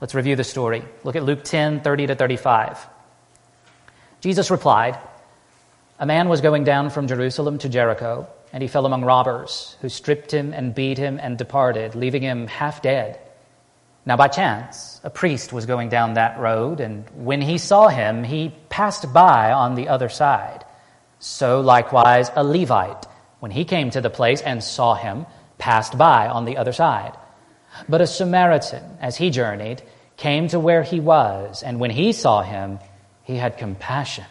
Let's 0.00 0.14
review 0.14 0.34
the 0.34 0.44
story. 0.44 0.82
Look 1.04 1.14
at 1.14 1.24
Luke 1.24 1.44
10 1.44 1.82
30 1.82 2.06
to 2.06 2.14
35. 2.14 2.86
Jesus 4.22 4.50
replied, 4.50 4.98
A 5.98 6.06
man 6.06 6.30
was 6.30 6.40
going 6.40 6.64
down 6.64 6.88
from 6.88 7.06
Jerusalem 7.06 7.58
to 7.58 7.68
Jericho, 7.68 8.28
and 8.50 8.62
he 8.62 8.68
fell 8.68 8.86
among 8.86 9.04
robbers, 9.04 9.76
who 9.82 9.90
stripped 9.90 10.32
him 10.32 10.54
and 10.54 10.74
beat 10.74 10.96
him 10.96 11.20
and 11.20 11.36
departed, 11.36 11.94
leaving 11.94 12.22
him 12.22 12.46
half 12.46 12.80
dead. 12.80 13.20
Now, 14.06 14.16
by 14.16 14.28
chance, 14.28 15.00
a 15.04 15.10
priest 15.10 15.52
was 15.52 15.66
going 15.66 15.90
down 15.90 16.14
that 16.14 16.38
road, 16.38 16.80
and 16.80 17.04
when 17.14 17.42
he 17.42 17.58
saw 17.58 17.88
him, 17.88 18.24
he 18.24 18.54
passed 18.68 19.12
by 19.12 19.52
on 19.52 19.74
the 19.74 19.88
other 19.88 20.08
side. 20.08 20.64
So, 21.18 21.60
likewise, 21.60 22.30
a 22.34 22.42
Levite, 22.42 23.06
when 23.40 23.50
he 23.50 23.64
came 23.64 23.90
to 23.90 24.00
the 24.00 24.08
place 24.08 24.40
and 24.40 24.64
saw 24.64 24.94
him, 24.94 25.26
passed 25.58 25.98
by 25.98 26.28
on 26.28 26.46
the 26.46 26.56
other 26.56 26.72
side. 26.72 27.12
But 27.88 28.00
a 28.00 28.06
Samaritan, 28.06 28.82
as 29.00 29.16
he 29.16 29.30
journeyed, 29.30 29.82
came 30.16 30.48
to 30.48 30.58
where 30.58 30.82
he 30.82 30.98
was, 30.98 31.62
and 31.62 31.78
when 31.78 31.90
he 31.90 32.12
saw 32.12 32.42
him, 32.42 32.78
he 33.24 33.36
had 33.36 33.58
compassion. 33.58 34.24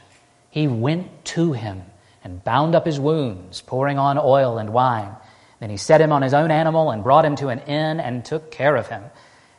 He 0.49 0.67
went 0.67 1.25
to 1.25 1.53
him 1.53 1.83
and 2.23 2.43
bound 2.43 2.75
up 2.75 2.85
his 2.85 2.99
wounds, 2.99 3.61
pouring 3.61 3.99
on 3.99 4.17
oil 4.17 4.57
and 4.57 4.71
wine. 4.71 5.15
Then 5.59 5.69
he 5.69 5.77
set 5.77 6.01
him 6.01 6.11
on 6.11 6.21
his 6.21 6.33
own 6.33 6.51
animal 6.51 6.89
and 6.89 7.03
brought 7.03 7.25
him 7.25 7.35
to 7.37 7.49
an 7.49 7.59
inn 7.59 7.99
and 7.99 8.25
took 8.25 8.51
care 8.51 8.75
of 8.75 8.87
him. 8.87 9.03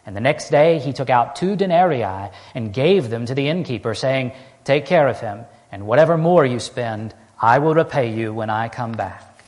And 0.07 0.16
the 0.16 0.20
next 0.20 0.51
day 0.51 0.78
he 0.78 0.92
took 0.92 1.11
out 1.11 1.36
two 1.36 1.57
denarii 1.57 2.30
and 2.55 2.72
gave 2.72 3.11
them 3.11 3.26
to 3.26 3.34
the 3.34 3.48
innkeeper, 3.48 3.94
saying, 3.94 4.32
Take 4.64 4.86
care 4.86 5.09
of 5.09 5.20
him, 5.20 5.44
and 5.70 5.86
whatever 5.86 6.16
more 6.16 6.44
you 6.44 6.59
spend, 6.59 7.14
I 7.40 7.59
will 7.59 7.74
repay 7.74 8.12
you 8.14 8.32
when 8.32 8.51
I 8.51 8.68
come 8.68 8.92
back. 8.92 9.44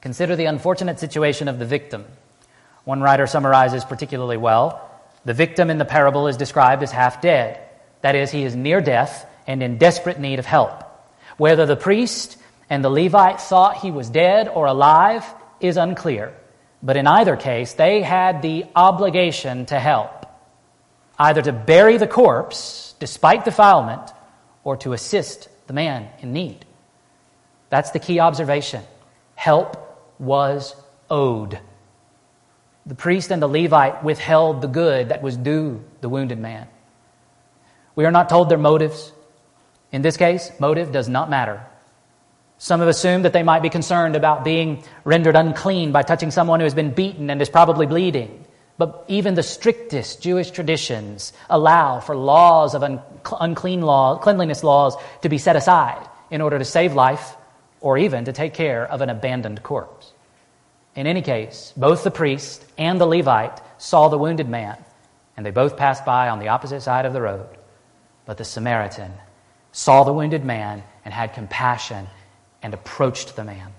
Consider 0.00 0.36
the 0.36 0.46
unfortunate 0.46 0.98
situation 0.98 1.48
of 1.48 1.58
the 1.58 1.66
victim. 1.66 2.04
One 2.84 3.00
writer 3.00 3.26
summarizes 3.26 3.84
particularly 3.84 4.36
well 4.36 4.88
the 5.24 5.34
victim 5.34 5.70
in 5.70 5.78
the 5.78 5.84
parable 5.84 6.26
is 6.26 6.36
described 6.36 6.82
as 6.82 6.90
half 6.90 7.20
dead. 7.20 7.60
That 8.00 8.16
is, 8.16 8.30
he 8.30 8.42
is 8.42 8.56
near 8.56 8.80
death 8.80 9.26
and 9.46 9.62
in 9.62 9.78
desperate 9.78 10.18
need 10.18 10.38
of 10.38 10.46
help. 10.46 10.82
Whether 11.36 11.64
the 11.64 11.76
priest 11.76 12.38
and 12.68 12.84
the 12.84 12.90
Levite 12.90 13.40
thought 13.40 13.76
he 13.76 13.90
was 13.90 14.10
dead 14.10 14.48
or 14.48 14.66
alive 14.66 15.24
is 15.60 15.76
unclear. 15.76 16.34
But 16.82 16.96
in 16.96 17.06
either 17.06 17.36
case, 17.36 17.74
they 17.74 18.02
had 18.02 18.42
the 18.42 18.66
obligation 18.74 19.66
to 19.66 19.78
help, 19.78 20.26
either 21.18 21.42
to 21.42 21.52
bury 21.52 21.96
the 21.96 22.08
corpse 22.08 22.94
despite 22.98 23.44
defilement 23.44 24.10
or 24.64 24.76
to 24.78 24.92
assist 24.92 25.48
the 25.66 25.72
man 25.72 26.08
in 26.20 26.32
need. 26.32 26.64
That's 27.70 27.90
the 27.90 27.98
key 27.98 28.20
observation. 28.20 28.82
Help 29.34 29.78
was 30.18 30.74
owed. 31.08 31.58
The 32.84 32.94
priest 32.96 33.30
and 33.30 33.40
the 33.40 33.48
Levite 33.48 34.02
withheld 34.02 34.60
the 34.60 34.68
good 34.68 35.10
that 35.10 35.22
was 35.22 35.36
due 35.36 35.84
the 36.00 36.08
wounded 36.08 36.38
man. 36.38 36.66
We 37.94 38.04
are 38.04 38.10
not 38.10 38.28
told 38.28 38.48
their 38.48 38.58
motives. 38.58 39.12
In 39.92 40.02
this 40.02 40.16
case, 40.16 40.50
motive 40.58 40.90
does 40.90 41.08
not 41.08 41.30
matter. 41.30 41.64
Some 42.62 42.78
have 42.78 42.88
assumed 42.88 43.24
that 43.24 43.32
they 43.32 43.42
might 43.42 43.62
be 43.62 43.70
concerned 43.70 44.14
about 44.14 44.44
being 44.44 44.84
rendered 45.02 45.34
unclean 45.34 45.90
by 45.90 46.02
touching 46.02 46.30
someone 46.30 46.60
who 46.60 46.64
has 46.64 46.74
been 46.74 46.92
beaten 46.92 47.28
and 47.28 47.42
is 47.42 47.48
probably 47.48 47.86
bleeding. 47.86 48.44
But 48.78 49.04
even 49.08 49.34
the 49.34 49.42
strictest 49.42 50.22
Jewish 50.22 50.52
traditions 50.52 51.32
allow 51.50 51.98
for 51.98 52.14
laws 52.14 52.76
of 52.76 52.84
unclean 52.84 53.82
cleanliness 53.82 54.62
laws 54.62 54.94
to 55.22 55.28
be 55.28 55.38
set 55.38 55.56
aside 55.56 56.08
in 56.30 56.40
order 56.40 56.56
to 56.56 56.64
save 56.64 56.94
life 56.94 57.34
or 57.80 57.98
even 57.98 58.26
to 58.26 58.32
take 58.32 58.54
care 58.54 58.86
of 58.86 59.00
an 59.00 59.10
abandoned 59.10 59.64
corpse. 59.64 60.12
In 60.94 61.08
any 61.08 61.20
case, 61.20 61.72
both 61.76 62.04
the 62.04 62.12
priest 62.12 62.64
and 62.78 63.00
the 63.00 63.06
Levite 63.06 63.60
saw 63.78 64.06
the 64.06 64.18
wounded 64.18 64.48
man, 64.48 64.76
and 65.36 65.44
they 65.44 65.50
both 65.50 65.76
passed 65.76 66.04
by 66.04 66.28
on 66.28 66.38
the 66.38 66.46
opposite 66.46 66.82
side 66.82 67.06
of 67.06 67.12
the 67.12 67.22
road. 67.22 67.48
But 68.24 68.38
the 68.38 68.44
Samaritan 68.44 69.14
saw 69.72 70.04
the 70.04 70.12
wounded 70.12 70.44
man 70.44 70.84
and 71.04 71.12
had 71.12 71.34
compassion 71.34 72.06
and 72.62 72.74
approached 72.74 73.36
the 73.36 73.44
man. 73.44 73.72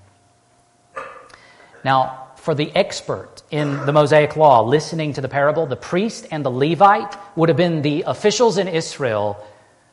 Now, 1.84 2.28
for 2.38 2.54
the 2.54 2.76
expert 2.76 3.42
in 3.52 3.86
the 3.86 3.94
Mosaic 3.94 4.36
law 4.36 4.62
listening 4.62 5.14
to 5.14 5.22
the 5.22 5.30
parable, 5.30 5.66
the 5.66 5.76
priest 5.76 6.28
and 6.30 6.44
the 6.44 6.52
Levite 6.52 7.16
would 7.38 7.50
have 7.50 7.58
been 7.58 7.82
the 7.82 8.04
officials 8.06 8.58
in 8.58 8.68
Israel 8.68 9.42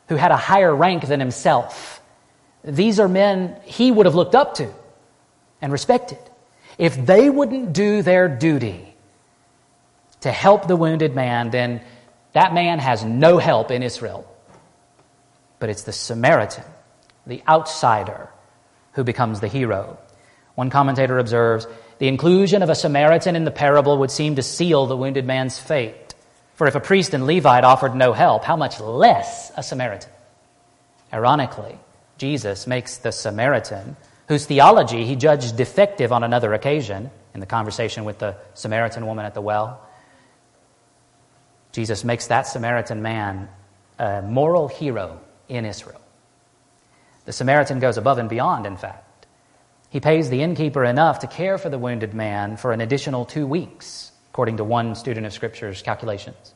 who 0.09 0.15
had 0.15 0.31
a 0.31 0.37
higher 0.37 0.75
rank 0.75 1.07
than 1.07 1.21
himself. 1.21 2.01
These 2.63 2.99
are 2.99 3.07
men 3.07 3.55
he 3.63 3.91
would 3.91 4.05
have 4.05 4.15
looked 4.15 4.35
up 4.35 4.55
to 4.55 4.69
and 5.61 5.71
respected. 5.71 6.19
If 6.77 7.05
they 7.05 7.29
wouldn't 7.29 7.73
do 7.73 8.01
their 8.01 8.27
duty 8.27 8.93
to 10.21 10.31
help 10.31 10.67
the 10.67 10.75
wounded 10.75 11.15
man, 11.15 11.51
then 11.51 11.81
that 12.33 12.53
man 12.53 12.79
has 12.79 13.03
no 13.03 13.37
help 13.37 13.71
in 13.71 13.83
Israel. 13.83 14.27
But 15.59 15.69
it's 15.69 15.83
the 15.83 15.93
Samaritan, 15.93 16.65
the 17.25 17.43
outsider, 17.47 18.29
who 18.93 19.03
becomes 19.03 19.39
the 19.39 19.47
hero. 19.47 19.97
One 20.55 20.69
commentator 20.69 21.17
observes 21.19 21.67
the 21.99 22.07
inclusion 22.07 22.63
of 22.63 22.69
a 22.69 22.75
Samaritan 22.75 23.35
in 23.35 23.45
the 23.45 23.51
parable 23.51 23.99
would 23.99 24.11
seem 24.11 24.35
to 24.35 24.43
seal 24.43 24.85
the 24.85 24.97
wounded 24.97 25.25
man's 25.25 25.57
fate. 25.57 26.15
For 26.55 26.67
if 26.67 26.75
a 26.75 26.79
priest 26.79 27.13
and 27.13 27.25
Levite 27.25 27.63
offered 27.63 27.95
no 27.95 28.13
help, 28.13 28.43
how 28.43 28.55
much 28.55 28.79
less 28.79 29.51
a 29.55 29.63
Samaritan? 29.63 30.11
Ironically, 31.13 31.77
Jesus 32.17 32.67
makes 32.67 32.97
the 32.97 33.11
Samaritan 33.11 33.95
whose 34.27 34.45
theology 34.45 35.05
he 35.05 35.15
judged 35.15 35.57
defective 35.57 36.11
on 36.11 36.23
another 36.23 36.53
occasion 36.53 37.11
in 37.33 37.39
the 37.39 37.45
conversation 37.45 38.05
with 38.05 38.19
the 38.19 38.35
Samaritan 38.53 39.05
woman 39.05 39.25
at 39.25 39.33
the 39.33 39.41
well. 39.41 39.81
Jesus 41.71 42.03
makes 42.03 42.27
that 42.27 42.47
Samaritan 42.47 43.01
man 43.01 43.49
a 43.99 44.21
moral 44.21 44.67
hero 44.67 45.19
in 45.47 45.65
Israel. 45.65 46.00
The 47.25 47.33
Samaritan 47.33 47.79
goes 47.79 47.97
above 47.97 48.17
and 48.17 48.29
beyond, 48.29 48.65
in 48.65 48.77
fact. 48.77 49.27
He 49.89 49.99
pays 49.99 50.29
the 50.29 50.41
innkeeper 50.41 50.83
enough 50.83 51.19
to 51.19 51.27
care 51.27 51.57
for 51.57 51.69
the 51.69 51.77
wounded 51.77 52.13
man 52.13 52.57
for 52.57 52.71
an 52.71 52.81
additional 52.81 53.25
two 53.25 53.45
weeks, 53.45 54.11
according 54.31 54.57
to 54.57 54.63
one 54.63 54.95
student 54.95 55.25
of 55.25 55.33
Scripture's 55.33 55.81
calculations. 55.81 56.53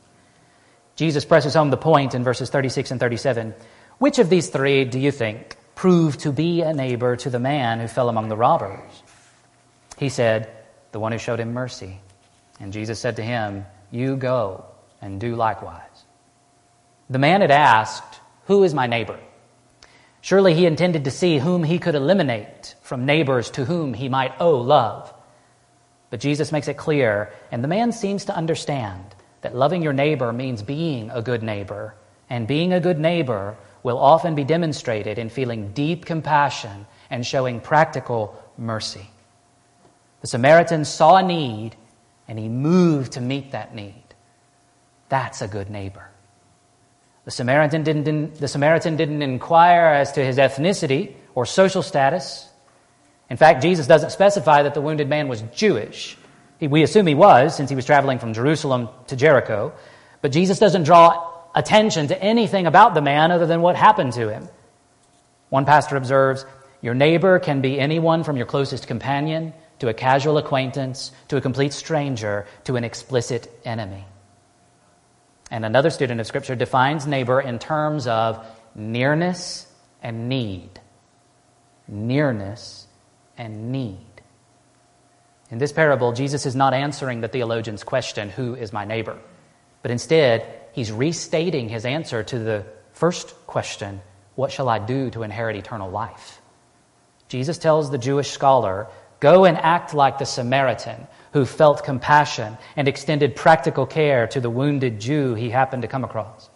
Jesus 0.95 1.26
presses 1.26 1.53
home 1.53 1.70
the 1.70 1.78
point 1.78 2.16
in 2.16 2.24
verses 2.24 2.49
36 2.49 2.91
and 2.91 2.99
37. 2.99 3.53
Which 3.97 4.20
of 4.20 4.30
these 4.30 4.49
three 4.49 4.86
do 4.86 4.99
you 4.99 5.11
think 5.11 5.57
proved 5.76 6.22
to 6.22 6.32
be 6.32 6.61
a 6.61 6.74
neighbor 6.74 7.18
to 7.18 7.30
the 7.30 7.39
man 7.39 7.80
who 7.80 7.88
fell 7.88 8.07
among 8.07 8.30
the 8.30 8.38
robbers? 8.38 9.03
He 9.97 10.09
said, 10.09 10.49
The 10.93 10.99
one 10.99 11.11
who 11.11 11.18
showed 11.18 11.39
him 11.39 11.53
mercy. 11.53 11.99
And 12.59 12.72
Jesus 12.72 12.99
said 12.99 13.18
to 13.18 13.24
him, 13.24 13.66
You 13.91 14.16
go 14.16 14.66
and 15.01 15.20
do 15.20 15.36
likewise. 15.36 15.82
The 17.09 17.20
man 17.20 17.41
had 17.41 17.51
asked, 17.51 18.22
Who 18.45 18.63
is 18.63 18.74
my 18.74 18.88
neighbor? 18.88 19.20
Surely 20.26 20.55
he 20.55 20.65
intended 20.65 21.03
to 21.03 21.11
see 21.11 21.38
whom 21.38 21.63
he 21.63 21.78
could 21.78 21.93
eliminate 21.93 22.73
from 22.82 23.05
neighbors 23.05 23.51
to 23.51 23.63
whom 23.63 23.93
he 23.93 24.09
might 24.09 24.34
owe 24.41 24.59
love. 24.59 25.13
But 26.09 26.19
Jesus 26.19 26.51
makes 26.51 26.67
it 26.67 26.78
clear, 26.78 27.32
and 27.51 27.63
the 27.63 27.67
man 27.67 27.91
seems 27.91 28.26
to 28.26 28.36
understand, 28.36 29.13
that 29.41 29.55
loving 29.55 29.84
your 29.84 29.93
neighbor 29.93 30.34
means 30.34 30.63
being 30.63 31.11
a 31.11 31.21
good 31.21 31.43
neighbor. 31.43 31.93
And 32.28 32.47
being 32.47 32.73
a 32.73 32.80
good 32.80 32.97
neighbor 32.97 33.55
will 33.84 33.99
often 33.99 34.34
be 34.34 34.43
demonstrated 34.43 35.19
in 35.19 35.30
feeling 35.30 35.73
deep 35.73 36.05
compassion 36.05 36.88
and 37.11 37.23
showing 37.23 37.59
practical 37.59 38.36
mercy. 38.57 39.07
The 40.21 40.28
Samaritan 40.28 40.86
saw 40.86 41.17
a 41.17 41.21
need 41.21 41.76
and 42.28 42.39
he 42.39 42.49
moved 42.49 43.11
to 43.11 43.21
meet 43.21 43.51
that 43.51 43.76
need. 43.76 44.15
That's 45.07 45.43
a 45.43 45.47
good 45.47 45.69
neighbor. 45.69 46.09
The 47.26 47.32
Samaritan 47.32 47.84
didn't, 47.84 48.36
the 48.36 48.47
Samaritan 48.47 48.97
didn't 48.97 49.23
inquire 49.23 49.88
as 49.88 50.11
to 50.13 50.23
his 50.23 50.38
ethnicity 50.38 51.15
or 51.34 51.45
social 51.45 51.82
status. 51.82 52.47
In 53.30 53.38
fact, 53.38 53.63
Jesus 53.63 53.88
doesn't 53.88 54.11
specify 54.11 54.63
that 54.63 54.76
the 54.76 54.82
wounded 54.82 55.09
man 55.09 55.28
was 55.28 55.41
Jewish. 55.53 56.17
We 56.61 56.84
assume 56.84 57.07
he 57.07 57.15
was, 57.15 57.55
since 57.55 57.69
he 57.69 57.76
was 57.76 57.86
traveling 57.86 58.19
from 58.19 58.34
Jerusalem 58.34 58.89
to 59.07 59.15
Jericho. 59.15 59.73
But 60.21 60.32
Jesus 60.32 60.59
doesn't 60.59 60.84
draw 60.84 61.34
attention 61.55 62.07
to 62.07 62.23
anything 62.23 62.67
about 62.67 62.93
the 62.93 63.01
man 63.01 63.32
other 63.32 63.47
than 63.47 63.61
what 63.61 63.76
happened 63.76 64.13
to 64.13 64.30
him. 64.30 64.47
One 65.49 65.65
pastor 65.65 65.97
observes 65.97 66.45
Your 66.82 66.93
neighbor 66.93 67.39
can 67.39 67.61
be 67.61 67.80
anyone 67.80 68.23
from 68.23 68.38
your 68.38 68.45
closest 68.45 68.88
companion 68.88 69.53
to 69.80 69.88
a 69.88 69.93
casual 69.93 70.38
acquaintance 70.38 71.11
to 71.30 71.38
a 71.38 71.41
complete 71.41 71.73
stranger 71.73 72.45
to 72.65 72.76
an 72.76 72.84
explicit 72.84 73.51
enemy. 73.65 74.05
And 75.52 75.66
another 75.66 75.89
student 75.89 76.20
of 76.20 76.28
Scripture 76.28 76.56
defines 76.56 77.06
neighbor 77.06 77.39
in 77.39 77.60
terms 77.60 78.08
of 78.08 78.46
nearness 78.74 79.68
and 80.02 80.28
need. 80.28 80.80
Nearness 81.88 82.88
and 83.38 83.72
need. 83.72 84.00
In 85.52 85.60
this 85.60 85.72
parable, 85.72 86.14
Jesus 86.14 86.46
is 86.46 86.56
not 86.56 86.74
answering 86.74 87.22
the 87.22 87.28
theologian's 87.28 87.84
question, 87.84 88.30
Who 88.30 88.56
is 88.56 88.74
my 88.74 88.86
neighbor? 88.86 89.20
But 89.82 89.91
instead, 89.91 90.48
he's 90.74 90.91
restating 90.91 91.70
his 91.70 91.86
answer 91.86 92.24
to 92.24 92.39
the 92.39 92.66
first 92.93 93.36
question 93.46 94.02
What 94.34 94.52
shall 94.52 94.68
I 94.68 94.80
do 94.80 95.12
to 95.12 95.24
inherit 95.24 95.56
eternal 95.56 95.91
life? 95.91 96.41
Jesus 97.28 97.58
tells 97.58 97.91
the 97.91 97.98
Jewish 97.98 98.32
scholar, 98.32 98.88
Go 99.20 99.46
and 99.46 99.58
act 99.58 99.93
like 99.93 100.18
the 100.18 100.26
Samaritan 100.26 101.08
who 101.36 101.44
felt 101.44 101.84
compassion 101.84 102.58
and 102.78 102.88
extended 102.88 103.36
practical 103.36 103.86
care 103.86 104.26
to 104.26 104.40
the 104.40 104.50
wounded 104.50 105.02
Jew 105.02 105.34
he 105.34 105.50
happened 105.50 105.82
to 105.82 105.88
come 105.90 106.06
across. 106.06 106.50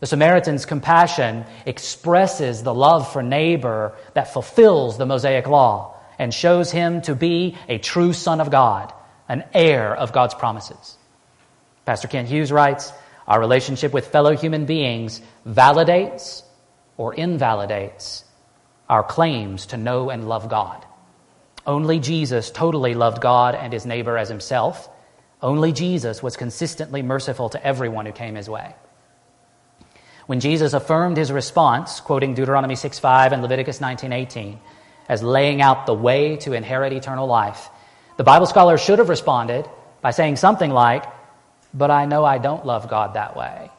The 0.00 0.08
Samaritan's 0.08 0.66
compassion 0.66 1.44
expresses 1.66 2.64
the 2.64 2.74
love 2.74 3.12
for 3.12 3.22
neighbor 3.22 3.94
that 4.14 4.32
fulfills 4.32 4.98
the 4.98 5.06
Mosaic 5.06 5.46
law 5.46 5.94
and 6.18 6.34
shows 6.34 6.72
him 6.72 7.00
to 7.02 7.14
be 7.14 7.56
a 7.68 7.78
true 7.78 8.12
son 8.12 8.40
of 8.40 8.50
God, 8.50 8.92
an 9.28 9.44
heir 9.54 9.94
of 9.94 10.12
God's 10.12 10.34
promises. 10.34 10.98
Pastor 11.86 12.08
Kent 12.08 12.26
Hughes 12.26 12.50
writes, 12.50 12.92
our 13.28 13.38
relationship 13.38 13.92
with 13.92 14.08
fellow 14.08 14.36
human 14.36 14.66
beings 14.66 15.22
validates 15.46 16.42
or 16.96 17.14
invalidates 17.14 18.24
our 18.88 19.04
claims 19.04 19.66
to 19.66 19.76
know 19.76 20.10
and 20.10 20.28
love 20.28 20.48
God. 20.48 20.84
Only 21.66 22.00
Jesus 22.00 22.50
totally 22.50 22.94
loved 22.94 23.20
God 23.20 23.54
and 23.54 23.72
his 23.72 23.86
neighbor 23.86 24.18
as 24.18 24.28
himself. 24.28 24.88
Only 25.40 25.72
Jesus 25.72 26.22
was 26.22 26.36
consistently 26.36 27.02
merciful 27.02 27.48
to 27.50 27.64
everyone 27.64 28.06
who 28.06 28.12
came 28.12 28.34
his 28.34 28.48
way. 28.48 28.74
When 30.26 30.40
Jesus 30.40 30.72
affirmed 30.72 31.16
his 31.16 31.32
response, 31.32 32.00
quoting 32.00 32.34
Deuteronomy 32.34 32.74
6:5 32.74 33.32
and 33.32 33.42
Leviticus 33.42 33.80
19:18, 33.80 34.60
as 35.08 35.22
laying 35.22 35.60
out 35.60 35.86
the 35.86 35.94
way 35.94 36.36
to 36.38 36.52
inherit 36.52 36.92
eternal 36.92 37.26
life, 37.26 37.70
the 38.16 38.24
Bible 38.24 38.46
scholar 38.46 38.78
should 38.78 38.98
have 38.98 39.08
responded 39.08 39.68
by 40.00 40.10
saying 40.10 40.36
something 40.36 40.70
like, 40.70 41.04
"But 41.74 41.90
I 41.90 42.06
know 42.06 42.24
I 42.24 42.38
don't 42.38 42.66
love 42.66 42.88
God 42.88 43.14
that 43.14 43.36
way. 43.36 43.70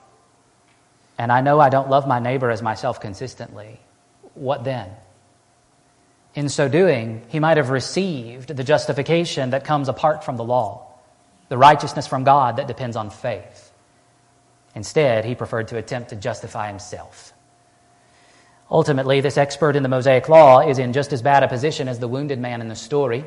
And 1.18 1.32
I 1.32 1.42
know 1.42 1.60
I 1.60 1.70
don't 1.70 1.90
love 1.90 2.08
my 2.08 2.20
neighbor 2.20 2.50
as 2.50 2.62
myself 2.62 3.00
consistently. 3.00 3.80
What 4.36 4.64
then?" 4.64 4.96
In 6.36 6.50
so 6.50 6.68
doing, 6.68 7.22
he 7.30 7.40
might 7.40 7.58
have 7.58 7.70
received 7.70 8.50
the 8.50 8.64
justification 8.64 9.52
that 9.52 9.66
comes 9.66 9.88
apart 9.88 10.24
from 10.24 10.36
the 10.36 10.44
law, 10.44 10.88
the 11.50 11.58
righteousness 11.58 12.08
from 12.08 12.24
God 12.24 12.58
that 12.58 12.68
depends 12.68 12.96
on 12.96 13.12
faith. 13.12 13.72
Instead, 14.74 15.26
he 15.26 15.36
preferred 15.36 15.68
to 15.68 15.78
attempt 15.78 16.10
to 16.10 16.16
justify 16.16 16.68
himself. 16.68 17.34
Ultimately, 18.72 19.22
this 19.22 19.38
expert 19.38 19.76
in 19.76 19.84
the 19.84 19.90
Mosaic 19.90 20.28
Law 20.28 20.68
is 20.68 20.80
in 20.80 20.94
just 20.94 21.14
as 21.14 21.22
bad 21.22 21.44
a 21.44 21.48
position 21.48 21.88
as 21.88 22.00
the 22.00 22.08
wounded 22.08 22.40
man 22.40 22.62
in 22.62 22.68
the 22.68 22.76
story. 22.76 23.24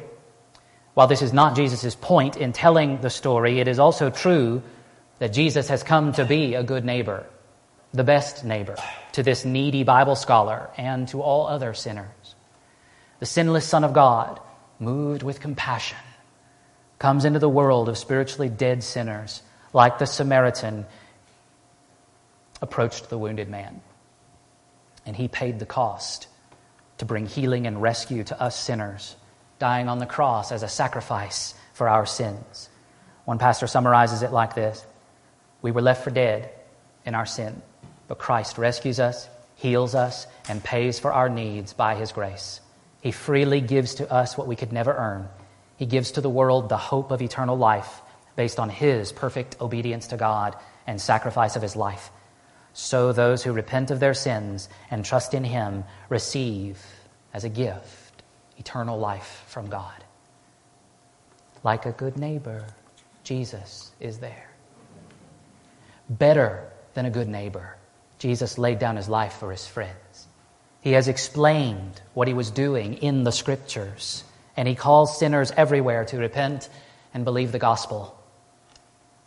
While 0.95 1.07
this 1.07 1.23
is 1.23 1.33
not 1.33 1.55
Jesus' 1.55 1.95
point 1.95 2.37
in 2.37 2.53
telling 2.53 3.01
the 3.01 3.11
story, 3.11 3.61
it 3.61 3.69
is 3.69 3.79
also 3.79 4.11
true 4.11 4.63
that 5.21 5.33
Jesus 5.33 5.69
has 5.69 5.85
come 5.85 6.13
to 6.15 6.25
be 6.25 6.55
a 6.55 6.65
good 6.65 6.85
neighbor, 6.85 7.25
the 7.93 8.03
best 8.03 8.45
neighbor, 8.45 8.77
to 9.13 9.23
this 9.23 9.45
needy 9.45 9.85
Bible 9.85 10.17
scholar 10.17 10.71
and 10.77 11.07
to 11.09 11.23
all 11.23 11.47
other 11.47 11.75
sinners 11.75 12.09
the 13.19 13.27
sinless 13.27 13.67
Son 13.67 13.85
of 13.85 13.93
God, 13.93 14.41
moved 14.79 15.23
with 15.23 15.41
compassion, 15.41 15.99
comes 16.99 17.25
into 17.25 17.39
the 17.39 17.49
world 17.49 17.89
of 17.89 17.99
spiritually 17.99 18.49
dead 18.49 18.83
sinners, 18.83 19.43
like 19.73 19.99
the 19.99 20.07
Samaritan 20.07 20.87
approached 22.61 23.09
the 23.09 23.19
wounded 23.19 23.49
man. 23.49 23.81
And 25.05 25.15
he 25.15 25.29
paid 25.29 25.59
the 25.59 25.67
cost 25.67 26.27
to 26.99 27.05
bring 27.05 27.27
healing 27.27 27.67
and 27.67 27.81
rescue 27.81 28.25
to 28.25 28.41
us 28.41 28.59
sinners, 28.59 29.17
dying 29.59 29.89
on 29.89 29.99
the 29.99 30.07
cross 30.07 30.53
as 30.53 30.63
a 30.63 30.69
sacrifice 30.69 31.55
for 31.75 31.89
our 31.89 32.07
sins. 32.07 32.69
One 33.25 33.39
pastor 33.39 33.67
summarizes 33.67 34.23
it 34.23 34.33
like 34.33 34.55
this 34.55 34.85
We 35.63 35.71
were 35.71 35.83
left 35.83 36.05
for 36.05 36.11
dead 36.11 36.51
in 37.05 37.15
our 37.15 37.27
sin, 37.27 37.61
but 38.09 38.19
Christ 38.19 38.59
rescues 38.59 38.99
us, 38.99 39.29
heals 39.55 39.95
us, 39.95 40.27
and 40.49 40.63
pays 40.63 40.99
for 40.99 41.13
our 41.13 41.29
needs 41.29 41.73
by 41.73 41.95
his 41.95 42.13
grace. 42.13 42.61
He 43.07 43.13
freely 43.13 43.61
gives 43.61 43.95
to 43.95 44.13
us 44.13 44.37
what 44.37 44.49
we 44.49 44.57
could 44.57 44.73
never 44.73 44.93
earn. 44.93 45.29
He 45.77 45.87
gives 45.87 46.11
to 46.11 46.21
the 46.21 46.29
world 46.29 46.69
the 46.69 46.77
hope 46.77 47.13
of 47.13 47.23
eternal 47.23 47.57
life 47.57 48.03
based 48.35 48.59
on 48.59 48.69
His 48.69 49.13
perfect 49.13 49.61
obedience 49.61 50.09
to 50.09 50.17
God 50.17 50.57
and 50.89 51.01
sacrifice 51.01 51.55
of 51.55 51.63
His 51.63 51.77
life. 51.77 52.11
So 52.73 53.13
those 53.13 53.45
who 53.45 53.53
repent 53.53 53.93
of 53.93 54.01
their 54.01 54.13
sins 54.13 54.69
and 54.91 55.05
trust 55.05 55.35
in 55.35 55.45
Him 55.45 55.85
receive 56.09 56.85
as 57.33 57.45
a 57.45 57.49
gift 57.49 58.25
eternal 58.59 58.99
life 58.99 59.45
from 59.47 59.71
God. 59.71 60.03
Like 61.63 61.87
a 61.87 61.93
good 61.93 62.19
neighbor, 62.19 62.67
Jesus 63.23 63.93
is 64.01 64.19
there. 64.19 64.51
Better 66.11 66.69
than 66.95 67.07
a 67.07 67.11
good 67.11 67.29
neighbor, 67.29 67.77
Jesus 68.19 68.59
laid 68.59 68.81
down 68.81 68.97
His 68.97 69.09
life 69.09 69.35
for 69.35 69.53
His 69.53 69.65
friends. 69.65 70.06
He 70.87 70.93
has 70.93 71.09
explained 71.09 72.01
what 72.15 72.29
he 72.29 72.35
was 72.35 72.53
doing 72.53 72.99
in 72.99 73.25
the 73.25 73.33
scriptures, 73.33 74.23
and 74.57 74.69
he 74.69 74.77
calls 74.77 75.19
sinners 75.19 75.51
everywhere 75.51 76.05
to 76.05 76.17
repent 76.17 76.69
and 77.13 77.25
believe 77.25 77.51
the 77.51 77.59
gospel. 77.59 78.17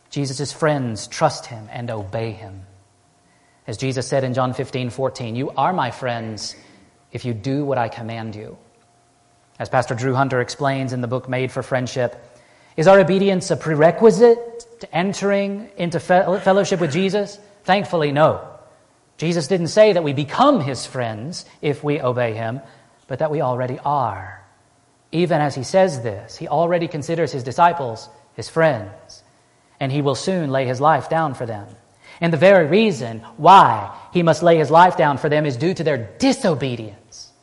Jesus' 0.09 0.53
friends 0.53 1.07
trust 1.07 1.47
him 1.47 1.67
and 1.69 1.91
obey 1.91 2.31
him. 2.31 2.61
As 3.67 3.75
Jesus 3.75 4.07
said 4.07 4.23
in 4.23 4.33
John 4.33 4.53
15, 4.53 4.89
14, 4.89 5.35
You 5.35 5.49
are 5.49 5.73
my 5.73 5.91
friends 5.91 6.55
if 7.11 7.25
you 7.25 7.33
do 7.33 7.65
what 7.65 7.77
I 7.77 7.89
command 7.89 8.37
you. 8.37 8.57
As 9.59 9.67
Pastor 9.67 9.95
Drew 9.95 10.13
Hunter 10.13 10.39
explains 10.39 10.93
in 10.93 11.01
the 11.01 11.09
book 11.09 11.27
Made 11.27 11.51
for 11.51 11.61
Friendship, 11.61 12.15
is 12.77 12.87
our 12.87 13.01
obedience 13.01 13.51
a 13.51 13.57
prerequisite 13.57 14.79
to 14.79 14.95
entering 14.95 15.69
into 15.75 15.99
fellowship 15.99 16.79
with 16.79 16.93
Jesus? 16.93 17.37
Thankfully, 17.65 18.13
no. 18.13 18.58
Jesus 19.19 19.47
didn't 19.49 19.67
say 19.67 19.93
that 19.93 20.03
we 20.03 20.13
become 20.13 20.61
his 20.61 20.85
friends 20.85 21.45
if 21.61 21.83
we 21.83 22.01
obey 22.01 22.33
him, 22.33 22.61
but 23.07 23.19
that 23.19 23.29
we 23.29 23.41
already 23.41 23.77
are. 23.83 24.41
Even 25.11 25.41
as 25.41 25.55
he 25.55 25.63
says 25.63 26.01
this, 26.01 26.37
he 26.37 26.47
already 26.47 26.87
considers 26.87 27.33
his 27.33 27.43
disciples 27.43 28.07
his 28.35 28.47
friends, 28.47 29.23
and 29.77 29.91
he 29.91 30.01
will 30.01 30.15
soon 30.15 30.51
lay 30.51 30.65
his 30.65 30.79
life 30.79 31.09
down 31.09 31.33
for 31.33 31.45
them. 31.45 31.67
And 32.21 32.31
the 32.31 32.37
very 32.37 32.67
reason 32.67 33.19
why 33.35 33.93
he 34.13 34.23
must 34.23 34.41
lay 34.41 34.57
his 34.57 34.71
life 34.71 34.95
down 34.95 35.17
for 35.17 35.27
them 35.27 35.45
is 35.45 35.57
due 35.57 35.73
to 35.73 35.83
their 35.83 36.09
disobedience. 36.17 37.33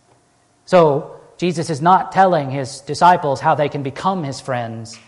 So, 0.65 1.21
Jesus 1.37 1.69
is 1.69 1.83
not 1.83 2.13
telling 2.13 2.51
his 2.51 2.81
disciples 2.81 3.41
how 3.41 3.55
they 3.55 3.69
can 3.69 3.83
become 3.83 4.25
his 4.25 4.41
friends. 4.41 4.99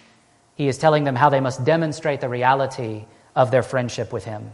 He 0.54 0.68
is 0.68 0.76
telling 0.76 1.04
them 1.04 1.16
how 1.16 1.30
they 1.30 1.40
must 1.40 1.64
demonstrate 1.64 2.20
the 2.20 2.28
reality 2.28 3.06
of 3.34 3.50
their 3.50 3.62
friendship 3.62 4.12
with 4.12 4.26
him. 4.26 4.52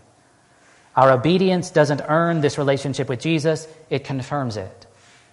Our 0.96 1.12
obedience 1.12 1.70
doesn't 1.70 2.02
earn 2.08 2.40
this 2.40 2.58
relationship 2.58 3.08
with 3.08 3.20
Jesus, 3.20 3.66
it 3.90 4.04
confirms 4.04 4.56
it. 4.56 4.86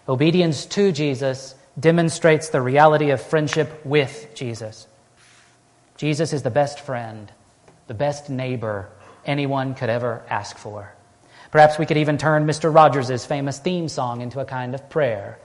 Obedience 0.09 0.65
to 0.65 0.91
Jesus 0.91 1.55
demonstrates 1.79 2.49
the 2.49 2.61
reality 2.61 3.11
of 3.11 3.21
friendship 3.21 3.85
with 3.85 4.29
Jesus. 4.33 4.87
Jesus 5.97 6.33
is 6.33 6.41
the 6.41 6.49
best 6.49 6.79
friend, 6.79 7.31
the 7.87 7.93
best 7.93 8.29
neighbor 8.29 8.89
anyone 9.25 9.75
could 9.75 9.89
ever 9.89 10.23
ask 10.29 10.57
for. 10.57 10.93
Perhaps 11.51 11.77
we 11.77 11.85
could 11.85 11.97
even 11.97 12.17
turn 12.17 12.47
Mr. 12.47 12.73
Rogers' 12.73 13.25
famous 13.25 13.59
theme 13.59 13.87
song 13.87 14.21
into 14.21 14.39
a 14.39 14.45
kind 14.45 14.73
of 14.73 14.89
prayer. 14.89 15.37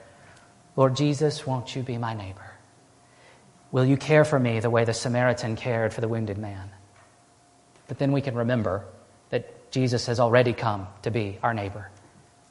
Lord 0.76 0.96
Jesus, 0.96 1.46
won't 1.46 1.76
you 1.76 1.82
be 1.82 1.98
my 1.98 2.14
neighbor? 2.14 2.52
Will 3.72 3.84
you 3.84 3.96
care 3.96 4.24
for 4.24 4.38
me 4.38 4.60
the 4.60 4.70
way 4.70 4.84
the 4.84 4.94
Samaritan 4.94 5.56
cared 5.56 5.92
for 5.92 6.00
the 6.00 6.08
wounded 6.08 6.38
man? 6.38 6.70
But 7.88 7.98
then 7.98 8.12
we 8.12 8.20
can 8.20 8.34
remember 8.34 8.86
Jesus 9.70 10.06
has 10.06 10.20
already 10.20 10.52
come 10.52 10.86
to 11.02 11.10
be 11.10 11.38
our 11.42 11.54
neighbor. 11.54 11.90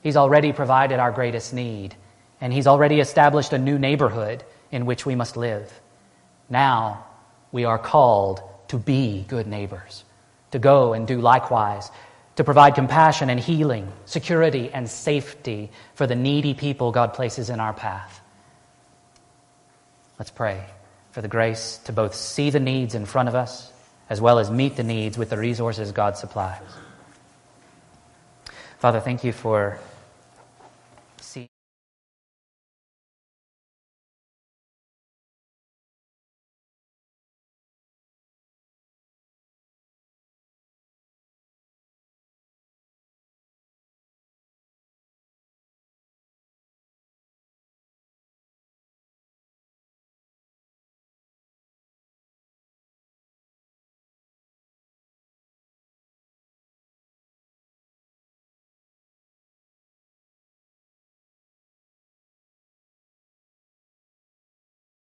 He's 0.02 0.18
already 0.18 0.54
provided 0.54 1.00
our 1.00 1.12
greatest 1.12 1.54
need, 1.54 1.96
and 2.40 2.54
He's 2.54 2.68
already 2.68 3.00
established 3.00 3.54
a 3.54 3.58
new 3.58 3.80
neighborhood 3.80 4.44
in 4.72 4.86
which 4.86 5.06
we 5.06 5.16
must 5.16 5.38
live. 5.38 5.72
Now 6.50 7.06
we 7.52 7.66
are 7.66 7.80
called 7.80 8.42
to 8.68 8.78
be 8.78 9.26
good 9.28 9.48
neighbors, 9.48 10.04
to 10.52 10.60
go 10.60 10.94
and 10.94 11.08
do 11.08 11.20
likewise, 11.22 11.90
to 12.36 12.44
provide 12.44 12.76
compassion 12.76 13.30
and 13.30 13.40
healing, 13.40 13.92
security 14.06 14.70
and 14.72 14.90
safety 14.90 15.72
for 15.94 16.06
the 16.06 16.16
needy 16.16 16.54
people 16.54 16.92
God 16.92 17.14
places 17.14 17.50
in 17.50 17.60
our 17.60 17.74
path. 17.74 18.22
Let's 20.20 20.32
pray 20.32 20.66
for 21.12 21.22
the 21.22 21.28
grace 21.28 21.80
to 21.86 21.94
both 21.94 22.14
see 22.14 22.50
the 22.50 22.60
needs 22.60 22.94
in 22.94 23.06
front 23.06 23.30
of 23.30 23.36
us 23.36 23.72
as 24.10 24.22
well 24.22 24.40
as 24.40 24.52
meet 24.52 24.76
the 24.76 24.84
needs 24.84 25.18
with 25.18 25.30
the 25.30 25.38
resources 25.38 25.92
God 25.92 26.18
supplies. 26.18 26.62
Father, 28.86 29.00
thank 29.00 29.24
you 29.24 29.34
for 29.34 29.80